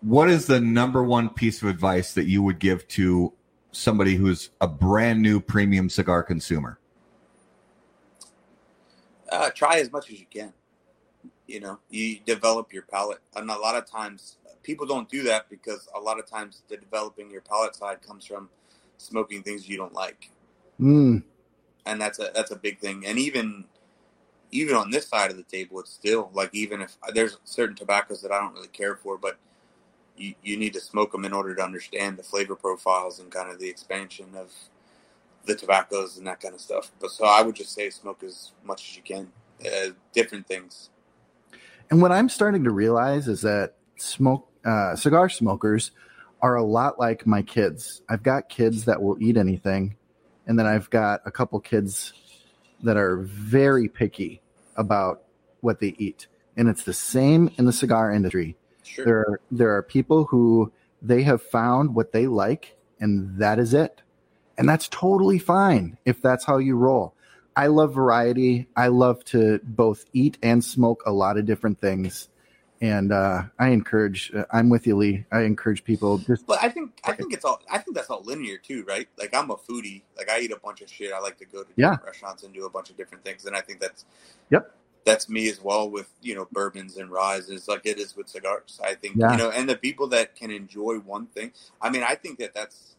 what 0.00 0.30
is 0.30 0.46
the 0.46 0.60
number 0.60 1.02
one 1.02 1.28
piece 1.28 1.60
of 1.62 1.68
advice 1.68 2.14
that 2.14 2.24
you 2.24 2.42
would 2.42 2.58
give 2.58 2.86
to 2.88 3.32
somebody 3.72 4.14
who's 4.14 4.50
a 4.62 4.68
brand 4.68 5.20
new 5.20 5.40
premium 5.40 5.90
cigar 5.90 6.22
consumer? 6.22 6.78
Uh, 9.30 9.50
try 9.50 9.78
as 9.78 9.90
much 9.92 10.10
as 10.10 10.18
you 10.20 10.26
can. 10.30 10.52
You 11.46 11.60
know, 11.60 11.78
you 11.90 12.20
develop 12.24 12.72
your 12.72 12.82
palate, 12.84 13.20
and 13.36 13.50
a 13.50 13.58
lot 13.58 13.74
of 13.74 13.90
times 13.90 14.38
people 14.64 14.86
don't 14.86 15.08
do 15.08 15.22
that 15.24 15.48
because 15.48 15.88
a 15.94 16.00
lot 16.00 16.18
of 16.18 16.26
times 16.26 16.62
the 16.68 16.76
developing 16.76 17.30
your 17.30 17.42
palate 17.42 17.76
side 17.76 18.02
comes 18.02 18.26
from 18.26 18.48
smoking 18.96 19.42
things 19.42 19.68
you 19.68 19.76
don't 19.76 19.94
like, 19.94 20.30
Mm, 20.80 21.22
and 21.86 22.00
that's 22.00 22.18
a 22.18 22.30
that's 22.34 22.50
a 22.50 22.56
big 22.56 22.80
thing. 22.80 23.06
And 23.06 23.18
even 23.18 23.64
even 24.50 24.76
on 24.76 24.90
this 24.90 25.08
side 25.08 25.30
of 25.30 25.36
the 25.36 25.42
table, 25.44 25.80
it's 25.80 25.92
still 25.92 26.30
like 26.32 26.50
even 26.52 26.80
if 26.80 26.96
there's 27.12 27.38
certain 27.44 27.76
tobaccos 27.76 28.22
that 28.22 28.32
I 28.32 28.40
don't 28.40 28.54
really 28.54 28.68
care 28.68 28.96
for, 28.96 29.18
but 29.18 29.36
you 30.16 30.34
you 30.42 30.56
need 30.56 30.72
to 30.74 30.80
smoke 30.80 31.12
them 31.12 31.24
in 31.24 31.32
order 31.32 31.54
to 31.54 31.62
understand 31.62 32.16
the 32.16 32.22
flavor 32.22 32.56
profiles 32.56 33.20
and 33.20 33.30
kind 33.30 33.50
of 33.50 33.58
the 33.58 33.68
expansion 33.68 34.34
of 34.36 34.52
the 35.44 35.54
tobaccos 35.54 36.18
and 36.18 36.26
that 36.26 36.40
kind 36.40 36.54
of 36.54 36.60
stuff. 36.60 36.90
But 37.00 37.10
so 37.10 37.24
I 37.24 37.42
would 37.42 37.54
just 37.54 37.74
say 37.74 37.90
smoke 37.90 38.22
as 38.22 38.52
much 38.64 38.88
as 38.88 38.96
you 38.96 39.02
can, 39.02 39.30
uh, 39.64 39.90
different 40.12 40.46
things. 40.46 40.90
And 41.90 42.00
what 42.00 42.12
I'm 42.12 42.28
starting 42.28 42.64
to 42.64 42.70
realize 42.70 43.28
is 43.28 43.42
that 43.42 43.76
smoke 43.96 44.48
uh, 44.64 44.96
cigar 44.96 45.28
smokers 45.28 45.90
are 46.40 46.56
a 46.56 46.64
lot 46.64 46.98
like 46.98 47.26
my 47.26 47.42
kids. 47.42 48.02
I've 48.08 48.22
got 48.22 48.48
kids 48.48 48.84
that 48.84 49.02
will 49.02 49.16
eat 49.20 49.36
anything, 49.36 49.96
and 50.46 50.58
then 50.58 50.66
I've 50.66 50.90
got 50.90 51.20
a 51.24 51.30
couple 51.30 51.58
kids 51.60 52.12
that 52.82 52.96
are 52.96 53.16
very 53.16 53.88
picky 53.88 54.42
about 54.76 55.22
what 55.60 55.80
they 55.80 55.94
eat. 55.98 56.26
And 56.56 56.68
it's 56.68 56.84
the 56.84 56.92
same 56.92 57.50
in 57.56 57.64
the 57.64 57.72
cigar 57.72 58.12
industry. 58.12 58.56
Sure. 58.82 59.04
There 59.04 59.18
are, 59.18 59.40
there 59.50 59.76
are 59.76 59.82
people 59.82 60.24
who 60.24 60.72
they 61.00 61.22
have 61.22 61.42
found 61.42 61.94
what 61.94 62.12
they 62.12 62.26
like, 62.26 62.76
and 63.00 63.38
that 63.38 63.58
is 63.58 63.74
it. 63.74 64.02
And 64.56 64.68
that's 64.68 64.88
totally 64.88 65.38
fine 65.38 65.98
if 66.04 66.22
that's 66.22 66.44
how 66.44 66.58
you 66.58 66.76
roll. 66.76 67.14
I 67.56 67.68
love 67.68 67.94
variety. 67.94 68.68
I 68.76 68.88
love 68.88 69.24
to 69.26 69.60
both 69.62 70.04
eat 70.12 70.38
and 70.42 70.64
smoke 70.64 71.02
a 71.06 71.12
lot 71.12 71.38
of 71.38 71.46
different 71.46 71.80
things. 71.80 72.28
And 72.84 73.12
uh, 73.12 73.44
I 73.58 73.68
encourage, 73.70 74.30
uh, 74.34 74.44
I'm 74.52 74.68
with 74.68 74.86
you, 74.86 74.94
Lee. 74.94 75.24
I 75.32 75.40
encourage 75.40 75.84
people 75.84 76.18
just, 76.18 76.46
But 76.46 76.62
I 76.62 76.68
think 76.68 77.00
I 77.02 77.12
think 77.12 77.32
it's 77.32 77.42
all 77.46 77.62
I 77.70 77.78
think 77.78 77.96
that's 77.96 78.10
all 78.10 78.22
linear 78.24 78.58
too, 78.58 78.84
right? 78.86 79.08
Like 79.18 79.34
I'm 79.34 79.50
a 79.50 79.56
foodie. 79.56 80.02
Like 80.18 80.28
I 80.28 80.40
eat 80.40 80.52
a 80.52 80.58
bunch 80.58 80.82
of 80.82 80.90
shit. 80.90 81.10
I 81.10 81.18
like 81.18 81.38
to 81.38 81.46
go 81.46 81.62
to 81.62 81.70
Yeah. 81.76 81.92
different 81.92 82.04
restaurants 82.08 82.42
and 82.42 82.52
do 82.52 82.66
a 82.66 82.70
bunch 82.70 82.90
of 82.90 82.98
different 82.98 83.24
things. 83.24 83.46
And 83.46 83.56
I 83.56 83.62
think 83.62 83.80
that's 83.80 84.04
Yep. 84.50 84.70
That's 85.06 85.30
me 85.30 85.48
as 85.48 85.62
well 85.62 85.88
with 85.88 86.10
you 86.20 86.34
know 86.34 86.46
bourbons 86.52 86.98
and 86.98 87.10
rises, 87.10 87.68
like 87.68 87.86
it 87.86 87.98
is 87.98 88.16
with 88.16 88.28
cigars. 88.28 88.78
I 88.84 88.94
think 88.96 89.16
Yeah. 89.18 89.32
you 89.32 89.38
know, 89.38 89.50
and 89.50 89.66
the 89.66 89.76
people 89.76 90.06
that 90.08 90.36
can 90.36 90.50
enjoy 90.50 90.96
one 90.98 91.26
thing. 91.28 91.52
I 91.80 91.88
mean, 91.88 92.02
I 92.02 92.16
think 92.16 92.38
that 92.40 92.52
that's 92.54 92.96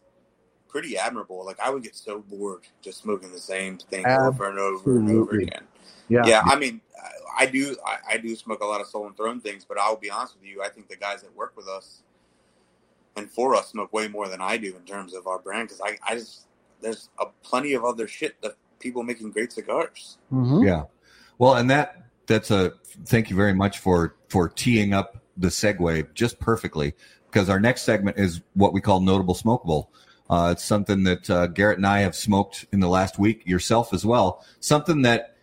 pretty 0.68 0.98
admirable. 0.98 1.44
Like 1.46 1.60
I 1.60 1.70
would 1.70 1.84
get 1.84 1.94
so 1.96 2.20
bored 2.20 2.62
just 2.82 3.02
smoking 3.02 3.30
the 3.30 3.38
same 3.38 3.78
thing 3.78 4.04
over 4.06 4.48
and 4.50 4.58
over 4.58 4.98
and 4.98 5.10
over 5.10 5.36
again. 5.38 5.64
Yeah. 6.08 6.22
Yeah, 6.26 6.42
I 6.44 6.56
mean, 6.56 6.80
I, 7.36 7.44
I 7.44 7.46
do. 7.46 7.76
I, 7.84 8.14
I 8.14 8.16
do 8.18 8.34
smoke 8.36 8.62
a 8.62 8.66
lot 8.66 8.80
of 8.80 8.86
Stolen 8.86 9.14
Throne 9.14 9.40
things, 9.40 9.64
but 9.64 9.78
I'll 9.78 9.96
be 9.96 10.10
honest 10.10 10.34
with 10.38 10.48
you. 10.48 10.62
I 10.62 10.68
think 10.68 10.88
the 10.88 10.96
guys 10.96 11.22
that 11.22 11.34
work 11.36 11.56
with 11.56 11.68
us 11.68 12.02
and 13.16 13.30
for 13.30 13.54
us 13.54 13.70
smoke 13.70 13.92
way 13.92 14.08
more 14.08 14.28
than 14.28 14.40
I 14.40 14.56
do 14.56 14.76
in 14.76 14.82
terms 14.82 15.14
of 15.14 15.26
our 15.26 15.38
brand 15.38 15.68
because 15.68 15.80
I, 15.80 15.98
I 16.06 16.16
just 16.16 16.46
there's 16.80 17.08
a 17.18 17.26
plenty 17.42 17.72
of 17.72 17.84
other 17.84 18.06
shit 18.06 18.40
that 18.42 18.56
people 18.78 19.02
making 19.02 19.30
great 19.30 19.52
cigars. 19.52 20.18
Mhm. 20.32 20.64
Yeah. 20.64 20.84
Well, 21.38 21.54
and 21.54 21.70
that 21.70 22.02
that's 22.26 22.50
a 22.50 22.74
thank 23.04 23.30
you 23.30 23.36
very 23.36 23.54
much 23.54 23.78
for 23.78 24.14
for 24.28 24.48
teeing 24.48 24.92
up 24.92 25.22
the 25.36 25.48
segue 25.48 26.12
just 26.14 26.38
perfectly 26.40 26.94
because 27.26 27.48
our 27.48 27.60
next 27.60 27.82
segment 27.82 28.18
is 28.18 28.40
what 28.54 28.72
we 28.72 28.80
call 28.80 29.00
notable 29.00 29.34
smokable. 29.34 29.88
Uh, 30.28 30.50
it's 30.52 30.64
something 30.64 31.04
that 31.04 31.30
uh, 31.30 31.46
Garrett 31.46 31.78
and 31.78 31.86
I 31.86 32.00
have 32.00 32.16
smoked 32.16 32.66
in 32.72 32.80
the 32.80 32.88
last 32.88 33.18
week, 33.18 33.46
yourself 33.46 33.94
as 33.94 34.04
well. 34.04 34.44
Something 34.58 35.02
that 35.02 35.35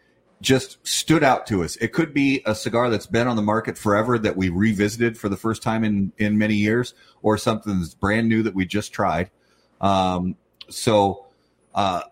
just 0.44 0.86
stood 0.86 1.24
out 1.24 1.48
to 1.48 1.64
us. 1.64 1.78
It 1.78 1.94
could 1.94 2.14
be 2.14 2.44
a 2.46 2.54
cigar 2.54 2.90
that's 2.90 3.08
been 3.08 3.28
on 3.28 3.38
the 3.38 3.42
market 3.42 3.78
forever 3.78 4.20
that 4.20 4.36
we 4.36 4.50
revisited 4.50 5.18
for 5.18 5.30
the 5.30 5.38
first 5.38 5.64
time 5.64 5.84
in 5.84 6.12
in 6.18 6.38
many 6.38 6.56
years, 6.56 6.94
or 7.22 7.38
something 7.38 7.80
that's 7.80 7.96
brand 7.96 8.28
new 8.28 8.44
that 8.44 8.54
we 8.54 8.66
just 8.66 8.92
tried. 8.92 9.32
Um, 9.82 10.36
so, 10.70 11.26
uh, 11.74 12.04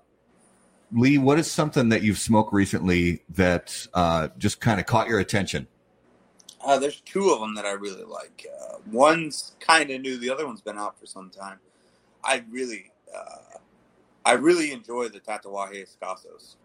Lee, 0.91 1.17
what 1.17 1.39
is 1.39 1.51
something 1.51 1.89
that 1.89 2.03
you've 2.03 2.19
smoked 2.19 2.53
recently 2.53 3.23
that 3.29 3.88
uh, 3.93 4.29
just 4.38 4.61
kind 4.61 4.79
of 4.79 4.86
caught 4.86 5.07
your 5.07 5.19
attention? 5.19 5.67
Uh, 6.63 6.79
there's 6.79 7.01
two 7.01 7.32
of 7.32 7.39
them 7.39 7.55
that 7.55 7.65
I 7.65 7.71
really 7.71 8.03
like. 8.03 8.45
Uh, 8.61 8.75
one's 8.91 9.55
kind 9.59 9.89
of 9.89 10.01
new. 10.01 10.17
The 10.17 10.29
other 10.29 10.45
one's 10.45 10.61
been 10.61 10.77
out 10.77 10.99
for 10.99 11.05
some 11.05 11.29
time. 11.29 11.59
I 12.23 12.43
really, 12.49 12.91
uh, 13.13 13.57
I 14.25 14.34
really 14.34 14.71
enjoy 14.71 15.09
the 15.09 15.19
Tatuaje 15.19 15.86
Escasos. 15.86 16.55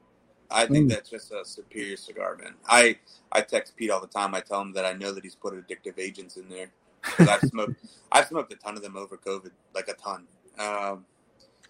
I 0.51 0.67
think 0.67 0.87
Mm. 0.87 0.91
that's 0.95 1.11
just 1.11 1.33
a 1.33 1.45
superior 1.45 1.97
cigar, 1.97 2.37
man. 2.37 2.55
I 2.69 2.99
I 3.33 3.41
text 3.43 3.77
Pete 3.77 3.91
all 3.91 4.01
the 4.01 4.07
time. 4.07 4.35
I 4.35 4.41
tell 4.41 4.61
him 4.61 4.73
that 4.75 4.85
I 4.85 4.93
know 4.93 5.13
that 5.13 5.25
he's 5.25 5.35
put 5.35 5.55
addictive 5.55 5.99
agents 5.99 6.37
in 6.37 6.49
there. 6.49 6.71
I've 7.19 7.41
smoked, 7.43 7.75
I've 8.13 8.27
smoked 8.27 8.53
a 8.53 8.57
ton 8.57 8.77
of 8.77 8.83
them 8.83 8.97
over 8.97 9.17
COVID, 9.17 9.51
like 9.75 9.89
a 9.89 9.95
ton. 9.95 10.27
Um, 10.59 11.05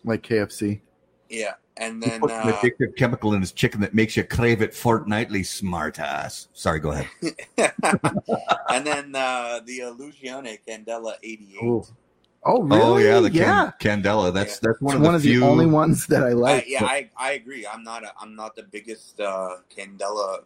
Like 0.05 0.22
KFC. 0.22 0.81
yeah, 1.29 1.55
and 1.77 2.03
He 2.03 2.09
then 2.11 2.20
put 2.20 2.31
an 2.31 2.49
uh, 2.49 2.53
addictive 2.53 2.97
chemical 2.97 3.35
in 3.35 3.41
his 3.41 3.53
chicken 3.53 3.81
that 3.81 3.93
makes 3.95 4.16
you 4.16 4.24
crave 4.24 4.62
it 4.62 4.72
fortnightly. 4.74 5.43
Smart 5.43 5.99
ass. 5.99 6.49
Sorry, 6.53 6.79
go 6.81 6.93
ahead. 6.93 7.09
and 8.70 8.87
then 8.87 9.14
uh, 9.14 9.61
the 9.64 9.81
Illusione 9.81 10.59
Candela 10.66 11.14
88. 11.22 11.59
Oh, 11.62 11.87
oh 12.45 12.62
really? 12.62 12.80
Oh 12.82 12.97
yeah, 12.99 13.20
the 13.20 13.30
yeah. 13.32 13.70
Can- 13.78 14.03
Candela. 14.03 14.32
That's 14.32 14.55
Yeah. 14.55 14.68
that's 14.68 14.80
one 14.80 14.93
It's 14.93 14.97
of 14.97 15.01
the 15.03 15.07
one 15.07 15.14
of 15.14 15.22
few. 15.22 15.41
the 15.41 15.47
only 15.47 15.66
ones 15.66 16.07
that 16.09 16.22
I 16.22 16.28
I, 16.28 16.32
like. 16.32 16.64
yeah, 16.68 16.84
I, 16.84 17.11
I 17.16 17.32
agree. 17.32 17.66
I'm 17.66 17.82
not 17.82 18.05
a, 18.05 18.12
I'm 18.20 18.34
not 18.37 18.55
the 18.57 18.62
biggest 18.64 19.20
uh, 19.20 19.57
Candela 19.76 20.41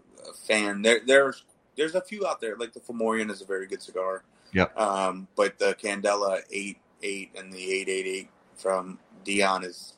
fan. 0.47 0.83
There 0.83 1.01
there's 1.07 1.45
there's 1.77 1.95
a 1.95 2.01
few 2.01 2.27
out 2.27 2.41
there. 2.41 2.57
Like 2.57 2.73
the 2.73 2.81
Fomorian 2.81 3.31
is 3.31 3.43
a 3.43 3.45
very 3.47 3.67
good 3.67 3.83
cigar. 3.83 4.23
Yep. 4.53 4.79
Um, 4.79 5.29
but 5.37 5.59
the 5.59 5.75
Candela 5.83 6.41
eight 6.51 6.79
eight 7.03 7.31
and 7.37 7.53
the 7.53 7.73
eight 7.73 7.89
eight 7.89 8.07
eight 8.07 8.29
from 8.57 8.99
Dion 9.25 9.65
is 9.65 9.95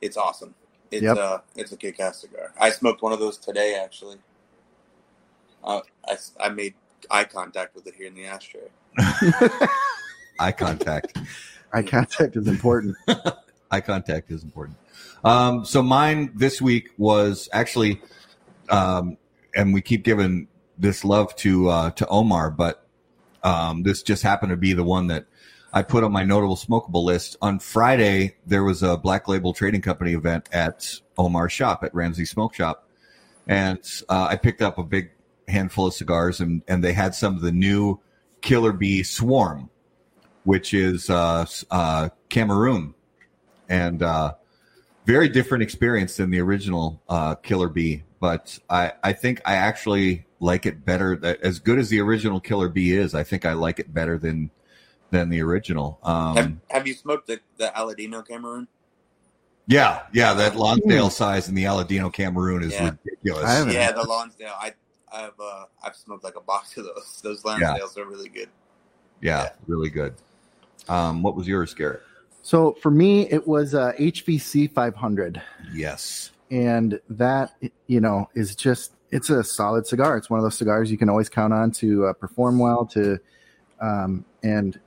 it's 0.00 0.16
awesome. 0.16 0.54
It's 0.90 1.02
Yep. 1.02 1.16
uh 1.16 1.38
it's 1.56 1.72
a 1.72 1.76
kick 1.76 2.00
ass 2.00 2.20
cigar. 2.20 2.52
I 2.60 2.70
smoked 2.70 3.02
one 3.02 3.12
of 3.12 3.18
those 3.20 3.38
today 3.38 3.80
actually. 3.82 4.16
Uh, 5.64 5.80
I 6.08 6.12
s- 6.12 6.32
I 6.38 6.48
made 6.48 6.74
eye 7.10 7.24
contact 7.24 7.74
with 7.74 7.86
it 7.86 7.94
here 7.96 8.06
in 8.06 8.14
the 8.14 8.24
ashtray. 8.26 8.68
Eye 10.38 10.52
contact. 10.52 11.18
Eye 11.72 11.82
contact 11.82 12.36
is 12.36 12.46
important. 12.46 12.96
eye 13.70 13.80
contact 13.80 14.30
is 14.30 14.42
important. 14.42 14.76
Um, 15.24 15.64
so 15.64 15.82
mine 15.82 16.32
this 16.34 16.60
week 16.62 16.90
was 16.96 17.48
actually, 17.52 18.00
um, 18.68 19.16
and 19.54 19.74
we 19.74 19.80
keep 19.80 20.04
giving 20.04 20.48
this 20.78 21.04
love 21.04 21.34
to 21.36 21.68
uh, 21.68 21.90
to 21.92 22.06
Omar, 22.06 22.50
but 22.50 22.86
um, 23.42 23.82
this 23.82 24.02
just 24.02 24.22
happened 24.22 24.50
to 24.50 24.56
be 24.56 24.72
the 24.72 24.84
one 24.84 25.08
that 25.08 25.26
I 25.72 25.82
put 25.82 26.04
on 26.04 26.12
my 26.12 26.24
notable 26.24 26.56
smokable 26.56 27.04
list. 27.04 27.36
On 27.42 27.58
Friday, 27.58 28.36
there 28.46 28.64
was 28.64 28.82
a 28.82 28.96
Black 28.96 29.28
Label 29.28 29.52
Trading 29.52 29.82
Company 29.82 30.14
event 30.14 30.48
at 30.52 31.00
Omar's 31.18 31.52
shop 31.52 31.82
at 31.84 31.94
Ramsey 31.94 32.24
Smoke 32.24 32.54
Shop, 32.54 32.88
and 33.46 33.78
uh, 34.08 34.28
I 34.30 34.36
picked 34.36 34.62
up 34.62 34.78
a 34.78 34.84
big 34.84 35.10
handful 35.48 35.86
of 35.86 35.94
cigars, 35.94 36.40
and 36.40 36.62
and 36.68 36.82
they 36.82 36.92
had 36.92 37.14
some 37.14 37.34
of 37.36 37.42
the 37.42 37.52
new 37.52 38.00
Killer 38.42 38.72
Bee 38.72 39.02
Swarm, 39.02 39.70
which 40.46 40.72
is 40.72 41.10
uh, 41.10 41.44
uh, 41.72 42.08
Cameroon 42.28 42.94
and 43.68 44.00
uh, 44.02 44.32
very 45.04 45.28
different 45.28 45.62
experience 45.62 46.16
than 46.16 46.30
the 46.30 46.40
original 46.40 47.02
uh, 47.08 47.34
Killer 47.34 47.68
Bee. 47.68 48.04
But 48.20 48.56
I, 48.70 48.92
I 49.02 49.12
think 49.12 49.42
I 49.44 49.56
actually 49.56 50.24
like 50.40 50.64
it 50.64 50.84
better. 50.84 51.16
That 51.16 51.40
as 51.42 51.58
good 51.58 51.78
as 51.78 51.88
the 51.90 52.00
original 52.00 52.40
Killer 52.40 52.68
Bee 52.68 52.92
is, 52.92 53.14
I 53.14 53.24
think 53.24 53.44
I 53.44 53.52
like 53.54 53.78
it 53.80 53.92
better 53.92 54.16
than 54.18 54.50
than 55.10 55.28
the 55.30 55.42
original. 55.42 55.98
have, 56.04 56.36
Um, 56.38 56.60
have 56.70 56.86
you 56.86 56.94
smoked 56.94 57.26
the, 57.26 57.40
the 57.58 57.72
Aladino 57.76 58.26
Cameroon? 58.26 58.68
yeah, 59.68 60.02
yeah, 60.12 60.32
that 60.34 60.54
Lonsdale 60.56 61.10
size 61.10 61.48
in 61.48 61.54
the 61.56 61.64
Aladino 61.64 62.12
Cameroon 62.12 62.62
is 62.62 62.72
Yeah. 62.72 62.90
ridiculous. 63.04 63.44
I 63.44 63.70
Yeah, 63.70 63.92
the 63.92 64.04
Lonsdale. 64.04 64.54
I 64.60 64.74
I've 65.12 65.38
uh, 65.40 65.64
I've 65.82 65.96
smoked 65.96 66.22
like 66.24 66.36
a 66.36 66.40
box 66.40 66.76
of 66.76 66.84
those. 66.84 67.20
Those 67.22 67.42
Lonsdales 67.42 67.96
are 67.96 68.04
really 68.06 68.28
good. 68.28 68.48
yeah, 69.20 69.42
Yeah. 69.42 69.48
really 69.66 69.90
good. 69.90 70.14
Um, 70.88 71.22
what 71.22 71.34
was 71.34 71.46
yours, 71.48 71.74
Garrett? 71.74 72.02
So 72.42 72.72
for 72.80 72.90
me, 72.90 73.28
it 73.30 73.46
was 73.46 73.74
uh, 73.74 73.92
HVC 73.98 74.70
500. 74.72 75.42
Yes. 75.72 76.30
and 76.50 77.00
that 77.10 77.54
you 77.88 78.00
know 78.00 78.28
is 78.34 78.54
just 78.54 78.92
it's 79.10 79.30
a 79.30 79.42
solid 79.42 79.84
cigar 79.86 80.16
it's 80.16 80.30
one 80.30 80.38
of 80.38 80.44
those 80.44 80.56
cigars 80.56 80.90
you 80.92 80.96
can 80.98 81.08
always 81.08 81.28
count 81.28 81.52
on 81.52 81.72
to 81.72 82.06
uh, 82.06 82.12
perform 82.12 82.58
well 82.60 82.86
to 82.86 83.18
um, 83.80 84.24
and 84.44 84.78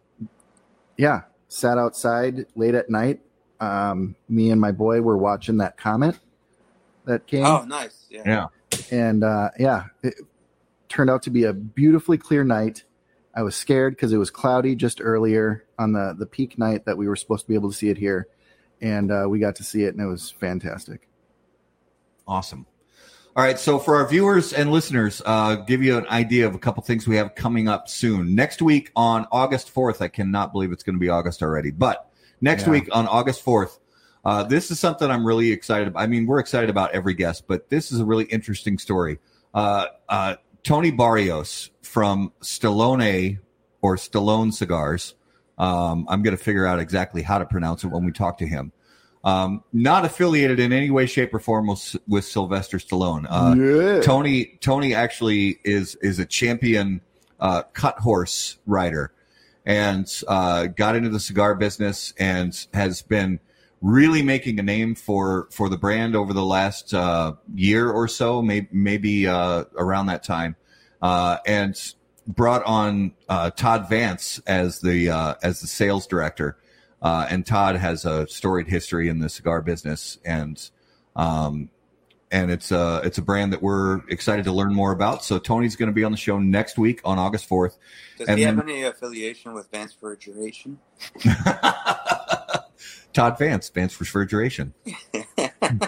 yeah 0.97 1.21
sat 1.49 1.77
outside 1.77 2.45
late 2.55 2.75
at 2.75 2.89
night 2.89 3.19
um, 3.59 4.15
me 4.29 4.51
and 4.51 4.61
my 4.61 4.71
boy 4.71 5.01
were 5.01 5.17
watching 5.17 5.57
that 5.57 5.75
comet 5.77 6.17
that 7.05 7.27
came 7.27 7.45
Oh, 7.45 7.63
nice. 7.65 8.05
Yeah. 8.09 8.23
Yeah. 8.25 8.45
and 8.91 9.23
uh, 9.25 9.49
yeah 9.59 9.83
it 10.01 10.15
turned 10.87 11.09
out 11.09 11.23
to 11.23 11.29
be 11.29 11.43
a 11.43 11.51
beautifully 11.53 12.17
clear 12.17 12.45
night 12.45 12.83
i 13.39 13.43
was 13.43 13.55
scared 13.55 13.95
because 13.95 14.11
it 14.11 14.17
was 14.17 14.29
cloudy 14.29 14.75
just 14.75 14.99
earlier 15.01 15.65
on 15.77 15.93
the 15.93 16.13
the 16.19 16.25
peak 16.25 16.57
night 16.57 16.85
that 16.85 16.97
we 16.97 17.07
were 17.07 17.15
supposed 17.15 17.43
to 17.45 17.47
be 17.47 17.55
able 17.55 17.69
to 17.71 17.75
see 17.75 17.89
it 17.89 17.97
here 17.97 18.27
and 18.81 19.11
uh, 19.11 19.25
we 19.27 19.39
got 19.39 19.55
to 19.55 19.63
see 19.63 19.83
it 19.83 19.93
and 19.95 20.01
it 20.01 20.07
was 20.07 20.29
fantastic 20.29 21.07
Awesome. 22.27 22.67
All 23.35 23.43
right. 23.43 23.57
So 23.57 23.79
for 23.79 23.95
our 23.95 24.07
viewers 24.07 24.53
and 24.53 24.71
listeners, 24.71 25.19
uh, 25.25 25.55
give 25.55 25.81
you 25.81 25.97
an 25.97 26.05
idea 26.09 26.45
of 26.45 26.53
a 26.53 26.59
couple 26.59 26.83
things 26.83 27.07
we 27.07 27.15
have 27.15 27.33
coming 27.33 27.67
up 27.67 27.89
soon. 27.89 28.35
Next 28.35 28.61
week 28.61 28.91
on 28.95 29.25
August 29.31 29.73
4th, 29.73 29.99
I 30.01 30.09
cannot 30.09 30.51
believe 30.51 30.71
it's 30.71 30.83
going 30.83 30.95
to 30.95 30.99
be 30.99 31.09
August 31.09 31.41
already, 31.41 31.71
but 31.71 32.11
next 32.41 32.65
Yeah. 32.65 32.71
week 32.71 32.89
on 32.91 33.07
August 33.07 33.43
4th, 33.43 33.79
uh, 34.25 34.43
this 34.43 34.69
is 34.69 34.79
something 34.79 35.09
I'm 35.09 35.25
really 35.25 35.51
excited 35.51 35.87
about. 35.87 36.03
I 36.03 36.07
mean, 36.07 36.27
we're 36.27 36.39
excited 36.39 36.69
about 36.69 36.91
every 36.91 37.15
guest, 37.15 37.45
but 37.47 37.69
this 37.69 37.91
is 37.91 37.99
a 37.99 38.05
really 38.05 38.25
interesting 38.25 38.77
story. 38.77 39.17
Uh, 39.55 39.87
uh, 40.07 40.35
Tony 40.63 40.91
Barrios 40.91 41.71
from 41.81 42.31
Stallone 42.41 43.39
or 43.81 43.95
Stallone 43.95 44.53
Cigars. 44.53 45.15
Um, 45.57 46.05
I'm 46.09 46.21
going 46.21 46.35
to 46.35 46.41
figure 46.41 46.65
out 46.65 46.79
exactly 46.79 47.21
how 47.21 47.37
to 47.37 47.45
pronounce 47.45 47.83
it 47.83 47.87
when 47.87 48.05
we 48.05 48.11
talk 48.11 48.37
to 48.39 48.47
him. 48.47 48.71
Um, 49.23 49.63
not 49.73 50.05
affiliated 50.05 50.59
in 50.59 50.71
any 50.71 50.89
way, 50.89 51.05
shape, 51.05 51.33
or 51.33 51.39
form 51.39 51.67
with, 51.67 51.97
with 52.07 52.23
Sylvester 52.23 52.77
Stallone. 52.77 53.25
Uh, 53.29 53.55
yeah. 53.55 54.01
Tony 54.01 54.57
Tony 54.61 54.93
actually 54.93 55.59
is 55.65 55.95
is 55.95 56.19
a 56.19 56.25
champion 56.25 57.01
uh, 57.39 57.63
cut 57.73 57.99
horse 57.99 58.57
rider, 58.65 59.11
and 59.65 60.09
uh, 60.27 60.67
got 60.67 60.95
into 60.95 61.09
the 61.09 61.19
cigar 61.19 61.53
business 61.55 62.13
and 62.17 62.67
has 62.73 63.01
been 63.01 63.41
really 63.81 64.21
making 64.21 64.59
a 64.59 64.63
name 64.63 64.95
for 64.95 65.47
for 65.51 65.69
the 65.69 65.77
brand 65.77 66.15
over 66.15 66.33
the 66.33 66.43
last 66.45 66.93
uh, 66.93 67.33
year 67.53 67.89
or 67.89 68.07
so, 68.07 68.41
maybe 68.41 68.67
maybe 68.71 69.27
uh, 69.27 69.63
around 69.77 70.07
that 70.07 70.23
time, 70.23 70.55
uh, 71.01 71.37
and 71.45 71.93
brought 72.27 72.63
on 72.65 73.13
uh, 73.27 73.49
Todd 73.51 73.89
Vance 73.89 74.39
as 74.45 74.81
the 74.81 75.09
uh, 75.09 75.35
as 75.41 75.61
the 75.61 75.67
sales 75.67 76.07
director. 76.07 76.57
Uh, 77.01 77.25
and 77.29 77.45
Todd 77.45 77.77
has 77.77 78.03
a 78.03 78.27
storied 78.27 78.67
history 78.67 79.07
in 79.07 79.19
the 79.19 79.29
cigar 79.29 79.61
business, 79.61 80.17
and 80.25 80.69
um, 81.15 81.69
and 82.29 82.51
it's 82.51 82.71
a 82.73 82.99
it's 83.05 83.17
a 83.17 83.21
brand 83.21 83.53
that 83.53 83.61
we're 83.63 84.01
excited 84.09 84.43
to 84.43 84.51
learn 84.51 84.73
more 84.73 84.91
about. 84.91 85.23
So 85.23 85.39
Tony's 85.39 85.77
going 85.77 85.87
to 85.87 85.93
be 85.93 86.03
on 86.03 86.11
the 86.11 86.17
show 86.17 86.37
next 86.39 86.77
week 86.77 86.99
on 87.05 87.17
August 87.17 87.45
fourth. 87.45 87.77
Does 88.17 88.27
And 88.27 88.37
he 88.37 88.43
have 88.43 88.57
then- 88.57 88.69
any 88.69 88.83
affiliation 88.83 89.53
with 89.53 89.71
Vance 89.71 89.95
Refrigeration? 90.01 90.79
Todd 93.13 93.37
Vance, 93.37 93.69
Vance 93.69 93.99
Refrigeration. 93.99 94.73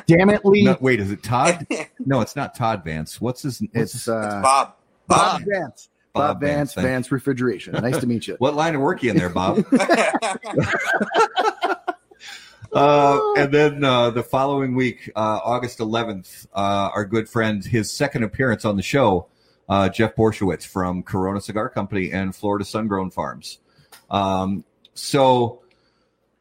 Damn 0.07 0.29
it, 0.29 0.45
Lee. 0.45 0.63
No, 0.63 0.77
wait, 0.79 0.99
is 0.99 1.11
it 1.11 1.23
Todd? 1.23 1.65
No, 1.99 2.21
it's 2.21 2.35
not 2.35 2.55
Todd 2.55 2.83
Vance. 2.83 3.21
What's 3.21 3.43
his? 3.43 3.61
What's 3.61 3.75
it's 3.75 3.93
his 3.93 4.07
uh, 4.07 4.41
Bob. 4.43 4.75
Bob 5.07 5.07
Bob. 5.07 5.41
Vance. 5.47 5.89
Bob, 6.13 6.41
Vance, 6.41 6.73
thank 6.73 6.83
you. 6.83 6.91
Vance 6.91 7.11
Refrigeration. 7.11 7.73
Nice 7.73 7.99
to 7.99 8.07
meet 8.07 8.27
you. 8.27 8.35
What 8.37 8.53
line 8.53 8.75
of 8.75 8.81
work 8.81 9.01
you 9.01 9.11
in 9.11 9.17
there, 9.17 9.29
Bob? 9.29 9.63
Uh, 12.73 13.19
and 13.35 13.53
then 13.53 13.83
uh, 13.83 14.11
the 14.11 14.23
following 14.23 14.75
week, 14.75 15.11
uh, 15.15 15.39
August 15.43 15.79
11th, 15.79 16.47
uh, 16.53 16.89
our 16.93 17.03
good 17.03 17.27
friend, 17.27 17.65
his 17.65 17.91
second 17.91 18.23
appearance 18.23 18.63
on 18.63 18.77
the 18.77 18.81
show, 18.81 19.27
uh, 19.67 19.89
Jeff 19.89 20.15
Borysiewicz 20.15 20.65
from 20.65 21.03
Corona 21.03 21.41
Cigar 21.41 21.67
Company 21.67 22.11
and 22.11 22.33
Florida 22.33 22.63
Sungrown 22.63 23.11
Farms. 23.11 23.59
Um, 24.09 24.63
so, 24.93 25.60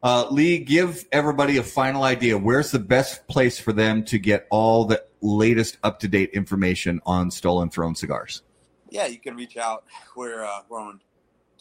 uh, 0.03 0.27
Lee, 0.29 0.59
give 0.59 1.05
everybody 1.11 1.57
a 1.57 1.63
final 1.63 2.03
idea. 2.03 2.37
Where's 2.37 2.71
the 2.71 2.79
best 2.79 3.27
place 3.27 3.59
for 3.59 3.73
them 3.73 4.03
to 4.05 4.17
get 4.19 4.47
all 4.49 4.85
the 4.85 5.03
latest 5.21 5.77
up 5.83 5.99
to 5.99 6.07
date 6.07 6.31
information 6.31 7.01
on 7.05 7.31
Stolen 7.31 7.69
Throne 7.69 7.95
cigars? 7.95 8.41
yeah, 8.91 9.07
you 9.07 9.17
can 9.17 9.35
reach 9.35 9.57
out. 9.57 9.85
We're 10.15 10.43
uh, 10.43 10.61
we're 10.69 10.79
on 10.79 10.99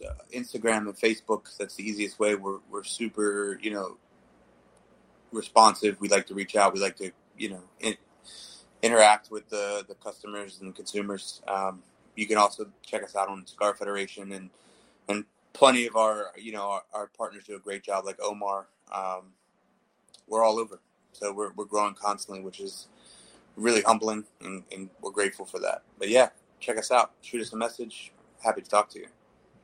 uh, 0.06 0.12
Instagram 0.34 0.80
and 0.80 0.96
Facebook. 0.96 1.56
That's 1.56 1.76
the 1.76 1.88
easiest 1.88 2.18
way. 2.18 2.34
We're 2.34 2.58
we're 2.68 2.84
super, 2.84 3.58
you 3.62 3.70
know, 3.70 3.96
responsive. 5.32 5.98
We 6.00 6.08
like 6.08 6.26
to 6.26 6.34
reach 6.34 6.56
out. 6.56 6.74
We 6.74 6.80
like 6.80 6.96
to, 6.96 7.12
you 7.38 7.50
know, 7.50 7.62
in, 7.78 7.96
interact 8.82 9.30
with 9.30 9.48
the 9.48 9.84
the 9.88 9.94
customers 9.94 10.58
and 10.60 10.74
consumers. 10.74 11.40
Um, 11.48 11.82
you 12.16 12.26
can 12.26 12.36
also 12.36 12.66
check 12.84 13.04
us 13.04 13.14
out 13.14 13.28
on 13.28 13.46
Cigar 13.46 13.74
Federation 13.74 14.32
and 14.32 14.50
and 15.08 15.24
plenty 15.52 15.86
of 15.86 15.96
our 15.96 16.32
you 16.36 16.52
know 16.52 16.62
our, 16.70 16.82
our 16.92 17.06
partners 17.06 17.44
do 17.44 17.56
a 17.56 17.58
great 17.58 17.82
job 17.82 18.04
like 18.04 18.18
Omar. 18.22 18.68
Um, 18.92 19.32
we're 20.26 20.44
all 20.44 20.58
over, 20.58 20.80
so 21.12 21.32
we're 21.32 21.52
we're 21.54 21.64
growing 21.64 21.94
constantly, 21.94 22.42
which 22.42 22.60
is 22.60 22.88
really 23.56 23.82
humbling, 23.82 24.24
and, 24.40 24.62
and 24.72 24.90
we're 25.00 25.10
grateful 25.10 25.44
for 25.44 25.58
that. 25.60 25.82
But 25.98 26.08
yeah, 26.08 26.30
check 26.60 26.78
us 26.78 26.90
out. 26.90 27.12
Shoot 27.20 27.42
us 27.42 27.52
a 27.52 27.56
message. 27.56 28.12
Happy 28.42 28.62
to 28.62 28.68
talk 28.68 28.88
to 28.90 29.00
you. 29.00 29.06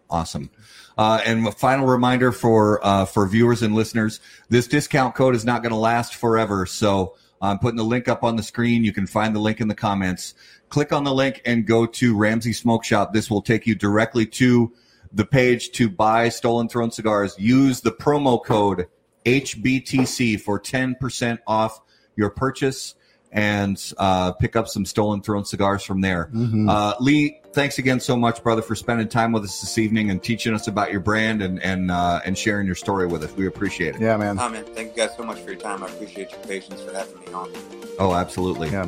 Awesome. 0.09 0.51
Uh, 0.97 1.21
and 1.25 1.47
a 1.47 1.53
final 1.53 1.87
reminder 1.87 2.31
for 2.31 2.85
uh, 2.85 3.05
for 3.05 3.27
viewers 3.27 3.63
and 3.63 3.75
listeners: 3.75 4.21
this 4.49 4.67
discount 4.69 5.15
code 5.15 5.35
is 5.35 5.45
not 5.45 5.63
going 5.63 5.73
to 5.73 5.79
last 5.79 6.15
forever. 6.15 6.67
So 6.67 7.17
I'm 7.41 7.59
putting 7.59 7.77
the 7.77 7.85
link 7.85 8.09
up 8.09 8.23
on 8.23 8.37
the 8.37 8.43
screen. 8.43 8.85
You 8.85 8.93
can 8.93 9.07
find 9.07 9.35
the 9.35 9.41
link 9.41 9.61
in 9.61 9.69
the 9.69 9.75
comments. 9.75 10.35
Click 10.69 10.93
on 10.93 11.05
the 11.05 11.15
link 11.15 11.43
and 11.45 11.67
go 11.67 11.87
to 11.87 12.17
Ramsey 12.17 12.53
Smoke 12.53 12.85
Shop. 12.85 13.13
This 13.13 13.31
will 13.31 13.43
take 13.43 13.67
you 13.67 13.75
directly 13.75 14.27
to 14.27 14.73
the 15.13 15.25
page 15.25 15.71
to 15.73 15.89
buy 15.89 16.29
Stolen 16.29 16.69
Throne 16.69 16.91
cigars. 16.91 17.35
Use 17.39 17.81
the 17.81 17.93
promo 17.93 18.43
code 18.45 18.87
HBTC 19.25 20.41
for 20.41 20.61
10% 20.61 21.39
off 21.47 21.81
your 22.17 22.31
purchase 22.31 22.95
and 23.33 23.93
uh, 23.99 24.33
pick 24.33 24.57
up 24.57 24.69
some 24.69 24.85
Stolen 24.85 25.21
Throne 25.21 25.45
cigars 25.45 25.83
from 25.83 26.01
there. 26.01 26.31
Mhm. 26.33 26.71
Uh, 26.71 26.95
Lee, 27.01 27.41
thanks 27.53 27.79
again 27.79 28.01
so 28.01 28.17
much, 28.17 28.43
brother, 28.43 28.63
for 28.63 28.75
spending 28.75 29.09
time 29.09 29.33
with 29.33 29.45
us 29.45 29.61
this 29.61 29.77
evening 29.79 30.11
and 30.11 30.23
teaching 30.23 30.55
us 30.55 30.69
about 30.69 30.91
your 30.91 31.01
brand 31.01 31.43
and 31.43 31.63
and 31.63 31.91
uh, 31.91 32.21
and 32.25 32.39
sharing 32.39 32.67
your 32.67 32.77
story 32.77 33.07
with 33.07 33.23
us. 33.25 33.33
We 33.33 33.47
appreciate 33.47 33.97
it. 33.97 34.01
yeah, 34.01 34.17
man. 34.17 34.39
Oh 34.39 34.49
man, 34.49 34.65
thank 34.65 34.97
you 34.97 35.03
guys 35.07 35.17
so 35.17 35.25
much 35.25 35.41
for 35.41 35.51
your 35.51 35.61
time. 35.61 35.83
I 35.83 35.89
appreciate 35.89 36.31
your 36.31 36.41
patience 36.41 36.81
for 36.83 36.95
having 36.95 37.19
me 37.21 37.33
on. 37.35 37.51
Oh, 37.99 38.15
absolutely. 38.15 38.71
Yeah. 38.71 38.87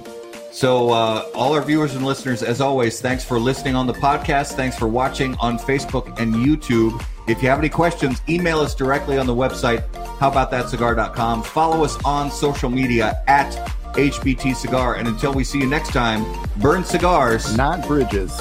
So, 0.51 0.91
uh, 0.91 1.25
all 1.35 1.53
our 1.55 1.62
viewers 1.62 1.95
and 1.95 2.05
listeners, 2.05 2.43
as 2.43 2.61
always, 2.61 3.01
thanks 3.01 3.23
for 3.23 3.39
listening 3.39 3.75
on 3.75 3.87
the 3.87 3.93
podcast. 3.93 4.53
Thanks 4.55 4.77
for 4.77 4.89
watching 4.89 5.37
on 5.37 5.59
Facebook 5.59 6.19
and 6.19 6.35
YouTube. 6.35 7.03
If 7.29 7.43
you 7.43 7.49
have 7.51 7.59
any 7.59 7.69
questions, 7.69 8.23
email 8.29 8.59
us 8.59 8.75
directly 8.75 9.19
on 9.19 9.27
the 9.27 9.35
website, 9.35 9.89
howaboutthatcigar.com. 10.19 11.43
Follow 11.43 11.85
us 11.85 12.03
on 12.05 12.31
social 12.31 12.70
media 12.70 13.23
at 13.29 13.53
HBT 13.93 14.57
Cigar. 14.57 14.95
And 14.95 15.07
until 15.07 15.35
we 15.35 15.45
see 15.45 15.59
you 15.59 15.66
next 15.66 15.91
time, 15.91 16.25
burn 16.57 16.85
cigars. 16.85 17.57
Not 17.57 17.87
bridges. 17.87 18.33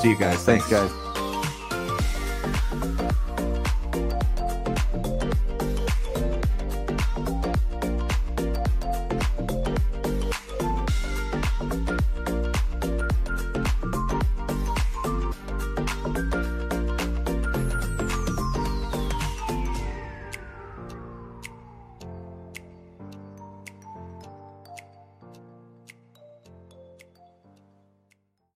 See 0.00 0.10
you 0.10 0.16
guys. 0.16 0.44
Thanks, 0.44 0.68
guys. 0.70 0.90